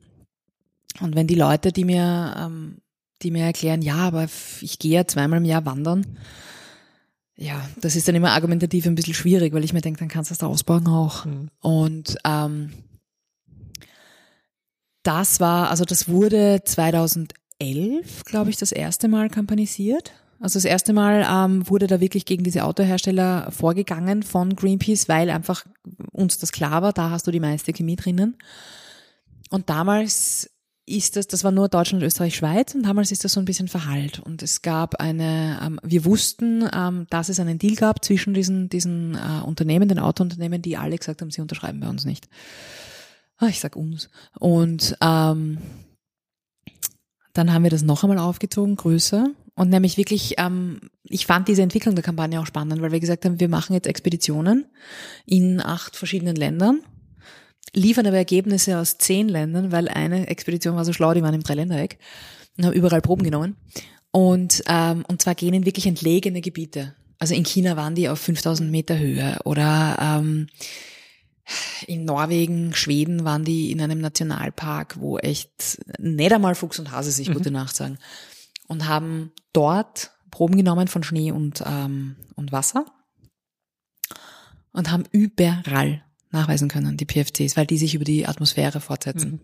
Und 1.00 1.16
wenn 1.16 1.26
die 1.26 1.34
Leute, 1.34 1.72
die 1.72 1.84
mir, 1.84 2.34
ähm, 2.38 2.78
die 3.22 3.30
mir 3.30 3.44
erklären, 3.44 3.82
ja, 3.82 3.96
aber 3.96 4.26
ich 4.60 4.78
gehe 4.78 4.92
ja 4.92 5.06
zweimal 5.06 5.38
im 5.38 5.44
Jahr 5.44 5.66
wandern, 5.66 6.06
ja, 7.36 7.68
das 7.80 7.96
ist 7.96 8.06
dann 8.06 8.14
immer 8.14 8.30
argumentativ 8.30 8.86
ein 8.86 8.94
bisschen 8.94 9.14
schwierig, 9.14 9.52
weil 9.52 9.64
ich 9.64 9.72
mir 9.72 9.80
denke, 9.80 9.98
dann 9.98 10.08
kannst 10.08 10.30
du 10.30 10.32
das 10.32 10.38
da 10.38 10.46
ausbauen 10.46 10.86
auch. 10.86 11.24
Mhm. 11.24 11.48
Und 11.60 12.16
ähm, 12.24 12.72
das 15.02 15.40
war, 15.40 15.70
also 15.70 15.84
das 15.84 16.08
wurde 16.08 16.62
2011, 16.64 18.24
glaube 18.24 18.50
ich, 18.50 18.56
das 18.56 18.72
erste 18.72 19.08
Mal 19.08 19.28
kampanisiert. 19.30 20.12
Also 20.40 20.58
das 20.58 20.64
erste 20.64 20.92
Mal 20.92 21.26
ähm, 21.28 21.68
wurde 21.68 21.86
da 21.86 22.00
wirklich 22.00 22.26
gegen 22.26 22.44
diese 22.44 22.64
Autohersteller 22.64 23.50
vorgegangen 23.50 24.22
von 24.22 24.54
Greenpeace, 24.54 25.08
weil 25.08 25.30
einfach 25.30 25.64
uns 26.12 26.38
das 26.38 26.52
klar 26.52 26.82
war, 26.82 26.92
da 26.92 27.10
hast 27.10 27.26
du 27.26 27.30
die 27.30 27.40
meiste 27.40 27.72
Chemie 27.72 27.96
drinnen. 27.96 28.36
Und 29.50 29.70
damals 29.70 30.50
ist 30.86 31.16
das, 31.16 31.26
das 31.26 31.44
war 31.44 31.50
nur 31.50 31.68
Deutschland, 31.68 32.02
Österreich, 32.02 32.36
Schweiz 32.36 32.74
und 32.74 32.82
damals 32.82 33.10
ist 33.10 33.24
das 33.24 33.32
so 33.32 33.40
ein 33.40 33.46
bisschen 33.46 33.68
verhallt. 33.68 34.20
Und 34.20 34.42
es 34.42 34.60
gab 34.60 34.96
eine, 34.96 35.58
ähm, 35.64 35.80
wir 35.82 36.04
wussten, 36.04 36.68
ähm, 36.74 37.06
dass 37.08 37.28
es 37.28 37.40
einen 37.40 37.58
Deal 37.58 37.74
gab 37.74 38.04
zwischen 38.04 38.34
diesen, 38.34 38.68
diesen 38.68 39.14
äh, 39.14 39.42
Unternehmen, 39.44 39.88
den 39.88 39.98
Autounternehmen, 39.98 40.60
die 40.60 40.76
alle 40.76 40.98
gesagt 40.98 41.22
haben, 41.22 41.30
sie 41.30 41.40
unterschreiben 41.40 41.80
bei 41.80 41.88
uns 41.88 42.04
nicht. 42.04 42.28
Ah, 43.38 43.46
ich 43.46 43.60
sag 43.60 43.76
uns. 43.76 44.10
Und 44.38 44.96
ähm, 45.00 45.58
dann 47.32 47.52
haben 47.52 47.64
wir 47.64 47.70
das 47.70 47.82
noch 47.82 48.04
einmal 48.04 48.18
aufgezogen, 48.18 48.76
größer. 48.76 49.30
Und 49.56 49.70
nämlich 49.70 49.96
wirklich, 49.96 50.34
ähm, 50.38 50.90
ich 51.04 51.26
fand 51.26 51.46
diese 51.46 51.62
Entwicklung 51.62 51.94
der 51.94 52.02
Kampagne 52.02 52.40
auch 52.40 52.46
spannend, 52.46 52.82
weil 52.82 52.92
wir 52.92 53.00
gesagt 53.00 53.24
haben, 53.24 53.38
wir 53.38 53.48
machen 53.48 53.74
jetzt 53.74 53.86
Expeditionen 53.86 54.66
in 55.26 55.60
acht 55.60 55.96
verschiedenen 55.96 56.34
Ländern 56.34 56.80
liefern 57.74 58.06
aber 58.06 58.16
Ergebnisse 58.16 58.78
aus 58.78 58.98
zehn 58.98 59.28
Ländern, 59.28 59.72
weil 59.72 59.88
eine 59.88 60.28
Expedition 60.28 60.76
war 60.76 60.84
so 60.84 60.92
schlau, 60.92 61.12
die 61.12 61.22
waren 61.22 61.34
im 61.34 61.42
Dreiländereck 61.42 61.98
und 62.56 62.64
haben 62.64 62.72
überall 62.72 63.02
Proben 63.02 63.24
genommen. 63.24 63.56
Und, 64.10 64.62
ähm, 64.68 65.04
und 65.08 65.20
zwar 65.20 65.34
gehen 65.34 65.54
in 65.54 65.66
wirklich 65.66 65.86
entlegene 65.86 66.40
Gebiete. 66.40 66.94
Also 67.18 67.34
in 67.34 67.44
China 67.44 67.76
waren 67.76 67.94
die 67.94 68.08
auf 68.08 68.20
5000 68.20 68.70
Meter 68.70 68.98
Höhe 68.98 69.38
oder 69.44 69.96
ähm, 70.00 70.46
in 71.86 72.04
Norwegen, 72.04 72.74
Schweden 72.74 73.24
waren 73.24 73.44
die 73.44 73.72
in 73.72 73.80
einem 73.80 74.00
Nationalpark, 74.00 75.00
wo 75.00 75.18
echt 75.18 75.78
nicht 75.98 76.32
einmal 76.32 76.54
Fuchs 76.54 76.78
und 76.78 76.92
Hase 76.92 77.10
sich 77.10 77.28
mhm. 77.28 77.34
gute 77.34 77.50
Nacht 77.50 77.74
sagen. 77.74 77.98
Und 78.66 78.88
haben 78.88 79.33
dort 79.53 80.12
Proben 80.31 80.57
genommen 80.57 80.88
von 80.88 81.03
Schnee 81.03 81.31
und, 81.31 81.62
ähm, 81.66 82.16
und 82.35 82.50
Wasser 82.50 82.87
und 84.72 84.90
haben 84.90 85.05
überall 85.12 86.05
nachweisen 86.31 86.68
können, 86.68 86.96
die 86.96 87.07
PFCs, 87.07 87.57
weil 87.57 87.66
die 87.66 87.79
sich 87.79 87.94
über 87.94 88.05
die 88.05 88.27
Atmosphäre 88.27 88.81
fortsetzen. 88.81 89.31
Mhm. 89.31 89.40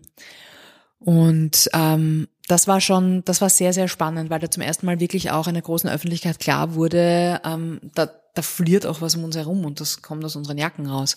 Und 0.99 1.69
ähm, 1.73 2.27
das 2.47 2.67
war 2.67 2.81
schon, 2.81 3.23
das 3.25 3.41
war 3.41 3.49
sehr, 3.49 3.73
sehr 3.73 3.87
spannend, 3.87 4.29
weil 4.29 4.39
da 4.39 4.51
zum 4.51 4.61
ersten 4.61 4.85
Mal 4.85 4.99
wirklich 4.99 5.31
auch 5.31 5.47
in 5.47 5.55
der 5.55 5.63
großen 5.63 5.89
Öffentlichkeit 5.89 6.39
klar 6.39 6.75
wurde, 6.75 7.41
ähm, 7.43 7.79
da, 7.95 8.11
da 8.35 8.41
fliert 8.41 8.85
auch 8.85 9.01
was 9.01 9.15
um 9.15 9.23
uns 9.23 9.35
herum 9.35 9.65
und 9.65 9.79
das 9.79 10.01
kommt 10.01 10.23
aus 10.25 10.35
unseren 10.35 10.57
Jacken 10.57 10.85
raus. 10.85 11.15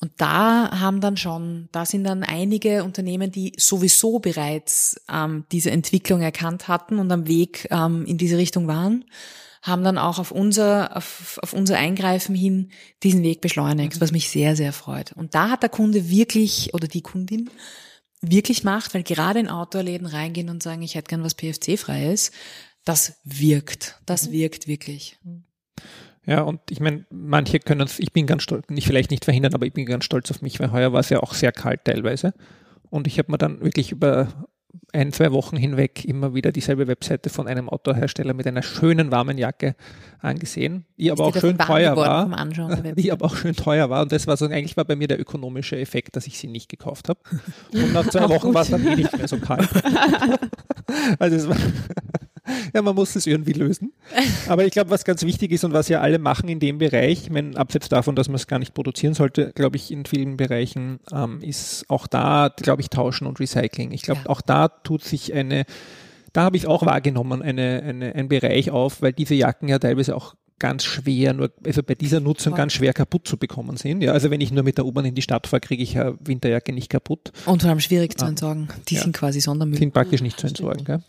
Und 0.00 0.12
da 0.16 0.80
haben 0.80 1.02
dann 1.02 1.18
schon, 1.18 1.68
da 1.72 1.84
sind 1.84 2.04
dann 2.04 2.22
einige 2.22 2.84
Unternehmen, 2.84 3.30
die 3.30 3.52
sowieso 3.58 4.18
bereits 4.18 4.98
ähm, 5.12 5.44
diese 5.52 5.70
Entwicklung 5.70 6.22
erkannt 6.22 6.68
hatten 6.68 6.98
und 6.98 7.12
am 7.12 7.26
Weg 7.26 7.68
ähm, 7.70 8.06
in 8.06 8.16
diese 8.16 8.38
Richtung 8.38 8.66
waren, 8.66 9.04
haben 9.62 9.84
dann 9.84 9.98
auch 9.98 10.18
auf 10.18 10.30
unser, 10.30 10.96
auf, 10.96 11.38
auf 11.42 11.52
unser 11.52 11.76
Eingreifen 11.76 12.34
hin 12.34 12.70
diesen 13.02 13.22
Weg 13.22 13.42
beschleunigt, 13.42 13.96
mhm. 13.96 14.00
was 14.00 14.10
mich 14.10 14.30
sehr, 14.30 14.56
sehr 14.56 14.72
freut. 14.72 15.12
Und 15.12 15.34
da 15.34 15.50
hat 15.50 15.62
der 15.62 15.68
Kunde 15.68 16.08
wirklich, 16.08 16.72
oder 16.72 16.88
die 16.88 17.02
Kundin, 17.02 17.50
wirklich 18.22 18.64
Macht, 18.64 18.94
weil 18.94 19.02
gerade 19.02 19.40
in 19.40 19.48
Outdoor-Läden 19.48 20.06
reingehen 20.06 20.48
und 20.48 20.62
sagen, 20.62 20.80
ich 20.80 20.94
hätte 20.94 21.08
gern 21.08 21.24
was 21.24 21.34
PFC-frei 21.34 22.10
ist, 22.10 22.32
das 22.84 23.18
wirkt. 23.24 24.00
Das 24.06 24.28
mhm. 24.28 24.32
wirkt 24.32 24.66
wirklich. 24.66 25.18
Ja, 26.30 26.42
und 26.42 26.60
ich 26.70 26.78
meine, 26.78 27.04
manche 27.10 27.58
können 27.58 27.80
es, 27.80 27.98
ich 27.98 28.12
bin 28.12 28.28
ganz 28.28 28.44
stolz, 28.44 28.68
nicht 28.68 28.86
vielleicht 28.86 29.10
nicht 29.10 29.24
verhindern, 29.24 29.52
aber 29.52 29.66
ich 29.66 29.72
bin 29.72 29.84
ganz 29.84 30.04
stolz 30.04 30.30
auf 30.30 30.42
mich, 30.42 30.60
weil 30.60 30.70
heuer 30.70 30.92
war 30.92 31.00
es 31.00 31.10
ja 31.10 31.18
auch 31.18 31.34
sehr 31.34 31.50
kalt 31.50 31.84
teilweise. 31.84 32.34
Und 32.88 33.08
ich 33.08 33.18
habe 33.18 33.32
mir 33.32 33.38
dann 33.38 33.60
wirklich 33.60 33.90
über 33.90 34.28
ein, 34.92 35.12
zwei 35.12 35.32
Wochen 35.32 35.56
hinweg 35.56 36.04
immer 36.04 36.32
wieder 36.32 36.52
dieselbe 36.52 36.86
Webseite 36.86 37.30
von 37.30 37.48
einem 37.48 37.68
Outdoor-Hersteller 37.68 38.32
mit 38.32 38.46
einer 38.46 38.62
schönen 38.62 39.10
warmen 39.10 39.38
Jacke 39.38 39.74
angesehen, 40.20 40.84
die 40.98 41.10
aber 41.10 41.24
auch 41.24 41.36
schön 41.36 41.58
teuer 41.58 41.96
war. 41.96 42.32
Anschauen, 42.32 42.92
die 42.96 43.10
aber 43.10 43.26
auch 43.26 43.34
schön 43.34 43.56
teuer 43.56 43.90
war. 43.90 44.02
Und 44.02 44.12
das 44.12 44.28
war 44.28 44.36
so, 44.36 44.44
eigentlich 44.44 44.76
war 44.76 44.84
bei 44.84 44.94
mir 44.94 45.08
der 45.08 45.18
ökonomische 45.18 45.80
Effekt, 45.80 46.14
dass 46.14 46.28
ich 46.28 46.38
sie 46.38 46.46
nicht 46.46 46.68
gekauft 46.68 47.08
habe. 47.08 47.18
Und 47.72 47.92
nach 47.92 48.08
zwei 48.08 48.28
Wochen 48.28 48.54
war 48.54 48.62
es 48.62 48.70
dann 48.70 48.86
eh 48.86 48.94
nicht 48.94 49.18
mehr 49.18 49.26
so 49.26 49.38
kalt. 49.38 49.68
also 51.18 51.36
es 51.36 51.48
war 51.48 51.56
ja, 52.74 52.82
man 52.82 52.94
muss 52.94 53.16
es 53.16 53.26
irgendwie 53.26 53.52
lösen. 53.52 53.92
Aber 54.48 54.64
ich 54.64 54.72
glaube, 54.72 54.90
was 54.90 55.04
ganz 55.04 55.24
wichtig 55.24 55.52
ist 55.52 55.64
und 55.64 55.72
was 55.72 55.88
ja 55.88 56.00
alle 56.00 56.18
machen 56.18 56.48
in 56.48 56.60
dem 56.60 56.78
Bereich, 56.78 57.22
ich 57.24 57.30
meine, 57.30 57.56
abseits 57.56 57.88
davon, 57.88 58.16
dass 58.16 58.28
man 58.28 58.36
es 58.36 58.46
gar 58.46 58.58
nicht 58.58 58.74
produzieren 58.74 59.14
sollte, 59.14 59.52
glaube 59.54 59.76
ich, 59.76 59.90
in 59.90 60.04
vielen 60.04 60.36
Bereichen, 60.36 61.00
ähm, 61.12 61.40
ist 61.42 61.84
auch 61.88 62.06
da, 62.06 62.52
glaube 62.56 62.82
ich, 62.82 62.90
Tauschen 62.90 63.26
und 63.26 63.40
Recycling. 63.40 63.92
Ich 63.92 64.02
glaube, 64.02 64.22
ja. 64.24 64.30
auch 64.30 64.40
da 64.40 64.68
tut 64.68 65.04
sich 65.04 65.34
eine, 65.34 65.64
da 66.32 66.42
habe 66.42 66.56
ich 66.56 66.66
auch 66.66 66.84
wahrgenommen, 66.84 67.42
eine, 67.42 67.82
eine, 67.82 68.14
ein 68.14 68.28
Bereich 68.28 68.70
auf, 68.70 69.02
weil 69.02 69.12
diese 69.12 69.34
Jacken 69.34 69.68
ja 69.68 69.78
teilweise 69.78 70.16
auch 70.16 70.34
ganz 70.60 70.84
schwer, 70.84 71.32
nur, 71.32 71.50
also 71.64 71.82
bei 71.82 71.96
dieser 71.96 72.20
Nutzung 72.20 72.54
ganz 72.54 72.74
schwer 72.74 72.92
kaputt 72.92 73.26
zu 73.26 73.36
bekommen 73.36 73.76
sind. 73.76 74.02
Ja, 74.02 74.12
also 74.12 74.30
wenn 74.30 74.40
ich 74.40 74.52
nur 74.52 74.62
mit 74.62 74.78
der 74.78 74.86
U-Bahn 74.86 75.06
in 75.06 75.14
die 75.16 75.22
Stadt 75.22 75.48
fahre, 75.48 75.60
kriege 75.60 75.82
ich 75.82 75.94
ja 75.94 76.14
Winterjacke 76.20 76.72
nicht 76.72 76.90
kaputt. 76.90 77.32
Und 77.46 77.62
vor 77.62 77.70
allem 77.70 77.80
schwierig 77.80 78.16
zu 78.16 78.26
ah. 78.26 78.28
entsorgen. 78.28 78.68
Die 78.88 78.94
ja. 78.94 79.02
sind 79.02 79.16
quasi 79.16 79.40
Sondermüll. 79.40 79.78
Sind 79.78 79.92
praktisch 79.92 80.20
nicht 80.20 80.38
zu 80.38 80.46
entsorgen, 80.46 80.84
gell? 80.84 81.02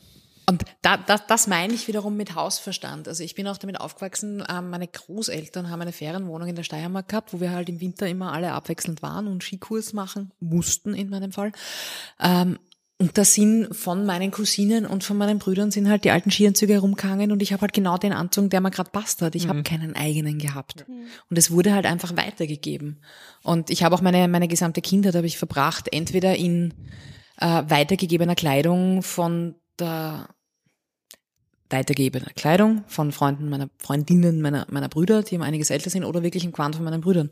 Und 0.52 0.66
da, 0.82 0.98
das, 0.98 1.26
das 1.28 1.48
meine 1.48 1.74
ich 1.74 1.88
wiederum 1.88 2.18
mit 2.18 2.36
Hausverstand. 2.36 3.08
Also 3.08 3.24
ich 3.24 3.36
bin 3.36 3.48
auch 3.48 3.58
damit 3.58 3.80
aufgewachsen, 3.80 4.44
ähm, 4.50 4.70
meine 4.70 4.86
Großeltern 4.86 5.70
haben 5.70 5.80
eine 5.80 5.94
Ferienwohnung 5.94 6.50
in 6.50 6.58
der 6.58 6.64
Steiermark 6.64 7.08
gehabt, 7.08 7.32
wo 7.32 7.40
wir 7.40 7.52
halt 7.52 7.70
im 7.70 7.80
Winter 7.80 8.06
immer 8.06 8.34
alle 8.34 8.52
abwechselnd 8.52 9.02
waren 9.02 9.28
und 9.28 9.44
Skikurs 9.44 9.94
machen 9.94 10.34
mussten 10.42 10.94
in 10.94 11.10
meinem 11.10 11.32
Fall. 11.32 11.54
Ähm, 12.20 12.60
und 12.98 13.18
da 13.18 13.24
sind 13.24 13.74
von 13.74 14.06
meinen 14.06 14.30
Cousinen 14.30 14.86
und 14.86 15.06
von 15.06 15.18
meinen 15.18 15.40
Brüdern 15.40 15.72
sind 15.72 15.88
halt 15.88 16.04
die 16.04 16.12
alten 16.12 16.32
Skianzüge 16.32 16.74
herumgehangen 16.74 17.32
und 17.32 17.42
ich 17.42 17.54
habe 17.54 17.62
halt 17.62 17.74
genau 17.74 17.98
den 17.98 18.12
Anzug, 18.12 18.50
der 18.50 18.60
mir 18.60 18.72
gerade 18.72 18.92
passt 18.92 19.22
hat. 19.22 19.36
Ich 19.36 19.46
mhm. 19.46 19.50
habe 19.50 19.64
keinen 19.64 19.96
eigenen 19.96 20.38
gehabt. 20.38 20.86
Mhm. 20.86 21.06
Und 21.30 21.38
es 21.38 21.50
wurde 21.50 21.74
halt 21.74 21.86
einfach 21.86 22.18
weitergegeben. 22.18 23.02
Und 23.42 23.70
ich 23.70 23.84
habe 23.84 23.96
auch 23.96 24.02
meine, 24.02 24.28
meine 24.28 24.50
gesamte 24.50 24.82
Kindheit 24.82 25.16
habe 25.16 25.28
ich 25.28 25.38
verbracht, 25.38 25.88
entweder 25.94 26.36
in 26.36 26.74
äh, 27.38 27.64
weitergegebener 27.68 28.36
Kleidung 28.36 29.02
von 29.02 29.56
der 29.80 30.28
weitergegebener 31.72 32.32
Kleidung 32.36 32.84
von 32.88 33.12
Freunden 33.12 33.50
meiner 33.50 33.70
Freundinnen 33.78 34.42
meiner, 34.42 34.66
meiner 34.70 34.90
Brüder, 34.90 35.24
die 35.24 35.36
um 35.36 35.42
einiges 35.42 35.70
älter 35.70 35.90
sind, 35.90 36.04
oder 36.04 36.24
wirklich 36.24 36.46
im 36.46 36.52
Quant 36.52 36.76
von 36.76 36.84
meinen 36.84 37.02
Brüdern. 37.02 37.30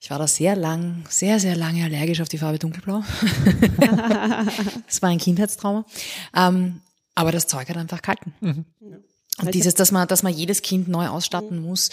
Ich 0.00 0.10
war 0.10 0.18
da 0.18 0.26
sehr 0.26 0.54
lang, 0.54 1.04
sehr, 1.08 1.40
sehr 1.40 1.56
lange 1.56 1.84
allergisch 1.84 2.20
auf 2.20 2.28
die 2.28 2.38
Farbe 2.38 2.58
dunkelblau. 2.58 3.02
das 4.86 5.00
war 5.00 5.08
ein 5.08 5.18
Kindheitstrauma. 5.18 5.86
Ähm, 6.36 6.80
aber 7.14 7.32
das 7.32 7.46
Zeug 7.46 7.68
hat 7.68 7.76
einfach 7.76 8.02
gehalten. 8.02 8.34
Mhm. 8.40 8.64
Und 9.40 9.54
dieses, 9.54 9.74
dass 9.74 9.90
man, 9.90 10.06
dass 10.06 10.22
man 10.22 10.32
jedes 10.32 10.62
Kind 10.62 10.88
neu 10.88 11.08
ausstatten 11.08 11.58
muss, 11.58 11.88
äh, 11.88 11.92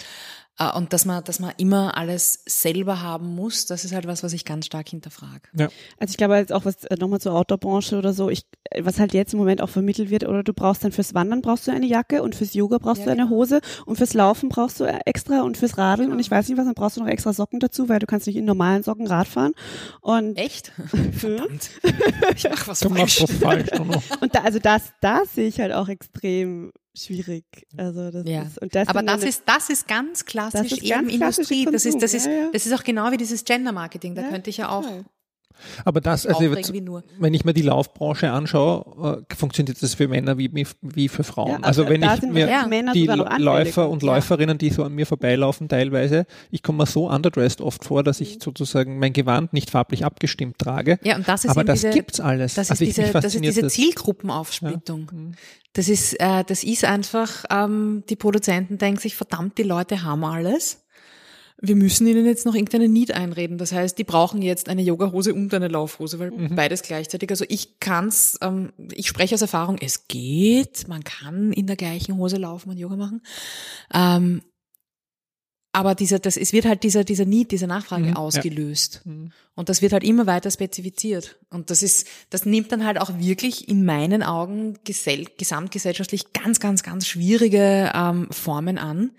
und 0.58 0.92
dass 0.92 1.06
man, 1.06 1.24
dass 1.24 1.40
man 1.40 1.52
immer 1.56 1.96
alles 1.96 2.42
selber 2.46 3.00
haben 3.00 3.34
muss, 3.34 3.66
das 3.66 3.84
ist 3.84 3.92
halt 3.92 4.06
was, 4.06 4.22
was 4.22 4.32
ich 4.32 4.44
ganz 4.44 4.66
stark 4.66 4.88
hinterfrage. 4.88 5.48
Ja. 5.54 5.68
Also 5.98 6.12
ich 6.12 6.16
glaube 6.16 6.36
jetzt 6.36 6.52
auch 6.52 6.64
was 6.64 6.84
äh, 6.84 6.96
nochmal 6.96 7.20
zur 7.20 7.34
Outdoor-Branche 7.34 7.96
oder 7.96 8.12
so, 8.12 8.28
ich, 8.28 8.44
was 8.78 9.00
halt 9.00 9.14
jetzt 9.14 9.32
im 9.32 9.38
Moment 9.38 9.62
auch 9.62 9.70
vermittelt 9.70 10.10
wird, 10.10 10.24
oder 10.28 10.42
du 10.42 10.52
brauchst 10.52 10.84
dann 10.84 10.92
fürs 10.92 11.14
Wandern 11.14 11.40
brauchst 11.40 11.66
du 11.66 11.72
eine 11.72 11.86
Jacke 11.86 12.22
und 12.22 12.34
fürs 12.34 12.54
Yoga 12.54 12.78
brauchst 12.78 13.00
ja, 13.00 13.06
du 13.06 13.10
eine 13.12 13.22
genau. 13.24 13.34
Hose 13.34 13.60
und 13.86 13.96
fürs 13.96 14.14
Laufen 14.14 14.50
brauchst 14.50 14.78
du 14.78 14.84
extra 14.84 15.42
und 15.42 15.56
fürs 15.56 15.78
Radeln 15.78 16.08
genau. 16.08 16.16
und 16.16 16.20
ich 16.20 16.30
weiß 16.30 16.48
nicht 16.48 16.58
was, 16.58 16.66
dann 16.66 16.74
brauchst 16.74 16.96
du 16.96 17.00
noch 17.00 17.08
extra 17.08 17.32
Socken 17.32 17.58
dazu, 17.58 17.88
weil 17.88 17.98
du 17.98 18.06
kannst 18.06 18.26
nicht 18.26 18.36
in 18.36 18.44
normalen 18.44 18.82
Socken 18.82 19.06
Rad 19.06 19.26
fahren. 19.26 19.52
Und 20.00 20.36
Echt? 20.36 20.72
Verdammt. 21.12 21.70
Ich 22.36 22.44
mach 22.48 22.68
was 22.68 22.80
falsch. 22.80 23.22
Was 23.22 23.32
falsch 23.32 23.68
und 24.20 24.34
da, 24.34 24.40
also 24.40 24.58
das, 24.58 24.92
das 25.00 25.34
sehe 25.34 25.48
ich 25.48 25.60
halt 25.60 25.72
auch 25.72 25.88
extrem 25.88 26.72
schwierig. 26.94 27.44
Also 27.76 28.10
das 28.10 28.26
ja. 28.26 28.42
ist, 28.42 28.58
und 28.58 28.74
das 28.74 28.88
Aber 28.88 29.02
das 29.02 29.22
ist, 29.22 29.44
das 29.46 29.70
ist 29.70 29.88
ganz 29.88 30.24
klassisch 30.24 30.72
ist 30.72 30.82
eben 30.82 31.08
Industrie. 31.08 31.64
Das 31.64 31.84
ist, 31.84 32.02
das 32.02 32.14
ist, 32.14 32.28
das 32.52 32.66
ist 32.66 32.72
auch 32.72 32.84
genau 32.84 33.10
wie 33.10 33.16
dieses 33.16 33.44
Gender 33.44 33.72
Marketing. 33.72 34.14
Da 34.14 34.22
ja, 34.22 34.28
könnte 34.28 34.50
ich 34.50 34.58
ja 34.58 34.68
auch 34.68 34.86
aber 35.84 36.00
das, 36.00 36.26
also 36.26 36.40
wenn 37.18 37.34
ich 37.34 37.44
mir 37.44 37.52
die 37.52 37.62
Laufbranche 37.62 38.30
anschaue, 38.30 39.22
äh, 39.30 39.34
funktioniert 39.34 39.82
das 39.82 39.94
für 39.94 40.08
Männer 40.08 40.38
wie, 40.38 40.66
wie 40.80 41.08
für 41.08 41.24
Frauen. 41.24 41.50
Ja, 41.50 41.56
also, 41.62 41.84
also 41.84 41.88
wenn 41.88 42.02
ich 42.02 42.22
mir 42.22 42.48
ja. 42.48 42.92
die 42.92 43.06
Läufer 43.06 43.88
und 43.88 44.02
Läuferinnen, 44.02 44.58
die 44.58 44.70
so 44.70 44.84
an 44.84 44.94
mir 44.94 45.06
vorbeilaufen 45.06 45.68
teilweise, 45.68 46.26
ich 46.50 46.62
komme 46.62 46.78
mir 46.78 46.86
so 46.86 47.08
underdressed 47.08 47.60
oft 47.60 47.84
vor, 47.84 48.02
dass 48.02 48.20
ich 48.20 48.36
mhm. 48.36 48.40
sozusagen 48.40 48.98
mein 48.98 49.12
Gewand 49.12 49.52
nicht 49.52 49.70
farblich 49.70 50.04
abgestimmt 50.04 50.58
trage. 50.58 50.98
Ja, 51.02 51.16
und 51.16 51.28
das 51.28 51.44
ist 51.44 51.50
Aber 51.50 51.64
das 51.64 51.80
diese, 51.80 51.90
gibt's 51.90 52.20
alles. 52.20 52.54
Das 52.54 52.66
ist 52.66 52.70
also 52.72 52.84
diese, 52.84 53.12
das 53.12 53.34
ist 53.34 53.44
diese 53.44 53.66
Zielgruppenaufsplittung. 53.66 55.10
Ja. 55.10 55.18
Mhm. 55.18 55.32
Das 55.74 55.88
ist, 55.88 56.14
äh, 56.20 56.44
das 56.44 56.64
ist 56.64 56.84
einfach, 56.84 57.44
ähm, 57.50 58.04
die 58.08 58.16
Produzenten 58.16 58.76
denken 58.78 59.00
sich, 59.00 59.16
verdammt, 59.16 59.56
die 59.56 59.62
Leute 59.62 60.02
haben 60.02 60.24
alles 60.24 60.82
wir 61.64 61.76
müssen 61.76 62.08
ihnen 62.08 62.26
jetzt 62.26 62.44
noch 62.44 62.56
irgendeine 62.56 62.88
Need 62.88 63.12
einreden. 63.12 63.56
Das 63.56 63.70
heißt, 63.70 63.96
die 63.96 64.02
brauchen 64.02 64.42
jetzt 64.42 64.68
eine 64.68 64.82
Yogahose 64.82 65.32
und 65.32 65.54
eine 65.54 65.68
Laufhose, 65.68 66.18
weil 66.18 66.32
mhm. 66.32 66.56
beides 66.56 66.82
gleichzeitig. 66.82 67.30
Also 67.30 67.44
ich 67.48 67.78
kann's, 67.78 68.36
ähm, 68.42 68.72
ich 68.92 69.06
spreche 69.06 69.36
aus 69.36 69.42
Erfahrung, 69.42 69.78
es 69.80 70.08
geht, 70.08 70.88
man 70.88 71.04
kann 71.04 71.52
in 71.52 71.68
der 71.68 71.76
gleichen 71.76 72.16
Hose 72.16 72.36
laufen 72.36 72.70
und 72.70 72.78
Yoga 72.78 72.96
machen. 72.96 73.22
Ähm, 73.94 74.42
aber 75.70 75.94
dieser, 75.94 76.18
das, 76.18 76.36
es 76.36 76.52
wird 76.52 76.66
halt 76.66 76.82
dieser, 76.82 77.04
dieser 77.04 77.26
Need, 77.26 77.52
diese 77.52 77.68
Nachfrage 77.68 78.06
mhm, 78.06 78.16
ausgelöst. 78.16 79.02
Ja. 79.04 79.12
Mhm. 79.12 79.32
Und 79.54 79.68
das 79.68 79.82
wird 79.82 79.92
halt 79.92 80.02
immer 80.02 80.26
weiter 80.26 80.50
spezifiziert. 80.50 81.38
Und 81.48 81.70
das 81.70 81.84
ist, 81.84 82.08
das 82.28 82.44
nimmt 82.44 82.72
dann 82.72 82.84
halt 82.84 83.00
auch 83.00 83.18
wirklich 83.20 83.68
in 83.68 83.84
meinen 83.84 84.24
Augen 84.24 84.78
gesell, 84.82 85.26
gesamtgesellschaftlich 85.38 86.32
ganz, 86.32 86.58
ganz, 86.58 86.82
ganz 86.82 87.06
schwierige 87.06 87.92
ähm, 87.94 88.26
Formen 88.32 88.78
an 88.78 89.12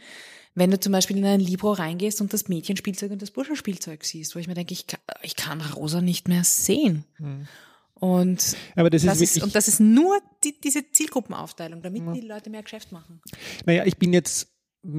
wenn 0.55 0.71
du 0.71 0.79
zum 0.79 0.91
Beispiel 0.91 1.17
in 1.17 1.25
ein 1.25 1.39
Libro 1.39 1.71
reingehst 1.71 2.21
und 2.21 2.33
das 2.33 2.47
Mädchenspielzeug 2.47 3.11
und 3.11 3.21
das 3.21 3.31
Burschenspielzeug 3.31 4.03
siehst, 4.03 4.35
wo 4.35 4.39
ich 4.39 4.47
mir 4.47 4.53
denke, 4.53 4.73
ich 4.73 4.87
kann, 4.87 4.99
ich 5.21 5.35
kann 5.35 5.61
Rosa 5.61 6.01
nicht 6.01 6.27
mehr 6.27 6.43
sehen. 6.43 7.05
Mhm. 7.17 7.47
Und, 7.95 8.57
Aber 8.75 8.89
das, 8.89 9.03
das 9.03 9.21
ist, 9.21 9.37
ist, 9.37 9.43
und 9.43 9.55
das 9.55 9.67
ist 9.67 9.79
nur 9.79 10.19
die, 10.43 10.59
diese 10.59 10.91
Zielgruppenaufteilung, 10.91 11.81
damit 11.81 12.03
ja. 12.03 12.11
die 12.11 12.21
Leute 12.21 12.49
mehr 12.49 12.61
Geschäft 12.61 12.91
machen. 12.91 13.21
Naja, 13.65 13.85
ich 13.85 13.97
bin 13.97 14.11
jetzt 14.11 14.49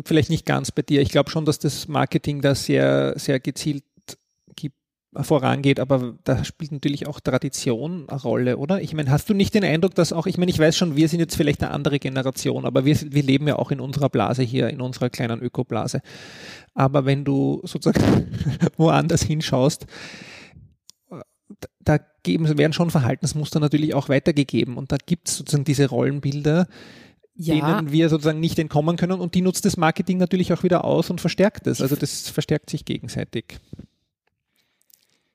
vielleicht 0.06 0.30
nicht 0.30 0.46
ganz 0.46 0.70
bei 0.70 0.82
dir. 0.82 1.02
Ich 1.02 1.10
glaube 1.10 1.30
schon, 1.30 1.44
dass 1.44 1.58
das 1.58 1.86
Marketing 1.86 2.40
da 2.40 2.54
sehr, 2.54 3.12
sehr 3.18 3.40
gezielt 3.40 3.84
vorangeht, 5.22 5.78
aber 5.78 6.14
da 6.24 6.44
spielt 6.44 6.72
natürlich 6.72 7.06
auch 7.06 7.20
Tradition 7.20 8.08
eine 8.08 8.20
Rolle, 8.20 8.56
oder? 8.56 8.80
Ich 8.80 8.94
meine, 8.94 9.10
hast 9.10 9.28
du 9.28 9.34
nicht 9.34 9.54
den 9.54 9.64
Eindruck, 9.64 9.94
dass 9.94 10.12
auch, 10.12 10.26
ich 10.26 10.38
meine, 10.38 10.50
ich 10.50 10.58
weiß 10.58 10.76
schon, 10.76 10.96
wir 10.96 11.08
sind 11.08 11.20
jetzt 11.20 11.36
vielleicht 11.36 11.62
eine 11.62 11.72
andere 11.72 11.98
Generation, 11.98 12.64
aber 12.64 12.84
wir, 12.84 12.96
wir 13.00 13.22
leben 13.22 13.46
ja 13.46 13.56
auch 13.56 13.70
in 13.70 13.80
unserer 13.80 14.08
Blase 14.08 14.42
hier, 14.42 14.68
in 14.68 14.80
unserer 14.80 15.10
kleinen 15.10 15.40
Ökoblase. 15.40 16.00
Aber 16.74 17.04
wenn 17.04 17.24
du 17.24 17.60
sozusagen 17.64 18.28
woanders 18.76 19.22
hinschaust, 19.22 19.86
da 21.80 21.98
geben, 22.22 22.58
werden 22.58 22.72
schon 22.72 22.90
Verhaltensmuster 22.90 23.60
natürlich 23.60 23.94
auch 23.94 24.08
weitergegeben 24.08 24.76
und 24.76 24.90
da 24.90 24.96
gibt 25.04 25.28
es 25.28 25.36
sozusagen 25.36 25.64
diese 25.64 25.88
Rollenbilder, 25.88 26.66
ja. 27.36 27.54
denen 27.54 27.92
wir 27.92 28.08
sozusagen 28.08 28.40
nicht 28.40 28.58
entkommen 28.58 28.96
können 28.96 29.20
und 29.20 29.34
die 29.34 29.42
nutzt 29.42 29.64
das 29.64 29.76
Marketing 29.76 30.18
natürlich 30.18 30.52
auch 30.52 30.62
wieder 30.62 30.84
aus 30.84 31.10
und 31.10 31.20
verstärkt 31.20 31.66
es. 31.66 31.82
Also 31.82 31.96
das 31.96 32.28
verstärkt 32.28 32.70
sich 32.70 32.84
gegenseitig 32.84 33.58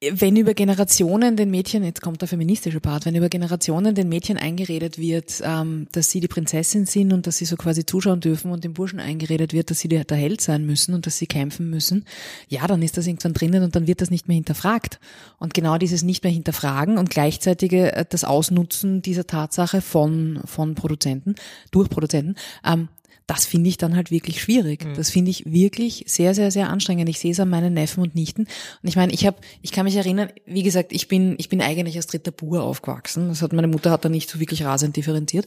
wenn 0.01 0.37
über 0.37 0.53
Generationen 0.53 1.35
den 1.35 1.51
Mädchen, 1.51 1.83
jetzt 1.83 2.01
kommt 2.01 2.21
der 2.21 2.29
feministische 2.29 2.79
Part, 2.79 3.05
wenn 3.05 3.15
über 3.15 3.27
Generationen 3.27 3.95
den 3.95 4.07
Mädchen 4.07 4.37
eingeredet 4.37 4.97
wird, 4.97 5.41
ähm, 5.43 5.87
dass 5.91 6.09
sie 6.09 6.21
die 6.21 6.29
Prinzessin 6.29 6.85
sind 6.85 7.11
und 7.11 7.27
dass 7.27 7.37
sie 7.37 7.45
so 7.45 7.57
quasi 7.57 7.85
zuschauen 7.85 8.21
dürfen 8.21 8.51
und 8.51 8.63
dem 8.63 8.73
Burschen 8.73 9.01
eingeredet 9.01 9.51
wird, 9.51 9.71
dass 9.71 9.79
sie 9.79 9.89
der 9.89 10.05
Held 10.09 10.39
sein 10.39 10.65
müssen 10.65 10.93
und 10.93 11.05
dass 11.05 11.17
sie 11.17 11.27
kämpfen 11.27 11.69
müssen, 11.69 12.05
ja, 12.47 12.65
dann 12.65 12.81
ist 12.81 12.95
das 12.95 13.07
irgendwann 13.07 13.33
drinnen 13.33 13.61
und 13.61 13.75
dann 13.75 13.87
wird 13.87 13.99
das 13.99 14.09
nicht 14.09 14.29
mehr 14.29 14.35
hinterfragt. 14.35 15.01
Und 15.37 15.53
genau 15.53 15.77
dieses 15.77 16.01
nicht 16.01 16.23
mehr 16.23 16.31
hinterfragen 16.31 16.97
und 16.97 17.09
gleichzeitige 17.09 17.91
äh, 17.91 18.05
das 18.07 18.23
Ausnutzen 18.23 19.01
dieser 19.01 19.27
Tatsache 19.27 19.81
von, 19.81 20.39
von 20.45 20.75
Produzenten, 20.75 21.35
durch 21.71 21.89
Produzenten, 21.89 22.35
ähm, 22.65 22.87
das 23.29 23.45
finde 23.45 23.69
ich 23.69 23.77
dann 23.77 23.95
halt 23.95 24.09
wirklich 24.09 24.41
schwierig. 24.41 24.83
Mhm. 24.83 24.95
Das 24.95 25.11
finde 25.11 25.29
ich 25.29 25.45
wirklich 25.45 26.03
sehr, 26.07 26.33
sehr, 26.33 26.49
sehr 26.49 26.67
anstrengend. 26.67 27.07
Ich 27.09 27.19
sehe 27.19 27.31
es 27.31 27.39
an 27.39 27.49
meinen 27.49 27.75
Neffen 27.75 28.01
und 28.01 28.15
Nichten. 28.15 28.47
Und 28.81 28.89
ich 28.89 28.95
meine, 28.95 29.13
ich 29.13 29.27
habe, 29.27 29.37
ich 29.61 29.71
kann 29.71 29.85
mich 29.85 29.95
erinnern, 29.95 30.29
wie 30.47 30.63
gesagt, 30.63 30.91
ich 30.91 31.07
bin, 31.07 31.35
ich 31.37 31.47
bin 31.47 31.61
eigentlich 31.61 31.95
als 31.95 32.07
dritter 32.07 32.31
Bur 32.31 32.63
aufgewachsen. 32.63 33.27
Das 33.27 33.43
hat 33.43 33.53
meine 33.53 33.67
Mutter 33.67 33.91
hat 33.91 34.03
da 34.03 34.09
nicht 34.09 34.31
so 34.31 34.39
wirklich 34.39 34.63
rasend 34.63 34.95
differenziert. 34.95 35.45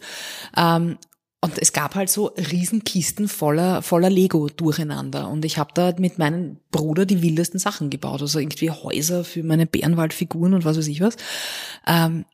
Ähm, 0.57 0.97
und 1.41 1.59
es 1.59 1.73
gab 1.73 1.97
halt 1.97 2.09
so 2.09 2.27
Riesenkisten 2.27 3.27
voller, 3.27 3.83
voller 3.83 4.11
Lego 4.11 4.49
durcheinander. 4.49 5.29
Und 5.29 5.45
ich 5.45 5.59
habe 5.59 5.73
da 5.75 5.93
mit 5.99 6.19
meinem 6.19 6.59
Bruder 6.71 7.05
die 7.05 7.21
wildesten 7.21 7.59
Sachen 7.59 7.91
gebaut. 7.91 8.23
Also 8.23 8.39
irgendwie 8.39 8.71
Häuser 8.71 9.25
für 9.25 9.43
meine 9.43 9.67
Bärenwaldfiguren 9.67 10.55
und 10.55 10.65
was 10.65 10.79
weiß 10.79 10.87
ich 10.87 11.01
was. 11.01 11.17
Ähm, 11.89 12.27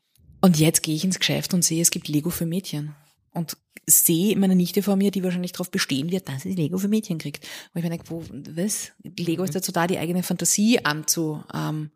und 0.42 0.58
jetzt 0.58 0.82
gehe 0.82 0.94
ich 0.94 1.04
ins 1.04 1.18
Geschäft 1.18 1.54
und 1.54 1.64
sehe, 1.64 1.80
es 1.80 1.90
gibt 1.90 2.06
Lego 2.08 2.28
für 2.28 2.44
Mädchen 2.44 2.94
und 3.32 3.56
sehe 3.86 4.36
meine 4.36 4.56
Nichte 4.56 4.82
vor 4.82 4.96
mir, 4.96 5.10
die 5.10 5.24
wahrscheinlich 5.24 5.52
darauf 5.52 5.70
bestehen 5.70 6.10
wird, 6.10 6.28
dass 6.28 6.42
sie 6.42 6.54
Lego 6.54 6.78
für 6.78 6.88
Mädchen 6.88 7.18
kriegt. 7.18 7.44
Und 7.72 7.78
ich 7.78 7.84
mir 7.84 7.90
denke, 7.90 8.10
wo, 8.10 8.22
was? 8.54 8.92
Lego 9.02 9.42
ist 9.44 9.54
dazu 9.54 9.72
da, 9.72 9.86
die 9.86 9.98
eigene 9.98 10.22
Fantasie 10.22 10.84
anzu, 10.84 11.42
ähm, 11.54 11.90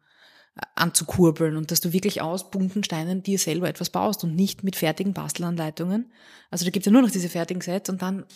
anzukurbeln 0.75 1.57
und 1.57 1.71
dass 1.71 1.81
du 1.81 1.93
wirklich 1.93 2.21
aus 2.21 2.51
bunten 2.51 2.85
Steinen 2.85 3.23
dir 3.23 3.39
selber 3.39 3.69
etwas 3.69 3.91
baust 3.91 4.23
und 4.25 4.35
nicht 4.35 4.65
mit 4.65 4.77
fertigen 4.77 5.15
Bastelanleitungen. 5.15 6.13
Also 6.51 6.65
da 6.65 6.71
gibt 6.71 6.87
es 6.87 6.91
ja 6.91 6.93
nur 6.93 7.03
noch 7.03 7.11
diese 7.11 7.29
fertigen 7.29 7.63
Sets 7.63 7.89
und 7.89 8.03
dann 8.03 8.27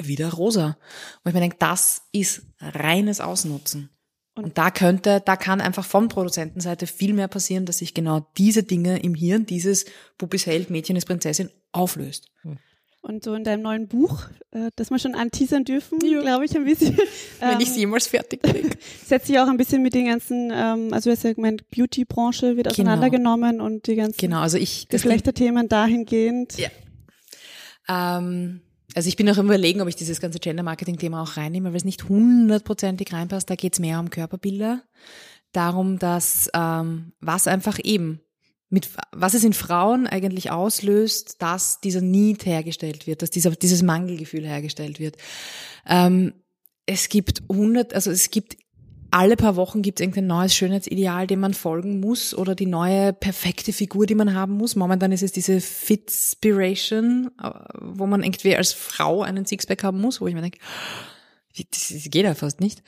wieder 0.00 0.32
rosa. 0.32 0.76
Und 1.22 1.30
ich 1.30 1.34
mir 1.34 1.40
denke, 1.40 1.56
das 1.58 2.02
ist 2.12 2.42
reines 2.60 3.20
Ausnutzen. 3.20 3.90
Und, 4.34 4.44
und 4.44 4.58
da 4.58 4.70
könnte, 4.70 5.22
da 5.24 5.36
kann 5.36 5.60
einfach 5.60 5.84
von 5.84 6.08
Produzentenseite 6.08 6.86
viel 6.86 7.12
mehr 7.14 7.28
passieren, 7.28 7.66
dass 7.66 7.78
sich 7.78 7.94
genau 7.94 8.26
diese 8.36 8.62
Dinge 8.62 8.98
im 9.00 9.14
Hirn, 9.14 9.46
dieses 9.46 9.84
Bubis 10.18 10.46
Held, 10.46 10.70
Mädchen 10.70 10.96
ist 10.96 11.06
Prinzessin, 11.06 11.50
auflöst. 11.72 12.28
Hm. 12.42 12.58
Und 13.04 13.24
so 13.24 13.34
in 13.34 13.42
deinem 13.42 13.62
neuen 13.62 13.88
Buch, 13.88 14.26
äh, 14.52 14.70
das 14.76 14.90
wir 14.90 14.98
schon 15.00 15.16
anteasern 15.16 15.64
dürfen, 15.64 15.98
ja. 16.04 16.20
glaube 16.20 16.44
ich, 16.44 16.54
ein 16.54 16.64
bisschen. 16.64 16.96
Wenn 17.40 17.60
ich 17.60 17.68
es 17.68 17.74
ähm, 17.74 17.80
jemals 17.80 18.06
fertig 18.06 18.42
kriege. 18.44 18.70
setzt 19.04 19.26
sich 19.26 19.40
auch 19.40 19.48
ein 19.48 19.56
bisschen 19.56 19.82
mit 19.82 19.92
den 19.94 20.06
ganzen, 20.06 20.52
ähm, 20.54 20.92
also 20.92 21.10
du 21.10 21.16
hast 21.16 21.24
ja 21.24 21.32
gemeint, 21.32 21.68
Beauty-Branche 21.70 22.56
wird 22.56 22.68
genau. 22.68 22.70
auseinandergenommen 22.70 23.52
genau. 23.52 23.64
und 23.64 23.88
die 23.88 23.96
ganzen 23.96 24.18
genau, 24.18 24.40
also 24.40 24.56
ich, 24.56 24.86
Geschlechterthemen 24.88 25.68
dahingehend. 25.68 26.56
Ja. 26.58 26.68
Ähm, 27.88 28.60
also 28.94 29.08
ich 29.08 29.16
bin 29.16 29.28
auch 29.28 29.38
im 29.38 29.46
Überlegen, 29.46 29.80
ob 29.80 29.88
ich 29.88 29.96
dieses 29.96 30.20
ganze 30.20 30.38
Gender-Marketing-Thema 30.38 31.22
auch 31.22 31.36
reinnehme, 31.36 31.70
weil 31.70 31.76
es 31.76 31.84
nicht 31.84 32.08
hundertprozentig 32.08 33.12
reinpasst. 33.12 33.50
Da 33.50 33.56
geht 33.56 33.72
es 33.72 33.80
mehr 33.80 33.98
um 33.98 34.10
Körperbilder, 34.10 34.84
darum, 35.52 35.98
dass 35.98 36.50
ähm, 36.54 37.14
was 37.20 37.48
einfach 37.48 37.80
eben 37.82 38.20
mit 38.72 38.88
was 39.12 39.34
es 39.34 39.44
in 39.44 39.52
Frauen 39.52 40.06
eigentlich 40.06 40.50
auslöst, 40.50 41.42
dass 41.42 41.80
dieser 41.80 42.00
Need 42.00 42.46
hergestellt 42.46 43.06
wird, 43.06 43.20
dass 43.20 43.28
dieser, 43.28 43.50
dieses 43.50 43.82
Mangelgefühl 43.82 44.46
hergestellt 44.46 44.98
wird. 44.98 45.16
Ähm, 45.86 46.32
es 46.86 47.10
gibt 47.10 47.42
hundert, 47.50 47.94
also 47.94 48.10
es 48.10 48.30
gibt 48.30 48.56
alle 49.10 49.36
paar 49.36 49.56
Wochen 49.56 49.82
gibt 49.82 50.00
es 50.00 50.04
irgendein 50.04 50.26
neues 50.26 50.54
Schönheitsideal, 50.54 51.26
dem 51.26 51.40
man 51.40 51.52
folgen 51.52 52.00
muss 52.00 52.34
oder 52.34 52.54
die 52.54 52.64
neue 52.64 53.12
perfekte 53.12 53.74
Figur, 53.74 54.06
die 54.06 54.14
man 54.14 54.32
haben 54.32 54.54
muss. 54.54 54.74
Momentan 54.74 55.12
ist 55.12 55.22
es 55.22 55.32
diese 55.32 55.60
Fitspiration, 55.60 57.30
äh, 57.42 57.50
wo 57.78 58.06
man 58.06 58.22
irgendwie 58.22 58.56
als 58.56 58.72
Frau 58.72 59.20
einen 59.20 59.44
Sixpack 59.44 59.84
haben 59.84 60.00
muss, 60.00 60.22
wo 60.22 60.28
ich 60.28 60.34
mir 60.34 60.40
denke, 60.40 60.60
das 61.54 61.92
geht 62.06 62.24
ja 62.24 62.34
fast 62.34 62.60
nicht. 62.60 62.82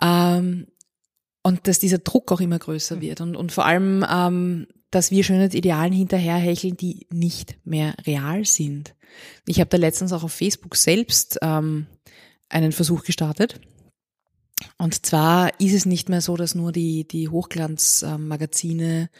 Ähm, 0.00 0.66
und 1.42 1.66
dass 1.66 1.78
dieser 1.78 1.98
Druck 1.98 2.30
auch 2.32 2.42
immer 2.42 2.58
größer 2.58 3.00
wird 3.00 3.22
und, 3.22 3.34
und 3.34 3.50
vor 3.50 3.64
allem, 3.64 4.04
ähm, 4.10 4.66
dass 4.92 5.10
wir 5.10 5.24
Schönheitsidealen 5.24 5.92
hinterherhecheln, 5.92 6.76
die 6.76 7.06
nicht 7.12 7.56
mehr 7.64 7.94
real 8.06 8.44
sind. 8.44 8.94
Ich 9.46 9.58
habe 9.58 9.68
da 9.68 9.76
letztens 9.76 10.12
auch 10.12 10.22
auf 10.22 10.32
Facebook 10.32 10.76
selbst 10.76 11.38
ähm, 11.42 11.86
einen 12.48 12.72
Versuch 12.72 13.02
gestartet 13.02 13.60
und 14.78 15.04
zwar 15.06 15.60
ist 15.60 15.74
es 15.74 15.86
nicht 15.86 16.08
mehr 16.08 16.20
so, 16.20 16.36
dass 16.36 16.54
nur 16.54 16.72
die, 16.72 17.06
die 17.06 17.28
Hochglanzmagazine 17.28 19.10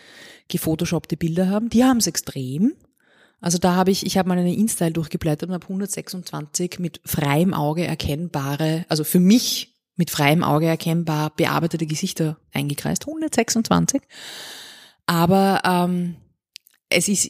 gefotoshoppte 0.49 1.17
Bilder 1.17 1.49
haben. 1.49 1.71
Die 1.71 1.85
haben 1.85 1.99
es 1.99 2.07
extrem. 2.07 2.75
Also 3.41 3.59
da 3.59 3.75
habe 3.75 3.91
ich, 3.91 4.07
ich 4.07 4.19
habe 4.19 4.29
mal 4.29 4.39
eine 4.39 4.55
InStyle 4.55 4.93
durchgeblättert 4.93 5.49
und 5.49 5.55
habe 5.55 5.65
126 5.65 6.79
mit 6.79 7.01
freiem 7.05 7.55
Auge 7.55 7.85
erkennbare, 7.85 8.85
also 8.89 9.03
für 9.03 9.19
mich 9.19 9.75
mit 9.97 10.11
freiem 10.11 10.45
Auge 10.45 10.67
erkennbar 10.67 11.31
bearbeitete 11.37 11.87
Gesichter 11.87 12.39
eingekreist. 12.53 13.07
126. 13.07 14.03
Aber 15.13 15.61
ähm, 15.67 16.17
es 16.89 17.07
ist 17.07 17.29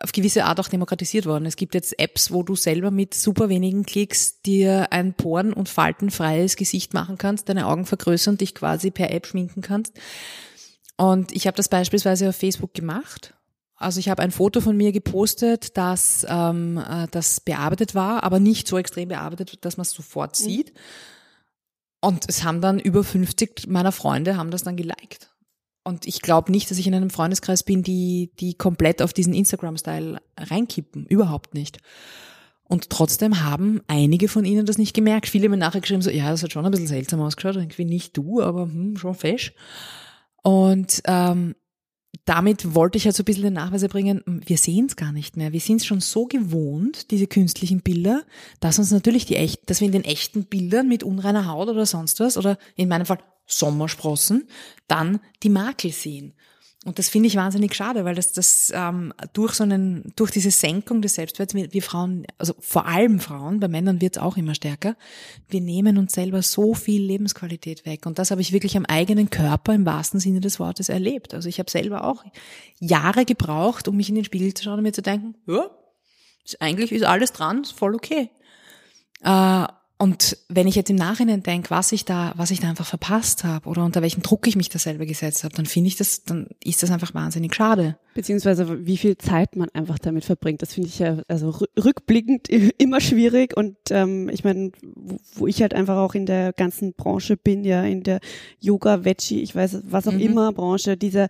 auf 0.00 0.10
gewisse 0.10 0.44
Art 0.44 0.58
auch 0.58 0.66
demokratisiert 0.66 1.24
worden. 1.24 1.46
Es 1.46 1.54
gibt 1.54 1.74
jetzt 1.74 1.96
Apps, 2.00 2.32
wo 2.32 2.42
du 2.42 2.56
selber 2.56 2.90
mit 2.90 3.14
super 3.14 3.48
wenigen 3.48 3.86
Klicks 3.86 4.42
dir 4.42 4.88
ein 4.90 5.14
poren- 5.14 5.52
und 5.52 5.68
faltenfreies 5.68 6.56
Gesicht 6.56 6.94
machen 6.94 7.16
kannst, 7.16 7.48
deine 7.48 7.68
Augen 7.68 7.86
vergrößern, 7.86 8.38
dich 8.38 8.56
quasi 8.56 8.90
per 8.90 9.12
App 9.12 9.28
schminken 9.28 9.62
kannst. 9.62 9.92
Und 10.96 11.30
ich 11.30 11.46
habe 11.46 11.56
das 11.56 11.68
beispielsweise 11.68 12.28
auf 12.28 12.34
Facebook 12.34 12.74
gemacht. 12.74 13.34
Also 13.76 14.00
ich 14.00 14.08
habe 14.08 14.22
ein 14.22 14.32
Foto 14.32 14.60
von 14.60 14.76
mir 14.76 14.90
gepostet, 14.90 15.76
das, 15.76 16.26
ähm, 16.28 16.78
äh, 16.78 17.06
das 17.12 17.40
bearbeitet 17.40 17.94
war, 17.94 18.24
aber 18.24 18.40
nicht 18.40 18.66
so 18.66 18.78
extrem 18.78 19.10
bearbeitet, 19.10 19.64
dass 19.64 19.76
man 19.76 19.82
es 19.82 19.92
sofort 19.92 20.40
mhm. 20.40 20.44
sieht. 20.44 20.72
Und 22.00 22.24
es 22.26 22.42
haben 22.42 22.60
dann 22.60 22.80
über 22.80 23.04
50 23.04 23.68
meiner 23.68 23.92
Freunde 23.92 24.36
haben 24.36 24.50
das 24.50 24.64
dann 24.64 24.76
geliked. 24.76 25.30
Und 25.86 26.04
ich 26.04 26.20
glaube 26.20 26.50
nicht, 26.50 26.68
dass 26.68 26.78
ich 26.78 26.88
in 26.88 26.96
einem 26.96 27.10
Freundeskreis 27.10 27.62
bin, 27.62 27.84
die, 27.84 28.32
die 28.40 28.54
komplett 28.54 29.00
auf 29.02 29.12
diesen 29.12 29.32
Instagram-Style 29.32 30.20
reinkippen. 30.36 31.06
Überhaupt 31.06 31.54
nicht. 31.54 31.78
Und 32.64 32.90
trotzdem 32.90 33.44
haben 33.44 33.80
einige 33.86 34.26
von 34.26 34.44
ihnen 34.44 34.66
das 34.66 34.78
nicht 34.78 34.94
gemerkt. 34.94 35.28
Viele 35.28 35.44
haben 35.44 35.52
mir 35.52 35.58
nachher 35.58 35.80
geschrieben, 35.80 36.02
so, 36.02 36.10
ja, 36.10 36.28
das 36.28 36.42
hat 36.42 36.50
schon 36.50 36.64
ein 36.64 36.72
bisschen 36.72 36.88
seltsam 36.88 37.20
ausgeschaut. 37.20 37.54
Irgendwie 37.54 37.84
nicht 37.84 38.16
du, 38.16 38.42
aber 38.42 38.62
hm, 38.62 38.96
schon 38.96 39.14
fesch. 39.14 39.54
Und 40.42 41.02
ähm, 41.04 41.54
damit 42.24 42.74
wollte 42.74 42.98
ich 42.98 43.04
halt 43.04 43.14
so 43.14 43.22
ein 43.22 43.26
bisschen 43.26 43.44
den 43.44 43.52
Nachweis 43.52 43.86
bringen, 43.86 44.24
wir 44.26 44.58
sehen 44.58 44.86
es 44.86 44.96
gar 44.96 45.12
nicht 45.12 45.36
mehr. 45.36 45.52
Wir 45.52 45.60
sind 45.60 45.76
es 45.76 45.86
schon 45.86 46.00
so 46.00 46.26
gewohnt, 46.26 47.12
diese 47.12 47.28
künstlichen 47.28 47.82
Bilder, 47.82 48.24
dass 48.58 48.80
uns 48.80 48.90
natürlich 48.90 49.26
die 49.26 49.36
echten, 49.36 49.64
dass 49.66 49.80
wir 49.80 49.86
in 49.86 49.92
den 49.92 50.04
echten 50.04 50.46
Bildern 50.46 50.88
mit 50.88 51.04
unreiner 51.04 51.46
Haut 51.46 51.68
oder 51.68 51.86
sonst 51.86 52.18
was, 52.18 52.36
oder 52.36 52.58
in 52.74 52.88
meinem 52.88 53.06
Fall 53.06 53.18
Sommersprossen, 53.46 54.48
dann 54.88 55.20
die 55.42 55.48
Makel 55.48 55.92
sehen. 55.92 56.34
Und 56.86 57.00
das 57.00 57.08
finde 57.08 57.26
ich 57.26 57.34
wahnsinnig 57.34 57.74
schade, 57.74 58.04
weil 58.04 58.14
das, 58.14 58.32
das 58.32 58.72
ähm, 58.72 59.12
durch 59.32 59.54
so 59.54 59.64
einen, 59.64 60.12
durch 60.14 60.30
diese 60.30 60.52
Senkung 60.52 61.02
des 61.02 61.16
Selbstwerts, 61.16 61.52
wir, 61.52 61.72
wir 61.72 61.82
Frauen, 61.82 62.28
also 62.38 62.54
vor 62.60 62.86
allem 62.86 63.18
Frauen, 63.18 63.58
bei 63.58 63.66
Männern 63.66 64.00
wird 64.00 64.16
es 64.16 64.22
auch 64.22 64.36
immer 64.36 64.54
stärker, 64.54 64.94
wir 65.48 65.60
nehmen 65.60 65.98
uns 65.98 66.12
selber 66.12 66.42
so 66.42 66.74
viel 66.74 67.02
Lebensqualität 67.02 67.84
weg. 67.86 68.06
Und 68.06 68.20
das 68.20 68.30
habe 68.30 68.40
ich 68.40 68.52
wirklich 68.52 68.76
am 68.76 68.86
eigenen 68.86 69.30
Körper 69.30 69.74
im 69.74 69.84
wahrsten 69.84 70.20
Sinne 70.20 70.38
des 70.38 70.60
Wortes 70.60 70.88
erlebt. 70.88 71.34
Also 71.34 71.48
ich 71.48 71.58
habe 71.58 71.68
selber 71.68 72.04
auch 72.04 72.22
Jahre 72.78 73.24
gebraucht, 73.24 73.88
um 73.88 73.96
mich 73.96 74.08
in 74.08 74.14
den 74.14 74.24
Spiegel 74.24 74.54
zu 74.54 74.62
schauen 74.62 74.78
und 74.78 74.84
mir 74.84 74.92
zu 74.92 75.02
denken, 75.02 75.34
ja, 75.48 75.68
eigentlich 76.60 76.92
ist 76.92 77.04
alles 77.04 77.32
dran, 77.32 77.62
ist 77.62 77.72
voll 77.72 77.96
okay. 77.96 78.30
Äh, 79.22 79.66
und 79.98 80.36
wenn 80.50 80.66
ich 80.66 80.74
jetzt 80.74 80.90
im 80.90 80.96
Nachhinein 80.96 81.42
denke, 81.42 81.70
was 81.70 81.90
ich 81.90 82.04
da, 82.04 82.34
was 82.36 82.50
ich 82.50 82.60
da 82.60 82.68
einfach 82.68 82.84
verpasst 82.84 83.44
habe 83.44 83.66
oder 83.66 83.82
unter 83.82 84.02
welchem 84.02 84.22
Druck 84.22 84.46
ich 84.46 84.54
mich 84.54 84.68
da 84.68 84.78
selber 84.78 85.06
gesetzt 85.06 85.42
habe, 85.42 85.54
dann 85.54 85.64
finde 85.64 85.88
ich 85.88 85.96
das, 85.96 86.22
dann 86.24 86.48
ist 86.62 86.82
das 86.82 86.90
einfach 86.90 87.14
wahnsinnig 87.14 87.54
schade. 87.54 87.96
Beziehungsweise 88.12 88.86
wie 88.86 88.98
viel 88.98 89.16
Zeit 89.16 89.56
man 89.56 89.70
einfach 89.70 89.98
damit 89.98 90.26
verbringt, 90.26 90.60
das 90.60 90.74
finde 90.74 90.88
ich 90.90 90.98
ja 90.98 91.22
also 91.28 91.58
rückblickend 91.82 92.48
immer 92.78 93.00
schwierig. 93.00 93.56
Und 93.56 93.76
ähm, 93.88 94.28
ich 94.28 94.44
meine, 94.44 94.70
wo, 94.82 95.16
wo 95.34 95.46
ich 95.46 95.62
halt 95.62 95.72
einfach 95.72 95.96
auch 95.96 96.14
in 96.14 96.26
der 96.26 96.52
ganzen 96.52 96.92
Branche 96.92 97.38
bin, 97.38 97.64
ja 97.64 97.82
in 97.82 98.02
der 98.02 98.20
Yoga, 98.60 99.06
Veggie, 99.06 99.40
ich 99.40 99.54
weiß 99.54 99.80
was 99.84 100.06
auch 100.06 100.12
mhm. 100.12 100.20
immer 100.20 100.52
Branche, 100.52 100.98
dieser 100.98 101.28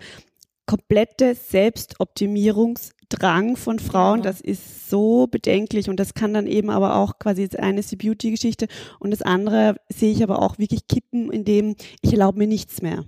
komplette 0.66 1.34
Selbstoptimierungs 1.34 2.92
Drang 3.08 3.56
von 3.56 3.78
Frauen, 3.78 4.22
das 4.22 4.40
ist 4.40 4.90
so 4.90 5.28
bedenklich 5.28 5.88
und 5.88 6.00
das 6.00 6.14
kann 6.14 6.34
dann 6.34 6.46
eben 6.46 6.70
aber 6.70 6.96
auch 6.96 7.18
quasi 7.20 7.42
jetzt 7.42 7.58
eine 7.58 7.80
ist 7.80 7.92
die 7.92 7.96
Beauty-Geschichte 7.96 8.66
und 8.98 9.12
das 9.12 9.22
andere 9.22 9.76
sehe 9.88 10.12
ich 10.12 10.22
aber 10.22 10.42
auch 10.42 10.58
wirklich 10.58 10.88
kippen, 10.88 11.30
indem 11.30 11.76
ich 12.02 12.12
erlaube 12.12 12.38
mir 12.38 12.48
nichts 12.48 12.82
mehr. 12.82 13.04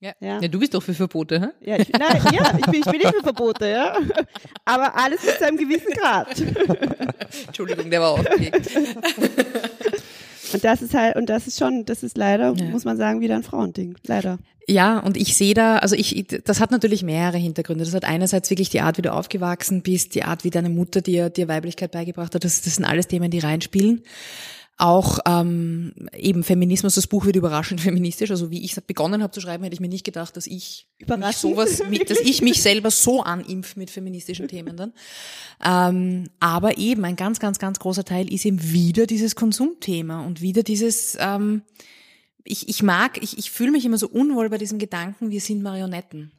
Ja. 0.00 0.12
ja. 0.18 0.40
ja, 0.40 0.48
du 0.48 0.58
bist 0.58 0.72
doch 0.72 0.82
für 0.82 0.94
Verbote, 0.94 1.40
hä? 1.40 1.70
Ja, 1.70 1.76
ich, 1.78 1.90
nein, 1.90 2.22
ja 2.32 2.54
ich, 2.58 2.64
bin, 2.64 2.80
ich 2.80 2.86
bin 2.86 2.98
nicht 2.98 3.14
für 3.14 3.22
Verbote, 3.22 3.68
ja. 3.68 3.98
Aber 4.64 4.96
alles 4.96 5.20
bis 5.20 5.36
zu 5.36 5.46
einem 5.46 5.58
gewissen 5.58 5.92
Grad. 5.92 6.28
Entschuldigung, 7.46 7.90
der 7.90 8.00
war 8.00 8.12
aufgelegt. 8.12 8.70
Und 10.52 10.64
das 10.64 10.82
ist 10.82 10.94
halt, 10.94 11.16
und 11.16 11.28
das 11.28 11.46
ist 11.46 11.58
schon, 11.58 11.84
das 11.84 12.02
ist 12.02 12.16
leider, 12.16 12.54
ja. 12.54 12.64
muss 12.66 12.84
man 12.84 12.96
sagen, 12.96 13.20
wieder 13.20 13.36
ein 13.36 13.42
Frauending. 13.42 13.96
Leider. 14.06 14.38
Ja, 14.66 14.98
und 15.00 15.16
ich 15.16 15.36
sehe 15.36 15.54
da, 15.54 15.78
also 15.78 15.96
ich, 15.96 16.26
das 16.44 16.60
hat 16.60 16.70
natürlich 16.70 17.02
mehrere 17.02 17.38
Hintergründe. 17.38 17.84
Das 17.84 17.94
hat 17.94 18.04
einerseits 18.04 18.50
wirklich 18.50 18.70
die 18.70 18.80
Art, 18.80 18.98
wie 18.98 19.02
du 19.02 19.12
aufgewachsen 19.12 19.82
bist, 19.82 20.14
die 20.14 20.22
Art, 20.22 20.44
wie 20.44 20.50
deine 20.50 20.68
Mutter 20.68 21.00
dir, 21.00 21.28
dir 21.28 21.48
Weiblichkeit 21.48 21.90
beigebracht 21.90 22.34
hat. 22.34 22.44
Das, 22.44 22.62
das 22.62 22.76
sind 22.76 22.84
alles 22.84 23.08
Themen, 23.08 23.30
die 23.30 23.40
reinspielen. 23.40 24.02
Auch 24.80 25.18
ähm, 25.26 25.92
eben 26.16 26.42
Feminismus, 26.42 26.94
das 26.94 27.06
Buch 27.06 27.26
wird 27.26 27.36
überraschend 27.36 27.80
feministisch. 27.82 28.30
Also 28.30 28.50
wie 28.50 28.64
ich 28.64 28.74
begonnen 28.86 29.22
habe 29.22 29.32
zu 29.32 29.40
schreiben, 29.40 29.62
hätte 29.64 29.74
ich 29.74 29.80
mir 29.80 29.88
nicht 29.88 30.04
gedacht, 30.04 30.36
dass 30.36 30.46
ich 30.46 30.88
mich 30.98 31.36
sowas, 31.36 31.82
mit, 31.88 32.10
dass 32.10 32.18
ich 32.18 32.40
mich 32.40 32.62
selber 32.62 32.90
so 32.90 33.22
animf 33.22 33.76
mit 33.76 33.90
feministischen 33.90 34.48
Themen 34.48 34.76
dann. 34.76 34.92
Ähm, 35.62 36.30
aber 36.40 36.78
eben 36.78 37.04
ein 37.04 37.16
ganz, 37.16 37.40
ganz, 37.40 37.58
ganz 37.58 37.78
großer 37.78 38.04
Teil 38.04 38.32
ist 38.32 38.46
eben 38.46 38.62
wieder 38.62 39.06
dieses 39.06 39.36
Konsumthema 39.36 40.24
und 40.24 40.40
wieder 40.40 40.62
dieses 40.62 41.16
ähm, 41.20 41.62
ich, 42.44 42.68
ich 42.68 42.82
mag, 42.82 43.22
ich, 43.22 43.38
ich 43.38 43.50
fühle 43.50 43.70
mich 43.70 43.84
immer 43.84 43.98
so 43.98 44.08
unwohl 44.08 44.48
bei 44.48 44.58
diesem 44.58 44.78
Gedanken, 44.78 45.30
wir 45.30 45.40
sind 45.40 45.62
Marionetten. 45.62 46.32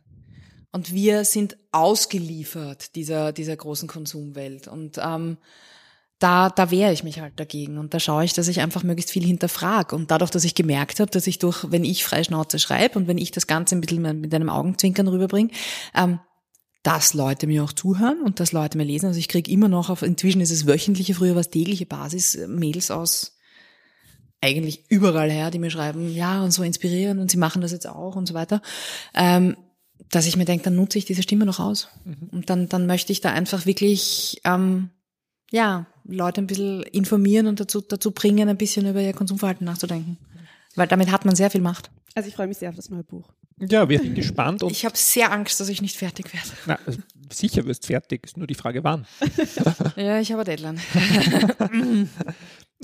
Und 0.73 0.93
wir 0.93 1.25
sind 1.25 1.57
ausgeliefert 1.71 2.95
dieser, 2.95 3.33
dieser 3.33 3.55
großen 3.55 3.87
Konsumwelt. 3.87 4.67
Und 4.67 4.97
ähm, 4.99 5.37
da, 6.21 6.49
da 6.49 6.69
wehre 6.69 6.93
ich 6.93 7.03
mich 7.03 7.19
halt 7.19 7.39
dagegen 7.39 7.79
und 7.79 7.93
da 7.93 7.99
schaue 7.99 8.23
ich, 8.23 8.33
dass 8.33 8.47
ich 8.47 8.61
einfach 8.61 8.83
möglichst 8.83 9.11
viel 9.11 9.25
hinterfrage. 9.25 9.95
Und 9.95 10.11
dadurch, 10.11 10.29
dass 10.29 10.43
ich 10.43 10.53
gemerkt 10.53 10.99
habe, 10.99 11.09
dass 11.09 11.25
ich 11.25 11.39
durch, 11.39 11.71
wenn 11.71 11.83
ich 11.83 12.05
frei 12.05 12.23
Schnauze 12.23 12.59
schreibe 12.59 12.99
und 12.99 13.07
wenn 13.07 13.17
ich 13.17 13.31
das 13.31 13.47
Ganze 13.47 13.75
ein 13.75 13.81
bisschen 13.81 14.21
mit 14.21 14.33
einem 14.33 14.49
Augenzwinkern 14.49 15.07
rüberbringe, 15.07 15.49
ähm, 15.95 16.19
dass 16.83 17.13
Leute 17.15 17.47
mir 17.47 17.63
auch 17.63 17.73
zuhören 17.73 18.21
und 18.21 18.39
dass 18.39 18.51
Leute 18.51 18.77
mir 18.77 18.83
lesen. 18.83 19.07
Also 19.07 19.19
ich 19.19 19.27
kriege 19.27 19.51
immer 19.51 19.67
noch 19.67 19.89
auf, 19.89 20.03
inzwischen 20.03 20.41
ist 20.41 20.51
es 20.51 20.67
wöchentliche, 20.67 21.15
früher 21.15 21.33
war 21.33 21.41
es 21.41 21.49
tägliche 21.49 21.85
Basis, 21.87 22.37
Mails 22.47 22.91
aus 22.91 23.37
eigentlich 24.41 24.85
überall 24.89 25.31
her, 25.31 25.51
die 25.51 25.59
mir 25.59 25.69
schreiben, 25.69 26.13
ja, 26.13 26.43
und 26.43 26.51
so 26.51 26.63
inspirieren 26.63 27.19
und 27.19 27.29
sie 27.29 27.37
machen 27.37 27.61
das 27.61 27.71
jetzt 27.71 27.87
auch 27.87 28.15
und 28.15 28.27
so 28.27 28.33
weiter. 28.33 28.61
Ähm, 29.13 29.55
dass 30.09 30.25
ich 30.25 30.35
mir 30.35 30.45
denke, 30.45 30.65
dann 30.65 30.75
nutze 30.75 30.97
ich 30.97 31.05
diese 31.05 31.21
Stimme 31.23 31.45
noch 31.45 31.59
aus. 31.59 31.87
Mhm. 32.05 32.29
Und 32.31 32.49
dann, 32.49 32.67
dann 32.67 32.85
möchte 32.85 33.11
ich 33.11 33.21
da 33.21 33.31
einfach 33.31 33.65
wirklich 33.65 34.41
ähm, 34.43 34.89
ja, 35.51 35.85
Leute 36.05 36.41
ein 36.41 36.47
bisschen 36.47 36.83
informieren 36.83 37.47
und 37.47 37.59
dazu, 37.59 37.81
dazu 37.81 38.11
bringen, 38.11 38.49
ein 38.49 38.57
bisschen 38.57 38.87
über 38.89 39.01
ihr 39.01 39.13
Konsumverhalten 39.13 39.65
nachzudenken. 39.65 40.17
Weil 40.75 40.87
damit 40.87 41.11
hat 41.11 41.25
man 41.25 41.35
sehr 41.35 41.49
viel 41.49 41.61
Macht. 41.61 41.91
Also 42.15 42.29
ich 42.29 42.35
freue 42.35 42.47
mich 42.47 42.57
sehr 42.57 42.69
auf 42.69 42.75
das 42.75 42.89
neue 42.89 43.03
Buch. 43.03 43.31
Ja, 43.59 43.87
wir 43.87 43.99
sind 43.99 44.15
gespannt. 44.15 44.63
Und 44.63 44.71
ich 44.71 44.85
habe 44.85 44.97
sehr 44.97 45.31
Angst, 45.31 45.59
dass 45.59 45.69
ich 45.69 45.81
nicht 45.81 45.95
fertig 45.95 46.33
werde. 46.33 46.47
Na, 46.65 46.79
also 46.85 46.99
sicher 47.31 47.65
wirst 47.65 47.85
fertig, 47.85 48.25
ist 48.25 48.37
nur 48.37 48.47
die 48.47 48.55
Frage 48.55 48.83
wann. 48.83 49.05
ja, 49.95 50.19
ich 50.19 50.31
habe 50.31 50.43
Deadline. 50.43 50.79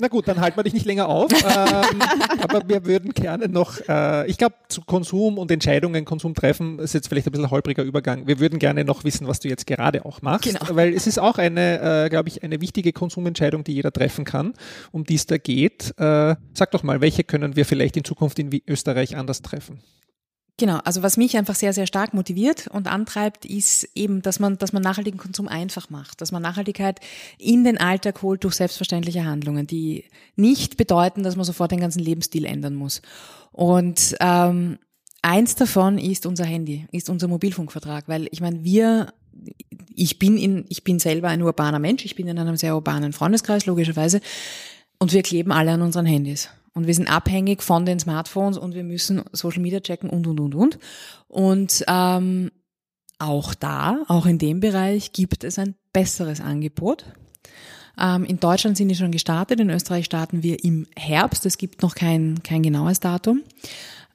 Na 0.00 0.06
gut, 0.06 0.28
dann 0.28 0.40
halten 0.40 0.56
wir 0.56 0.62
dich 0.62 0.74
nicht 0.74 0.86
länger 0.86 1.08
auf. 1.08 1.32
ähm, 1.32 2.00
aber 2.40 2.68
wir 2.68 2.86
würden 2.86 3.12
gerne 3.12 3.48
noch, 3.48 3.80
äh, 3.88 4.28
ich 4.30 4.38
glaube, 4.38 4.54
zu 4.68 4.82
Konsum 4.82 5.38
und 5.38 5.50
Entscheidungen, 5.50 6.04
Konsum 6.04 6.34
treffen, 6.34 6.78
ist 6.78 6.94
jetzt 6.94 7.08
vielleicht 7.08 7.26
ein 7.26 7.32
bisschen 7.32 7.46
ein 7.46 7.50
holpriger 7.50 7.82
Übergang. 7.82 8.28
Wir 8.28 8.38
würden 8.38 8.60
gerne 8.60 8.84
noch 8.84 9.02
wissen, 9.02 9.26
was 9.26 9.40
du 9.40 9.48
jetzt 9.48 9.66
gerade 9.66 10.04
auch 10.04 10.22
machst. 10.22 10.44
Genau. 10.44 10.60
Weil 10.70 10.94
es 10.94 11.08
ist 11.08 11.18
auch 11.18 11.38
eine, 11.38 12.04
äh, 12.04 12.08
glaube 12.10 12.28
ich, 12.28 12.44
eine 12.44 12.60
wichtige 12.60 12.92
Konsumentscheidung, 12.92 13.64
die 13.64 13.74
jeder 13.74 13.92
treffen 13.92 14.24
kann, 14.24 14.54
um 14.92 15.02
die 15.04 15.16
es 15.16 15.26
da 15.26 15.36
geht. 15.36 15.94
Äh, 15.98 16.36
sag 16.54 16.70
doch 16.70 16.84
mal, 16.84 17.00
welche 17.00 17.24
können 17.24 17.56
wir 17.56 17.66
vielleicht 17.66 17.96
in 17.96 18.04
Zukunft 18.04 18.38
in 18.38 18.50
Österreich 18.68 19.16
anders 19.16 19.42
treffen? 19.42 19.80
Genau, 20.58 20.78
also 20.78 21.04
was 21.04 21.16
mich 21.16 21.36
einfach 21.36 21.54
sehr, 21.54 21.72
sehr 21.72 21.86
stark 21.86 22.14
motiviert 22.14 22.66
und 22.66 22.88
antreibt, 22.88 23.44
ist 23.44 23.88
eben, 23.94 24.22
dass 24.22 24.40
man, 24.40 24.58
dass 24.58 24.72
man 24.72 24.82
nachhaltigen 24.82 25.16
Konsum 25.16 25.46
einfach 25.46 25.88
macht, 25.88 26.20
dass 26.20 26.32
man 26.32 26.42
Nachhaltigkeit 26.42 26.98
in 27.38 27.62
den 27.62 27.78
Alltag 27.78 28.22
holt 28.22 28.42
durch 28.42 28.54
selbstverständliche 28.54 29.24
Handlungen, 29.24 29.68
die 29.68 30.04
nicht 30.34 30.76
bedeuten, 30.76 31.22
dass 31.22 31.36
man 31.36 31.44
sofort 31.44 31.70
den 31.70 31.78
ganzen 31.78 32.00
Lebensstil 32.00 32.44
ändern 32.44 32.74
muss. 32.74 33.02
Und 33.52 34.16
ähm, 34.18 34.78
eins 35.22 35.54
davon 35.54 35.96
ist 35.96 36.26
unser 36.26 36.44
Handy, 36.44 36.88
ist 36.90 37.08
unser 37.08 37.28
Mobilfunkvertrag, 37.28 38.08
weil 38.08 38.26
ich 38.32 38.40
meine, 38.40 38.64
wir 38.64 39.12
ich 39.94 40.18
bin 40.18 40.36
in, 40.36 40.64
ich 40.68 40.82
bin 40.82 40.98
selber 40.98 41.28
ein 41.28 41.42
urbaner 41.42 41.78
Mensch, 41.78 42.04
ich 42.04 42.16
bin 42.16 42.26
in 42.26 42.36
einem 42.36 42.56
sehr 42.56 42.74
urbanen 42.74 43.12
Freundeskreis, 43.12 43.66
logischerweise, 43.66 44.20
und 44.98 45.12
wir 45.12 45.22
kleben 45.22 45.52
alle 45.52 45.70
an 45.70 45.82
unseren 45.82 46.06
Handys. 46.06 46.48
Und 46.78 46.86
wir 46.86 46.94
sind 46.94 47.08
abhängig 47.08 47.64
von 47.64 47.84
den 47.84 47.98
Smartphones 47.98 48.56
und 48.56 48.72
wir 48.76 48.84
müssen 48.84 49.24
Social 49.32 49.60
Media 49.60 49.80
checken 49.80 50.08
und, 50.08 50.28
und, 50.28 50.38
und, 50.38 50.54
und. 50.54 50.78
Und 51.26 51.84
ähm, 51.88 52.52
auch 53.18 53.52
da, 53.52 54.04
auch 54.06 54.26
in 54.26 54.38
dem 54.38 54.60
Bereich 54.60 55.12
gibt 55.12 55.42
es 55.42 55.58
ein 55.58 55.74
besseres 55.92 56.40
Angebot. 56.40 57.04
Ähm, 57.98 58.24
in 58.24 58.38
Deutschland 58.38 58.76
sind 58.76 58.90
die 58.90 58.94
schon 58.94 59.10
gestartet, 59.10 59.58
in 59.58 59.70
Österreich 59.70 60.04
starten 60.04 60.44
wir 60.44 60.62
im 60.62 60.86
Herbst. 60.94 61.46
Es 61.46 61.58
gibt 61.58 61.82
noch 61.82 61.96
kein, 61.96 62.44
kein 62.44 62.62
genaues 62.62 63.00
Datum. 63.00 63.42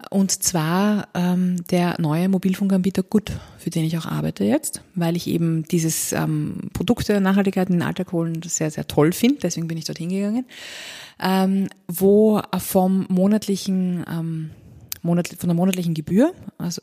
Und 0.10 0.32
zwar 0.44 1.08
ähm, 1.14 1.64
der 1.70 2.00
neue 2.00 2.30
Mobilfunkanbieter 2.30 3.04
Gut, 3.04 3.32
für 3.58 3.70
den 3.70 3.86
ich 3.86 3.98
auch 3.98 4.06
arbeite 4.06 4.44
jetzt, 4.44 4.82
weil 4.96 5.16
ich 5.16 5.28
eben 5.28 5.64
dieses 5.64 6.14
ähm, 6.14 6.70
Produkte 6.74 7.20
Nachhaltigkeit 7.22 7.70
in 7.70 7.76
den 7.76 7.82
Alltag 7.84 8.12
holen 8.12 8.42
sehr, 8.44 8.72
sehr 8.72 8.88
toll 8.88 9.12
finde. 9.12 9.40
Deswegen 9.42 9.68
bin 9.68 9.78
ich 9.78 9.86
dorthin 9.86 10.10
gegangen 10.10 10.46
ähm, 11.20 11.70
wo 11.88 12.42
vom 12.58 13.06
monatlichen, 13.10 14.06
ähm, 14.10 14.52
monat, 15.02 15.28
von 15.38 15.48
der 15.50 15.56
monatlichen 15.56 15.94
Gebühr, 15.94 16.34
also 16.58 16.82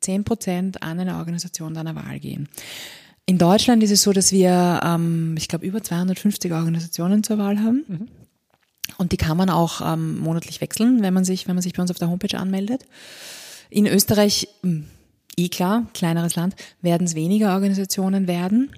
10 0.00 0.24
Prozent 0.24 0.82
an 0.82 1.00
eine 1.00 1.16
Organisation 1.16 1.74
deiner 1.74 1.94
Wahl 1.94 2.18
gehen. 2.18 2.48
In 3.26 3.38
Deutschland 3.38 3.82
ist 3.82 3.92
es 3.92 4.02
so, 4.02 4.12
dass 4.12 4.32
wir, 4.32 4.80
ähm, 4.84 5.34
ich 5.38 5.48
glaube, 5.48 5.64
über 5.64 5.82
250 5.82 6.52
Organisationen 6.52 7.22
zur 7.22 7.38
Wahl 7.38 7.60
haben. 7.60 7.84
Mhm. 7.86 8.08
Und 8.98 9.12
die 9.12 9.16
kann 9.16 9.36
man 9.36 9.50
auch 9.50 9.80
ähm, 9.80 10.18
monatlich 10.18 10.60
wechseln, 10.60 11.02
wenn 11.02 11.14
man 11.14 11.24
sich, 11.24 11.48
wenn 11.48 11.54
man 11.54 11.62
sich 11.62 11.72
bei 11.72 11.82
uns 11.82 11.90
auf 11.90 11.98
der 11.98 12.08
Homepage 12.08 12.38
anmeldet. 12.38 12.84
In 13.70 13.86
Österreich, 13.86 14.48
hm, 14.62 14.86
eh 15.36 15.48
klar, 15.48 15.86
kleineres 15.94 16.36
Land, 16.36 16.56
werden 16.82 17.06
es 17.06 17.14
weniger 17.14 17.54
Organisationen 17.54 18.26
werden. 18.26 18.70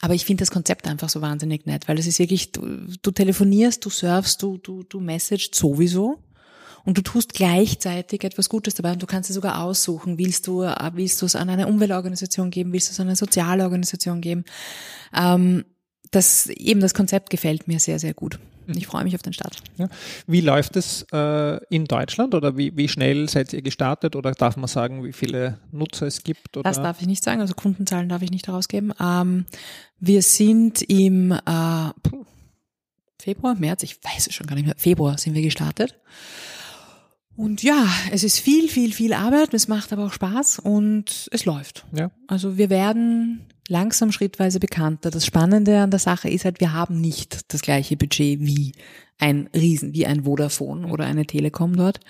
Aber 0.00 0.14
ich 0.14 0.24
finde 0.24 0.42
das 0.42 0.50
Konzept 0.50 0.86
einfach 0.86 1.08
so 1.08 1.22
wahnsinnig 1.22 1.66
nett, 1.66 1.88
weil 1.88 1.98
es 1.98 2.06
ist 2.06 2.18
wirklich, 2.18 2.52
du, 2.52 2.86
du 3.00 3.10
telefonierst, 3.10 3.84
du 3.84 3.90
surfst, 3.90 4.42
du, 4.42 4.58
du, 4.58 4.82
du 4.82 5.00
messagest 5.00 5.54
sowieso 5.54 6.18
und 6.84 6.98
du 6.98 7.02
tust 7.02 7.32
gleichzeitig 7.32 8.22
etwas 8.22 8.48
Gutes 8.48 8.74
dabei 8.74 8.92
und 8.92 9.02
du 9.02 9.06
kannst 9.06 9.30
es 9.30 9.34
sogar 9.34 9.62
aussuchen. 9.62 10.18
Willst 10.18 10.46
du, 10.46 10.62
äh, 10.62 10.90
willst 10.94 11.22
du 11.22 11.26
es 11.26 11.34
an 11.34 11.48
eine 11.48 11.66
Umweltorganisation 11.66 12.50
geben? 12.50 12.72
Willst 12.72 12.88
du 12.88 12.92
es 12.92 13.00
an 13.00 13.08
eine 13.08 13.16
soziale 13.16 13.64
Organisation 13.64 14.20
geben? 14.20 14.44
Ähm, 15.14 15.64
das, 16.10 16.46
eben 16.46 16.80
das 16.80 16.94
Konzept 16.94 17.30
gefällt 17.30 17.66
mir 17.66 17.80
sehr, 17.80 17.98
sehr 17.98 18.14
gut. 18.14 18.38
Ich 18.74 18.86
freue 18.86 19.04
mich 19.04 19.14
auf 19.14 19.22
den 19.22 19.32
Start. 19.32 19.56
Ja. 19.76 19.88
Wie 20.26 20.40
läuft 20.40 20.76
es 20.76 21.06
äh, 21.12 21.64
in 21.66 21.84
Deutschland 21.84 22.34
oder 22.34 22.56
wie, 22.56 22.76
wie 22.76 22.88
schnell 22.88 23.28
seid 23.28 23.52
ihr 23.52 23.62
gestartet 23.62 24.16
oder 24.16 24.32
darf 24.32 24.56
man 24.56 24.68
sagen, 24.68 25.04
wie 25.04 25.12
viele 25.12 25.58
Nutzer 25.72 26.06
es 26.06 26.24
gibt? 26.24 26.56
Oder? 26.56 26.68
Das 26.68 26.82
darf 26.82 27.00
ich 27.00 27.06
nicht 27.06 27.22
sagen, 27.22 27.40
also 27.40 27.54
Kundenzahlen 27.54 28.08
darf 28.08 28.22
ich 28.22 28.30
nicht 28.30 28.48
herausgeben. 28.48 28.92
Ähm, 29.00 29.46
wir 29.98 30.22
sind 30.22 30.82
im 30.82 31.32
äh, 31.32 31.90
Februar, 33.20 33.54
März, 33.54 33.82
ich 33.82 33.98
weiß 34.02 34.26
es 34.26 34.34
schon 34.34 34.46
gar 34.46 34.56
nicht 34.56 34.66
mehr, 34.66 34.74
Februar 34.76 35.18
sind 35.18 35.34
wir 35.34 35.42
gestartet. 35.42 35.96
Und 37.36 37.62
ja, 37.62 37.86
es 38.10 38.24
ist 38.24 38.38
viel, 38.38 38.68
viel, 38.68 38.92
viel 38.92 39.12
Arbeit, 39.12 39.52
es 39.52 39.68
macht 39.68 39.92
aber 39.92 40.06
auch 40.06 40.12
Spaß 40.12 40.60
und 40.60 41.28
es 41.30 41.44
läuft. 41.44 41.84
Ja. 41.92 42.10
Also 42.28 42.56
wir 42.56 42.70
werden 42.70 43.46
langsam 43.68 44.10
schrittweise 44.10 44.58
bekannter. 44.58 45.10
Das 45.10 45.26
Spannende 45.26 45.80
an 45.80 45.90
der 45.90 46.00
Sache 46.00 46.30
ist 46.30 46.44
halt, 46.44 46.60
wir 46.60 46.72
haben 46.72 47.00
nicht 47.00 47.52
das 47.52 47.60
gleiche 47.60 47.96
Budget 47.96 48.40
wie 48.40 48.72
ein 49.18 49.48
Riesen, 49.54 49.92
wie 49.94 50.06
ein 50.06 50.24
Vodafone 50.24 50.86
oder 50.86 51.04
eine 51.04 51.26
Telekom 51.26 51.76
dort. 51.76 52.00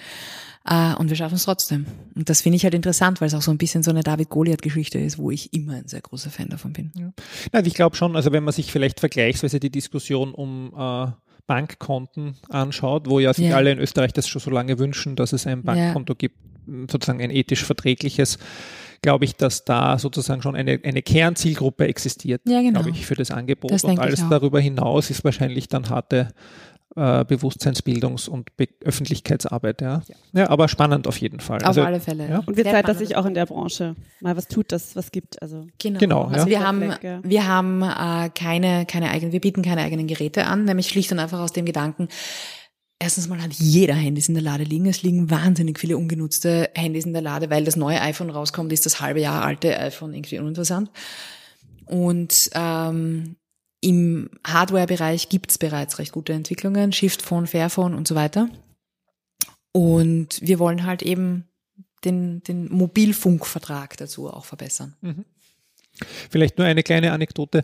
Äh, 0.65 0.95
und 0.95 1.09
wir 1.09 1.17
schaffen 1.17 1.37
es 1.37 1.45
trotzdem. 1.45 1.87
Und 2.15 2.29
das 2.29 2.41
finde 2.43 2.57
ich 2.57 2.65
halt 2.65 2.75
interessant, 2.75 3.21
weil 3.21 3.29
es 3.29 3.35
auch 3.35 3.43
so 3.43 3.53
ein 3.53 3.59
bisschen 3.59 3.83
so 3.83 3.91
eine 3.91 4.03
David-Goliath-Geschichte 4.03 4.99
ist, 4.99 5.19
wo 5.19 5.31
ich 5.31 5.53
immer 5.53 5.75
ein 5.75 5.87
sehr 5.87 6.01
großer 6.01 6.31
Fan 6.31 6.49
davon 6.49 6.73
bin. 6.73 6.93
Ja. 6.97 7.13
Na, 7.53 7.65
ich 7.65 7.75
glaube 7.75 7.97
schon, 7.97 8.17
also 8.17 8.33
wenn 8.33 8.43
man 8.45 8.53
sich 8.53 8.73
vielleicht 8.73 9.01
vergleichsweise 9.01 9.61
die 9.61 9.71
Diskussion 9.71 10.35
um 10.35 10.73
äh, 10.77 11.13
Bankkonten 11.47 12.37
anschaut, 12.49 13.09
wo 13.09 13.19
ja 13.19 13.33
sich 13.33 13.47
Ja. 13.49 13.57
alle 13.57 13.73
in 13.73 13.79
Österreich 13.79 14.13
das 14.13 14.29
schon 14.29 14.41
so 14.41 14.51
lange 14.51 14.79
wünschen, 14.79 15.17
dass 15.17 15.33
es 15.33 15.47
ein 15.47 15.63
Bankkonto 15.63 16.15
gibt, 16.15 16.37
sozusagen 16.91 17.21
ein 17.21 17.31
ethisch 17.31 17.65
verträgliches, 17.65 18.39
glaube 19.03 19.25
ich, 19.25 19.37
dass 19.37 19.65
da 19.65 19.99
sozusagen 19.99 20.43
schon 20.43 20.57
eine, 20.57 20.81
eine 20.83 21.03
Kernzielgruppe 21.03 21.87
existiert, 21.87 22.43
Ja, 22.47 22.61
genau. 22.61 22.81
glaube 22.83 22.91
ich, 22.97 23.07
für 23.07 23.15
das 23.15 23.31
Angebot. 23.31 23.71
Das 23.71 23.85
und 23.85 23.99
alles 23.99 24.25
darüber 24.29 24.61
hinaus 24.61 25.11
ist 25.11 25.25
wahrscheinlich 25.25 25.69
dann 25.69 25.89
harte 25.91 26.29
äh, 26.97 27.25
Bewusstseinsbildungs- 27.25 28.29
und 28.29 28.57
Be 28.57 28.69
Öffentlichkeitsarbeit. 28.83 29.83
Ja. 29.83 30.03
ja, 30.33 30.49
aber 30.49 30.67
spannend 30.69 31.07
auf 31.07 31.19
jeden 31.19 31.41
Fall. 31.41 31.59
Auf 31.59 31.67
Also, 31.67 31.83
alle 31.83 32.01
Fälle. 32.01 32.29
ja. 32.29 32.43
Und 32.47 32.57
wird 32.57 32.69
Zeit, 32.69 32.89
dass 32.89 32.99
sich 32.99 33.17
auch 33.17 33.27
in 33.27 33.35
der 33.35 33.45
Branche 33.47 33.97
mal 34.21 34.37
was 34.37 34.49
tut, 34.49 34.73
das 34.73 34.97
was 34.97 35.13
gibt. 35.13 35.43
Also 35.43 35.67
Genau. 35.79 35.99
Genau, 35.99 36.23
also 36.25 36.47
ja. 36.47 36.59
wir 36.61 36.67
haben, 36.67 36.83
ja. 37.03 37.21
wir 37.23 37.47
haben 37.47 37.83
äh, 37.83 38.31
keine, 38.31 38.87
keine 38.87 39.11
eigenen, 39.11 39.33
wir 39.33 39.41
bieten 39.41 39.63
keine 39.63 39.83
eigenen 39.83 40.07
Geräte 40.07 40.47
an, 40.47 40.65
nämlich 40.65 40.89
schlicht 40.89 41.13
und 41.13 41.19
einfach 41.19 41.41
aus 41.41 41.53
dem 41.53 41.67
Gedanken, 41.67 42.09
erstens 42.99 43.29
mal 43.29 43.43
hat 43.43 43.53
jeder 43.53 43.95
Handys 43.95 44.29
in 44.29 44.35
der 44.35 44.43
Lade 44.43 44.65
liegen. 44.65 44.87
Es 44.87 45.03
liegen 45.03 45.31
wahnsinnig 45.31 45.79
viele 45.79 45.97
ungenutzte 45.97 46.71
Handys 46.75 47.05
in 47.05 47.13
der 47.13 47.23
Lade, 47.23 47.51
weil 47.51 47.65
das 47.65 47.77
neue 47.77 48.01
iPhone 48.01 48.31
rauskommt, 48.31 48.73
ist 48.73 48.87
das 48.87 49.01
halbe 49.01 49.21
Jahr 49.21 49.45
alte 49.45 49.79
iPhone 49.79 50.15
irgendwie 50.15 50.39
uninteressant. 50.39 50.91
Und 51.87 52.51
ähm, 52.55 53.37
im 53.81 54.31
Hardware-Bereich 54.47 55.29
gibt's 55.29 55.59
bereits 55.59 55.99
recht 55.99 56.13
gute 56.13 56.33
Entwicklungen, 56.33 56.93
Shift 56.93 57.23
Phone, 57.23 57.47
Fairphone 57.47 57.95
und 57.95 58.09
so 58.09 58.15
weiter. 58.15 58.49
Und 59.73 60.41
wir 60.41 60.59
wollen 60.59 60.85
halt 60.85 61.03
eben 61.03 61.45
den, 62.05 62.43
den 62.43 62.73
Mobilfunkvertrag 62.73 63.97
dazu 63.97 64.29
auch 64.29 64.45
verbessern. 64.45 64.97
Vielleicht 66.31 66.59
nur 66.59 66.67
eine 66.67 66.83
kleine 66.83 67.13
Anekdote. 67.13 67.63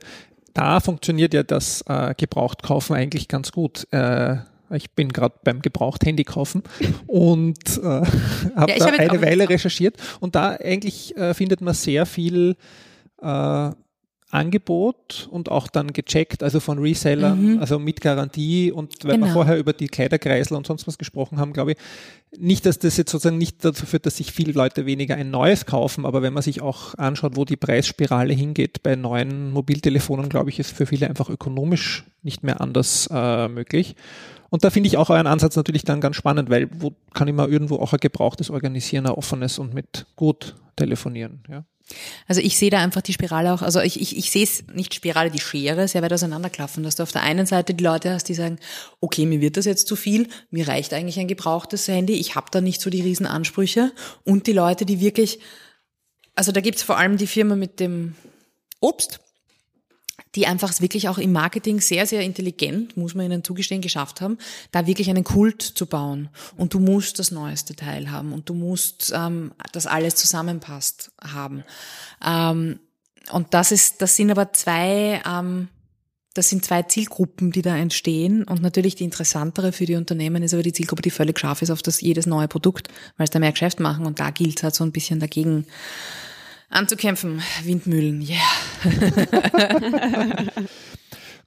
Da 0.54 0.80
funktioniert 0.80 1.32
ja 1.32 1.42
das 1.42 1.82
äh, 1.86 2.14
Gebrauchtkaufen 2.16 2.94
eigentlich 2.94 3.28
ganz 3.28 3.52
gut. 3.52 3.86
Äh, 3.90 4.36
ich 4.72 4.92
bin 4.92 5.10
gerade 5.10 5.34
beim 5.44 5.62
Gebraucht-Handy 5.62 6.24
kaufen 6.24 6.62
und 7.06 7.78
äh, 7.78 7.82
habe 8.56 8.72
Ja, 8.72 8.78
da 8.78 8.86
hab 8.86 8.98
eine 8.98 9.22
Weile 9.22 9.48
recherchiert 9.48 9.96
und 10.20 10.34
da 10.34 10.50
eigentlich 10.50 11.16
äh, 11.16 11.34
findet 11.34 11.60
man 11.60 11.74
sehr 11.74 12.06
viel 12.06 12.56
äh, 13.20 13.70
Angebot 14.32 15.28
und 15.30 15.50
auch 15.50 15.68
dann 15.68 15.92
gecheckt, 15.92 16.42
also 16.42 16.58
von 16.58 16.78
Resellern, 16.78 17.54
Mhm. 17.54 17.58
also 17.60 17.78
mit 17.78 18.00
Garantie 18.00 18.72
und 18.72 19.04
weil 19.04 19.12
wir 19.12 19.18
Genau. 19.18 19.32
vorher 19.32 19.58
über 19.58 19.72
die 19.72 19.88
Kleiderkreisel 19.88 20.56
und 20.56 20.66
sonst 20.66 20.86
was 20.86 20.98
gesprochen 20.98 21.38
haben, 21.38 21.52
glaube 21.52 21.72
ich, 21.72 21.76
nicht, 22.38 22.64
dass 22.64 22.78
das 22.78 22.96
jetzt 22.96 23.10
sozusagen 23.10 23.36
nicht 23.36 23.62
dazu 23.64 23.84
führt, 23.84 24.06
dass 24.06 24.16
sich 24.16 24.32
viele 24.32 24.52
Leute 24.52 24.86
weniger 24.86 25.16
ein 25.16 25.30
neues 25.30 25.66
kaufen, 25.66 26.06
aber 26.06 26.22
wenn 26.22 26.32
man 26.32 26.42
sich 26.42 26.62
auch 26.62 26.94
anschaut, 26.96 27.36
wo 27.36 27.44
die 27.44 27.56
Preisspirale 27.56 28.32
hingeht 28.32 28.82
bei 28.82 28.96
neuen 28.96 29.50
Mobiltelefonen, 29.52 30.30
glaube 30.30 30.48
ich, 30.50 30.58
ist 30.58 30.72
für 30.72 30.86
viele 30.86 31.08
einfach 31.08 31.28
ökonomisch 31.28 32.04
nicht 32.22 32.42
mehr 32.42 32.60
anders 32.62 33.08
äh, 33.12 33.48
möglich. 33.48 33.96
Und 34.48 34.64
da 34.64 34.70
finde 34.70 34.86
ich 34.86 34.96
auch 34.96 35.10
euren 35.10 35.26
Ansatz 35.26 35.56
natürlich 35.56 35.84
dann 35.84 36.00
ganz 36.00 36.16
spannend, 36.16 36.48
weil 36.50 36.68
wo 36.78 36.94
kann 37.14 37.28
ich 37.28 37.34
mal 37.34 37.50
irgendwo 37.50 37.76
auch 37.76 37.92
ein 37.92 37.98
gebrauchtes 38.00 38.50
organisieren, 38.50 39.06
ein 39.06 39.12
offenes 39.12 39.58
und 39.58 39.74
mit 39.74 40.06
gut 40.16 40.54
telefonieren, 40.76 41.42
ja. 41.50 41.64
Also 42.26 42.40
ich 42.40 42.56
sehe 42.56 42.70
da 42.70 42.78
einfach 42.78 43.02
die 43.02 43.12
Spirale 43.12 43.52
auch, 43.52 43.62
also 43.62 43.80
ich, 43.80 44.00
ich, 44.00 44.16
ich 44.16 44.30
sehe 44.30 44.44
es 44.44 44.64
nicht 44.72 44.94
Spirale, 44.94 45.30
die 45.30 45.40
Schere 45.40 45.88
sehr 45.88 46.02
weit 46.02 46.12
auseinanderklaffen, 46.12 46.82
dass 46.82 46.96
du 46.96 47.02
auf 47.02 47.12
der 47.12 47.22
einen 47.22 47.46
Seite 47.46 47.74
die 47.74 47.84
Leute 47.84 48.12
hast, 48.12 48.28
die 48.28 48.34
sagen, 48.34 48.58
okay, 49.00 49.26
mir 49.26 49.40
wird 49.40 49.56
das 49.56 49.64
jetzt 49.64 49.86
zu 49.86 49.96
viel, 49.96 50.28
mir 50.50 50.68
reicht 50.68 50.94
eigentlich 50.94 51.18
ein 51.18 51.28
gebrauchtes 51.28 51.88
Handy, 51.88 52.14
ich 52.14 52.34
habe 52.34 52.46
da 52.50 52.60
nicht 52.60 52.80
so 52.80 52.90
die 52.90 53.02
riesen 53.02 53.26
Ansprüche. 53.26 53.92
Und 54.24 54.46
die 54.46 54.52
Leute, 54.52 54.86
die 54.86 55.00
wirklich, 55.00 55.40
also 56.34 56.52
da 56.52 56.60
gibt's 56.60 56.82
vor 56.82 56.96
allem 56.96 57.16
die 57.16 57.26
Firma 57.26 57.56
mit 57.56 57.80
dem 57.80 58.14
Obst, 58.80 59.20
die 60.34 60.46
einfach 60.46 60.80
wirklich 60.80 61.08
auch 61.08 61.18
im 61.18 61.32
Marketing 61.32 61.80
sehr, 61.80 62.06
sehr 62.06 62.22
intelligent, 62.22 62.96
muss 62.96 63.14
man 63.14 63.26
ihnen 63.26 63.44
zugestehen, 63.44 63.82
geschafft 63.82 64.20
haben, 64.20 64.38
da 64.70 64.86
wirklich 64.86 65.10
einen 65.10 65.24
Kult 65.24 65.62
zu 65.62 65.86
bauen. 65.86 66.28
Und 66.56 66.74
du 66.74 66.80
musst 66.80 67.18
das 67.18 67.30
neueste 67.30 67.76
Teil 67.76 68.10
haben 68.10 68.32
und 68.32 68.48
du 68.48 68.54
musst, 68.54 69.12
ähm, 69.14 69.52
dass 69.72 69.86
alles 69.86 70.14
zusammenpasst 70.16 71.12
haben. 71.22 71.64
Ähm, 72.24 72.78
und 73.30 73.54
das 73.54 73.72
ist, 73.72 74.02
das 74.02 74.16
sind 74.16 74.30
aber 74.30 74.52
zwei, 74.52 75.22
ähm, 75.28 75.68
das 76.34 76.48
sind 76.48 76.64
zwei 76.64 76.82
Zielgruppen, 76.82 77.52
die 77.52 77.62
da 77.62 77.76
entstehen. 77.76 78.44
Und 78.44 78.62
natürlich 78.62 78.94
die 78.94 79.04
interessantere 79.04 79.72
für 79.72 79.84
die 79.84 79.96
Unternehmen 79.96 80.42
ist 80.42 80.54
aber 80.54 80.62
die 80.62 80.72
Zielgruppe, 80.72 81.02
die 81.02 81.10
völlig 81.10 81.38
scharf 81.38 81.60
ist 81.60 81.70
auf 81.70 81.82
das 81.82 82.00
jedes 82.00 82.26
neue 82.26 82.48
Produkt, 82.48 82.88
weil 83.18 83.24
es 83.24 83.30
da 83.30 83.38
mehr 83.38 83.52
Geschäft 83.52 83.80
machen. 83.80 84.06
Und 84.06 84.18
da 84.18 84.30
gilt 84.30 84.58
es 84.58 84.62
halt 84.62 84.74
so 84.74 84.82
ein 84.82 84.92
bisschen 84.92 85.20
dagegen 85.20 85.66
anzukämpfen. 86.72 87.42
Windmühlen, 87.64 88.22
yeah. 88.22 88.38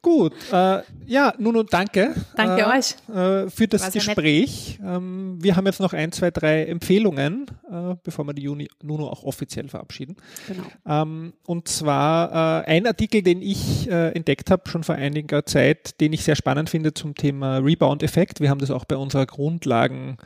Gut, 0.06 0.34
äh, 0.52 0.84
ja, 1.08 1.34
Nuno, 1.40 1.64
danke. 1.64 2.14
Danke 2.36 2.62
äh, 2.62 2.78
euch. 2.78 2.94
Äh, 3.10 3.50
für 3.50 3.68
das 3.68 3.82
War 3.82 3.90
sehr 3.92 4.04
nett. 4.04 4.16
Gespräch. 4.16 4.80
Ähm, 4.86 5.40
wir 5.42 5.56
haben 5.56 5.66
jetzt 5.66 5.80
noch 5.80 5.94
ein, 5.94 6.12
zwei, 6.12 6.30
drei 6.30 6.66
Empfehlungen, 6.66 7.48
äh, 7.72 7.96
bevor 8.04 8.24
wir 8.28 8.34
die 8.34 8.44
Juni, 8.44 8.68
Nuno 8.84 9.08
auch 9.08 9.24
offiziell 9.24 9.68
verabschieden. 9.68 10.16
genau. 10.48 10.62
Ähm, 10.86 11.34
und 11.48 11.68
zwar 11.68 12.62
äh, 12.62 12.68
ein 12.68 12.86
Artikel, 12.86 13.24
den 13.24 13.42
ich 13.42 13.90
äh, 13.90 14.12
entdeckt 14.12 14.52
habe, 14.52 14.70
schon 14.70 14.84
vor 14.84 14.94
einiger 14.94 15.44
Zeit, 15.48 16.00
den 16.00 16.14
ich 16.14 16.24
sehr 16.24 16.36
spannend 16.36 16.70
finde 16.70 16.94
zum 16.94 17.16
Thema 17.16 17.58
Rebound-Effekt. 17.58 18.42
Wir 18.42 18.52
haben 18.52 18.60
das 18.60 18.70
auch 18.70 18.86
bei 18.86 18.98
unserer 18.98 19.26
Grundlagen 19.26 20.18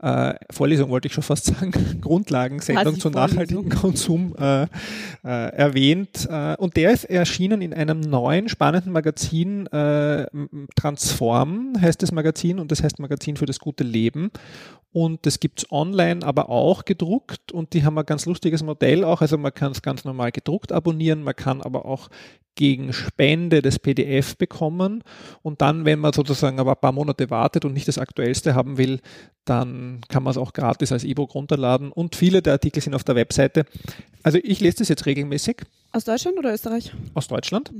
äh, 0.00 0.34
Vorlesung 0.50 0.90
wollte 0.90 1.08
ich 1.08 1.14
schon 1.14 1.22
fast 1.22 1.44
sagen, 1.46 1.72
Grundlagensendung 2.00 2.84
Quasi 2.84 2.98
zu 2.98 3.10
nachhaltigem 3.10 3.68
Konsum 3.68 4.34
äh, 4.38 4.62
äh, 4.62 4.66
erwähnt. 5.24 6.28
Äh, 6.30 6.56
und 6.56 6.76
der 6.76 6.92
ist 6.92 7.04
erschienen 7.04 7.62
in 7.62 7.74
einem 7.74 8.00
neuen, 8.00 8.48
spannenden 8.48 8.92
Magazin, 8.92 9.66
äh, 9.66 10.26
Transform 10.76 11.74
heißt 11.80 12.02
das 12.02 12.12
Magazin 12.12 12.58
und 12.58 12.70
das 12.70 12.82
heißt 12.82 12.98
Magazin 12.98 13.36
für 13.36 13.46
das 13.46 13.58
gute 13.58 13.84
Leben. 13.84 14.30
Und 14.90 15.26
das 15.26 15.38
gibt's 15.38 15.70
online, 15.70 16.24
aber 16.24 16.48
auch 16.48 16.84
gedruckt 16.84 17.52
und 17.52 17.74
die 17.74 17.84
haben 17.84 17.98
ein 17.98 18.06
ganz 18.06 18.24
lustiges 18.24 18.62
Modell 18.62 19.04
auch. 19.04 19.20
Also 19.20 19.36
man 19.36 19.52
kann 19.52 19.72
es 19.72 19.82
ganz 19.82 20.04
normal 20.04 20.32
gedruckt 20.32 20.72
abonnieren, 20.72 21.22
man 21.22 21.36
kann 21.36 21.60
aber 21.60 21.84
auch 21.84 22.08
gegen 22.58 22.92
Spende 22.92 23.62
das 23.62 23.78
PDF 23.78 24.36
bekommen. 24.36 25.04
Und 25.42 25.62
dann, 25.62 25.84
wenn 25.84 26.00
man 26.00 26.12
sozusagen 26.12 26.58
aber 26.58 26.72
ein 26.72 26.80
paar 26.80 26.92
Monate 26.92 27.30
wartet 27.30 27.64
und 27.64 27.72
nicht 27.72 27.86
das 27.86 27.98
aktuellste 27.98 28.56
haben 28.56 28.76
will, 28.78 29.00
dann 29.44 30.00
kann 30.08 30.24
man 30.24 30.32
es 30.32 30.36
auch 30.36 30.52
gratis 30.52 30.90
als 30.90 31.04
E-Book 31.04 31.36
runterladen. 31.36 31.92
Und 31.92 32.16
viele 32.16 32.42
der 32.42 32.54
Artikel 32.54 32.82
sind 32.82 32.94
auf 32.94 33.04
der 33.04 33.14
Webseite. 33.14 33.64
Also 34.24 34.38
ich 34.42 34.58
lese 34.58 34.78
das 34.78 34.88
jetzt 34.88 35.06
regelmäßig. 35.06 35.58
Aus 35.92 36.04
Deutschland 36.04 36.36
oder 36.36 36.52
Österreich? 36.52 36.92
aus 37.14 37.28
Deutschland. 37.28 37.72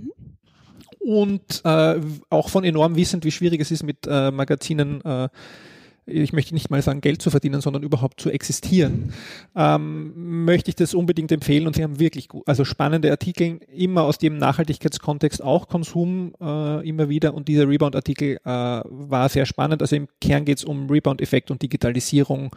Und 1.01 1.63
äh, 1.65 2.01
auch 2.31 2.49
von 2.49 2.63
enorm 2.63 2.95
wissend, 2.95 3.25
wie 3.25 3.33
schwierig 3.33 3.61
es 3.61 3.73
ist 3.73 3.83
mit 3.83 4.07
äh, 4.07 4.31
Magazinen, 4.31 5.05
äh, 5.05 5.29
ich 6.09 6.33
möchte 6.33 6.55
nicht 6.55 6.71
mal 6.71 6.83
sagen, 6.83 7.01
Geld 7.01 7.23
zu 7.23 7.31
verdienen, 7.31 7.61
sondern 7.61 7.83
überhaupt 7.83 8.21
zu 8.21 8.31
existieren, 8.31 9.13
ähm, 9.55 10.45
möchte 10.45 10.71
ich 10.71 10.77
das 10.77 10.95
unbedingt 10.95 11.31
empfehlen 11.33 11.67
und 11.67 11.77
sie 11.77 11.83
haben 11.83 11.99
wirklich 11.99 12.29
gut, 12.29 12.43
also 12.47 12.65
spannende 12.65 13.11
Artikel, 13.11 13.61
immer 13.75 14.03
aus 14.03 14.19
dem 14.19 14.39
Nachhaltigkeitskontext, 14.39 15.43
auch 15.43 15.69
Konsum 15.69 16.35
äh, 16.41 16.89
immer 16.89 17.09
wieder 17.09 17.35
und 17.35 17.49
dieser 17.49 17.69
Rebound-Artikel 17.69 18.39
äh, 18.45 18.49
war 18.49 19.29
sehr 19.29 19.47
spannend. 19.47 19.83
Also 19.83 19.97
im 19.97 20.09
Kern 20.21 20.45
geht 20.45 20.59
es 20.59 20.65
um 20.65 20.91
Rebound-Effekt 20.91 21.51
und 21.51 21.63
Digitalisierung, 21.63 22.55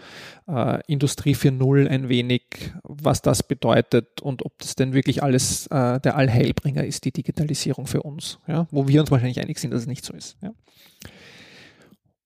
äh, 0.47 0.79
Industrie 0.87 1.35
4.0 1.35 1.87
ein 1.87 2.09
wenig, 2.09 2.43
was 2.83 3.21
das 3.21 3.43
bedeutet 3.43 4.21
und 4.21 4.45
ob 4.45 4.57
das 4.59 4.75
denn 4.75 4.93
wirklich 4.93 5.23
alles 5.23 5.67
äh, 5.67 5.99
der 5.99 6.15
Allheilbringer 6.15 6.85
ist, 6.85 7.05
die 7.05 7.11
Digitalisierung 7.11 7.87
für 7.87 8.03
uns, 8.03 8.39
ja? 8.47 8.67
wo 8.71 8.87
wir 8.87 9.01
uns 9.01 9.11
wahrscheinlich 9.11 9.39
einig 9.39 9.59
sind, 9.59 9.71
dass 9.71 9.81
es 9.81 9.87
nicht 9.87 10.05
so 10.05 10.13
ist. 10.13 10.37
Ja? 10.41 10.51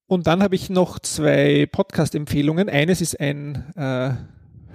Und 0.08 0.26
dann 0.26 0.42
habe 0.42 0.54
ich 0.54 0.70
noch 0.70 1.00
zwei 1.00 1.66
Podcast-Empfehlungen. 1.70 2.68
Eines 2.68 3.00
ist 3.00 3.18
ein 3.18 3.64
äh, 3.76 4.10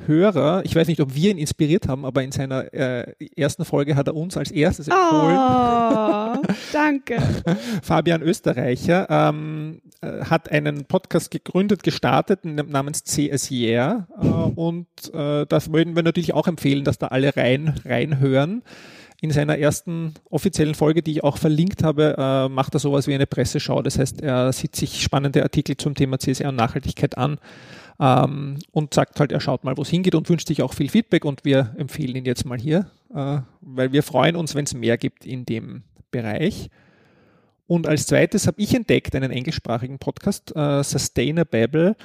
Hörer, 0.08 0.64
ich 0.66 0.76
weiß 0.76 0.88
nicht, 0.88 1.00
ob 1.00 1.14
wir 1.14 1.32
ihn 1.32 1.38
inspiriert 1.38 1.88
haben, 1.88 2.06
aber 2.06 2.24
in 2.24 2.32
seiner 2.32 2.74
äh, 2.74 3.14
ersten 3.36 3.66
Folge 3.66 3.96
hat 3.96 4.08
er 4.08 4.16
uns 4.16 4.36
als 4.36 4.52
erstes 4.52 4.88
empfohlen. 4.88 5.38
Oh, 5.38 6.42
danke. 6.74 7.22
Fabian 7.84 8.22
Österreicher 8.22 9.08
ähm, 9.10 9.82
äh, 10.02 10.26
hat 10.26 10.52
einen 10.52 10.86
Podcast 10.86 11.32
gegründet, 11.32 11.84
gestartet 11.84 12.44
namens 12.44 13.04
CS 13.04 13.52
Yeah 13.52 14.08
äh, 14.20 14.26
und 14.26 14.88
äh, 15.14 15.46
das 15.46 15.72
würden 15.72 15.96
wir 15.96 16.04
natürlich 16.04 16.34
auch 16.34 16.48
empfehlen, 16.48 16.84
dass 16.84 16.98
da 16.98 17.08
alle 17.08 17.36
rein 17.38 17.76
reinhören. 17.86 18.64
In 19.22 19.30
seiner 19.30 19.60
ersten 19.60 20.16
offiziellen 20.32 20.74
Folge, 20.74 21.04
die 21.04 21.12
ich 21.12 21.24
auch 21.24 21.38
verlinkt 21.38 21.84
habe, 21.84 22.16
äh, 22.18 22.50
macht 22.50 22.74
er 22.74 22.80
sowas 22.80 23.06
wie 23.06 23.14
eine 23.14 23.28
Presseschau. 23.28 23.84
Das 23.84 24.00
heißt, 24.00 24.22
er 24.22 24.52
sieht 24.52 24.76
sich 24.76 25.04
spannende 25.04 25.44
Artikel 25.44 25.78
zum 25.78 25.94
Thema 25.94 26.18
CSR 26.18 26.50
und 26.50 26.56
Nachhaltigkeit 26.56 27.18
an 27.20 27.38
ähm, 28.00 28.58
und 28.72 28.96
sagt 28.96 29.20
halt, 29.20 29.32
er 29.32 29.40
schaut 29.40 29.64
mal, 29.64 29.78
wo 29.78 29.84
es 29.84 29.90
hingeht 29.90 30.16
und 30.16 30.28
wünscht 30.28 30.48
sich 30.48 30.64
auch 30.64 30.74
viel 30.74 30.90
Feedback 30.90 31.24
und 31.24 31.46
wir 31.46 31.76
empfehlen 31.78 32.16
ihn 32.16 32.26
jetzt 32.26 32.46
mal 32.46 32.58
hier, 32.58 32.90
äh, 33.14 33.42
weil 33.62 33.92
wir 33.92 34.02
freuen 34.02 34.36
uns, 34.36 34.56
wenn 34.56 34.66
es 34.66 34.74
mehr 34.74 34.98
gibt 34.98 35.24
in 35.24 35.46
dem 35.46 35.84
Bereich. 36.10 36.72
Und 37.68 37.88
als 37.88 38.08
zweites 38.08 38.48
habe 38.48 38.60
ich 38.60 38.74
entdeckt 38.74 39.16
einen 39.16 39.32
englischsprachigen 39.32 40.00
Podcast, 40.00 40.54
äh, 40.56 40.84
Sustainable. 40.84 41.90
Ähm, 41.90 41.96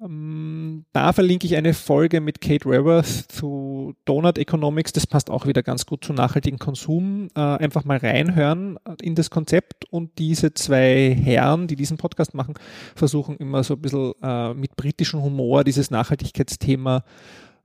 da 0.00 1.12
verlinke 1.12 1.46
ich 1.46 1.56
eine 1.56 1.74
Folge 1.74 2.20
mit 2.20 2.40
Kate 2.40 2.68
Raworth 2.68 3.32
zu 3.32 3.94
Donut 4.04 4.38
Economics. 4.38 4.92
Das 4.92 5.08
passt 5.08 5.28
auch 5.28 5.46
wieder 5.46 5.64
ganz 5.64 5.86
gut 5.86 6.04
zu 6.04 6.12
nachhaltigen 6.12 6.60
Konsum. 6.60 7.28
Äh, 7.34 7.40
einfach 7.40 7.84
mal 7.84 7.98
reinhören 7.98 8.78
in 9.02 9.16
das 9.16 9.30
Konzept 9.30 9.86
und 9.90 10.16
diese 10.18 10.54
zwei 10.54 11.16
Herren, 11.20 11.66
die 11.66 11.74
diesen 11.74 11.96
Podcast 11.96 12.32
machen, 12.34 12.54
versuchen 12.94 13.38
immer 13.38 13.64
so 13.64 13.74
ein 13.74 13.80
bisschen 13.80 14.12
äh, 14.22 14.54
mit 14.54 14.76
britischem 14.76 15.20
Humor 15.20 15.64
dieses 15.64 15.90
Nachhaltigkeitsthema 15.90 17.02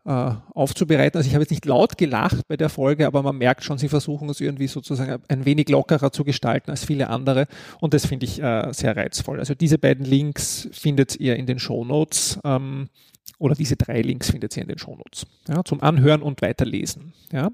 aufzubereiten. 0.06 1.18
Also 1.18 1.28
ich 1.28 1.34
habe 1.34 1.43
jetzt 1.43 1.51
nicht 1.51 1.66
laut 1.66 1.97
gelacht 1.97 2.47
bei 2.49 2.58
der 2.58 2.68
Folge, 2.68 3.08
aber 3.08 3.24
man 3.24 3.38
merkt 3.38 3.64
schon, 3.64 3.78
sie 3.78 3.88
versuchen 3.88 4.30
es 4.30 4.41
irgendwie 4.41 4.68
sozusagen 4.68 5.24
ein 5.30 5.45
wenig 5.45 5.70
lockerer 5.70 6.12
zu 6.12 6.26
gestalten 6.26 6.72
als 6.72 6.84
viele 6.84 7.10
andere 7.10 7.47
und 7.80 7.93
das 7.93 8.06
finde 8.06 8.26
ich 8.26 8.41
äh, 8.41 8.72
sehr 8.74 8.97
reizvoll. 8.97 9.39
Also 9.39 9.56
diese 9.56 9.78
beiden 9.78 10.06
Links 10.06 10.68
findet 10.74 11.16
ihr 11.20 11.38
in 11.38 11.45
den 11.45 11.58
Show 11.58 11.86
Notes 11.86 12.38
ähm, 12.43 12.89
oder 13.39 13.56
diese 13.56 13.78
drei 13.78 14.01
Links 14.01 14.32
findet 14.32 14.58
ihr 14.58 14.64
in 14.64 14.70
den 14.70 14.78
Show 14.78 14.95
Notes 14.95 15.26
ja, 15.47 15.64
zum 15.64 15.82
Anhören 15.82 16.22
und 16.22 16.41
Weiterlesen. 16.41 17.14
Ja. 17.32 17.51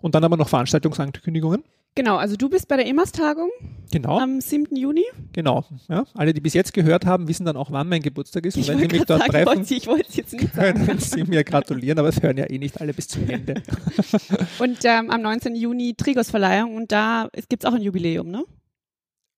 Und 0.00 0.16
dann 0.16 0.24
haben 0.24 0.32
wir 0.32 0.36
noch 0.36 0.48
Veranstaltungsankündigungen. 0.48 1.62
Genau, 1.94 2.16
also 2.16 2.36
du 2.36 2.48
bist 2.48 2.68
bei 2.68 2.76
der 2.76 2.86
EMAS-Tagung 2.86 3.50
genau. 3.90 4.18
am 4.18 4.40
7. 4.40 4.74
Juni. 4.74 5.04
Genau. 5.32 5.64
Ja. 5.88 6.04
Alle, 6.14 6.32
die 6.32 6.40
bis 6.40 6.54
jetzt 6.54 6.72
gehört 6.72 7.04
haben, 7.04 7.28
wissen 7.28 7.44
dann 7.44 7.56
auch, 7.56 7.70
wann 7.70 7.88
mein 7.88 8.00
Geburtstag 8.00 8.46
ist. 8.46 8.56
Ich 8.56 8.70
und 8.70 8.80
wenn 8.80 8.90
Sie 8.90 8.96
mich 8.96 9.04
dort 9.04 9.20
sagen, 9.20 9.32
treffen, 9.32 9.66
ich 9.68 9.86
wollte 9.86 10.10
jetzt 10.12 10.32
nicht 10.32 10.54
sagen. 10.54 10.86
können 10.86 10.98
Sie 11.00 11.24
mir 11.24 11.44
gratulieren, 11.44 11.98
aber 11.98 12.08
es 12.08 12.22
hören 12.22 12.38
ja 12.38 12.48
eh 12.48 12.58
nicht 12.58 12.80
alle 12.80 12.94
bis 12.94 13.08
zum 13.08 13.28
Ende. 13.28 13.62
und 14.58 14.78
ähm, 14.84 15.10
am 15.10 15.20
19. 15.20 15.54
Juni 15.54 15.94
Trigos-Verleihung 15.94 16.76
und 16.76 16.92
da 16.92 17.28
gibt 17.50 17.64
es 17.64 17.70
auch 17.70 17.74
ein 17.74 17.82
Jubiläum, 17.82 18.30
ne? 18.30 18.44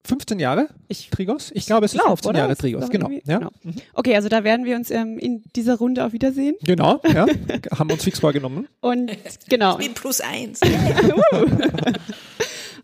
15 0.07 0.39
Jahre 0.39 0.69
ich, 0.89 1.09
Trigos? 1.11 1.51
Ich 1.55 1.67
glaube, 1.67 1.87
es 1.87 1.95
ist 1.95 2.03
15 2.03 2.29
oder? 2.29 2.39
Jahre 2.41 2.57
Trigos, 2.57 2.91
genau. 2.91 3.09
Ja. 3.25 3.39
genau. 3.39 3.51
Mhm. 3.63 3.75
Okay, 3.95 4.15
also 4.15 4.29
da 4.29 4.45
werden 4.45 4.67
wir 4.67 4.77
uns 4.77 4.91
ähm, 4.91 5.19
in 5.19 5.43
dieser 5.57 5.77
Runde 5.77 6.05
auch 6.05 6.13
wiedersehen. 6.13 6.57
Genau, 6.63 7.01
ja. 7.13 7.27
haben 7.79 7.91
uns 7.91 8.05
fix 8.05 8.19
vorgenommen. 8.19 8.69
Und 8.81 9.11
genau. 9.49 9.79
Ich 9.79 9.87
bin 9.87 9.95
plus 9.95 10.21
eins. 10.21 10.61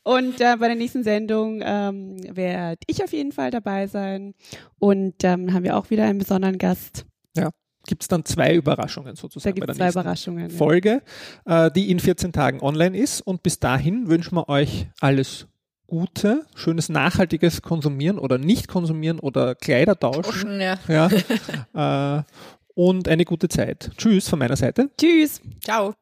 Und 0.03 0.41
äh, 0.41 0.57
bei 0.59 0.67
der 0.67 0.77
nächsten 0.77 1.05
Sendung 1.05 1.61
ähm, 1.63 2.17
werde 2.35 2.81
ich 2.87 3.05
auf 3.05 3.13
jeden 3.13 3.33
Fall 3.33 3.51
dabei 3.51 3.87
sein. 3.87 4.35
Und 4.79 5.23
ähm, 5.23 5.53
haben 5.53 5.63
wir 5.63 5.77
auch 5.77 5.91
wieder 5.91 6.05
einen 6.05 6.19
besonderen 6.19 6.57
Gast. 6.57 7.05
Ja. 7.37 7.51
Gibt 7.87 8.03
es 8.03 8.09
dann 8.09 8.25
zwei 8.25 8.55
Überraschungen 8.55 9.17
sozusagen 9.17 9.57
da 9.57 9.61
bei 9.61 9.67
der 9.67 9.77
zwei 9.77 9.91
Überraschungen, 9.91 10.51
Folge, 10.51 11.03
ja. 11.47 11.67
äh, 11.67 11.73
die 11.73 11.91
in 11.91 12.01
14 12.01 12.33
Tagen 12.33 12.61
online 12.61 12.97
ist. 12.97 13.21
Und 13.21 13.43
bis 13.43 13.59
dahin 13.59 14.09
wünschen 14.09 14.37
wir 14.37 14.49
euch 14.49 14.89
alles 15.01 15.47
Gute, 15.91 16.47
schönes 16.55 16.89
nachhaltiges 16.89 17.63
Konsumieren 17.63 18.21
oder 18.21 18.39
nicht 18.39 18.69
konsumieren 18.69 19.19
oder 19.19 19.57
Kleider 19.57 19.99
tauschen. 19.99 20.23
tauschen 20.23 20.61
ja. 20.61 20.79
ja 21.75 22.19
äh, 22.19 22.23
und 22.75 23.09
eine 23.09 23.25
gute 23.25 23.49
Zeit. 23.49 23.91
Tschüss 23.97 24.29
von 24.29 24.39
meiner 24.39 24.55
Seite. 24.55 24.89
Tschüss. 24.97 25.41
Ciao. 25.61 25.95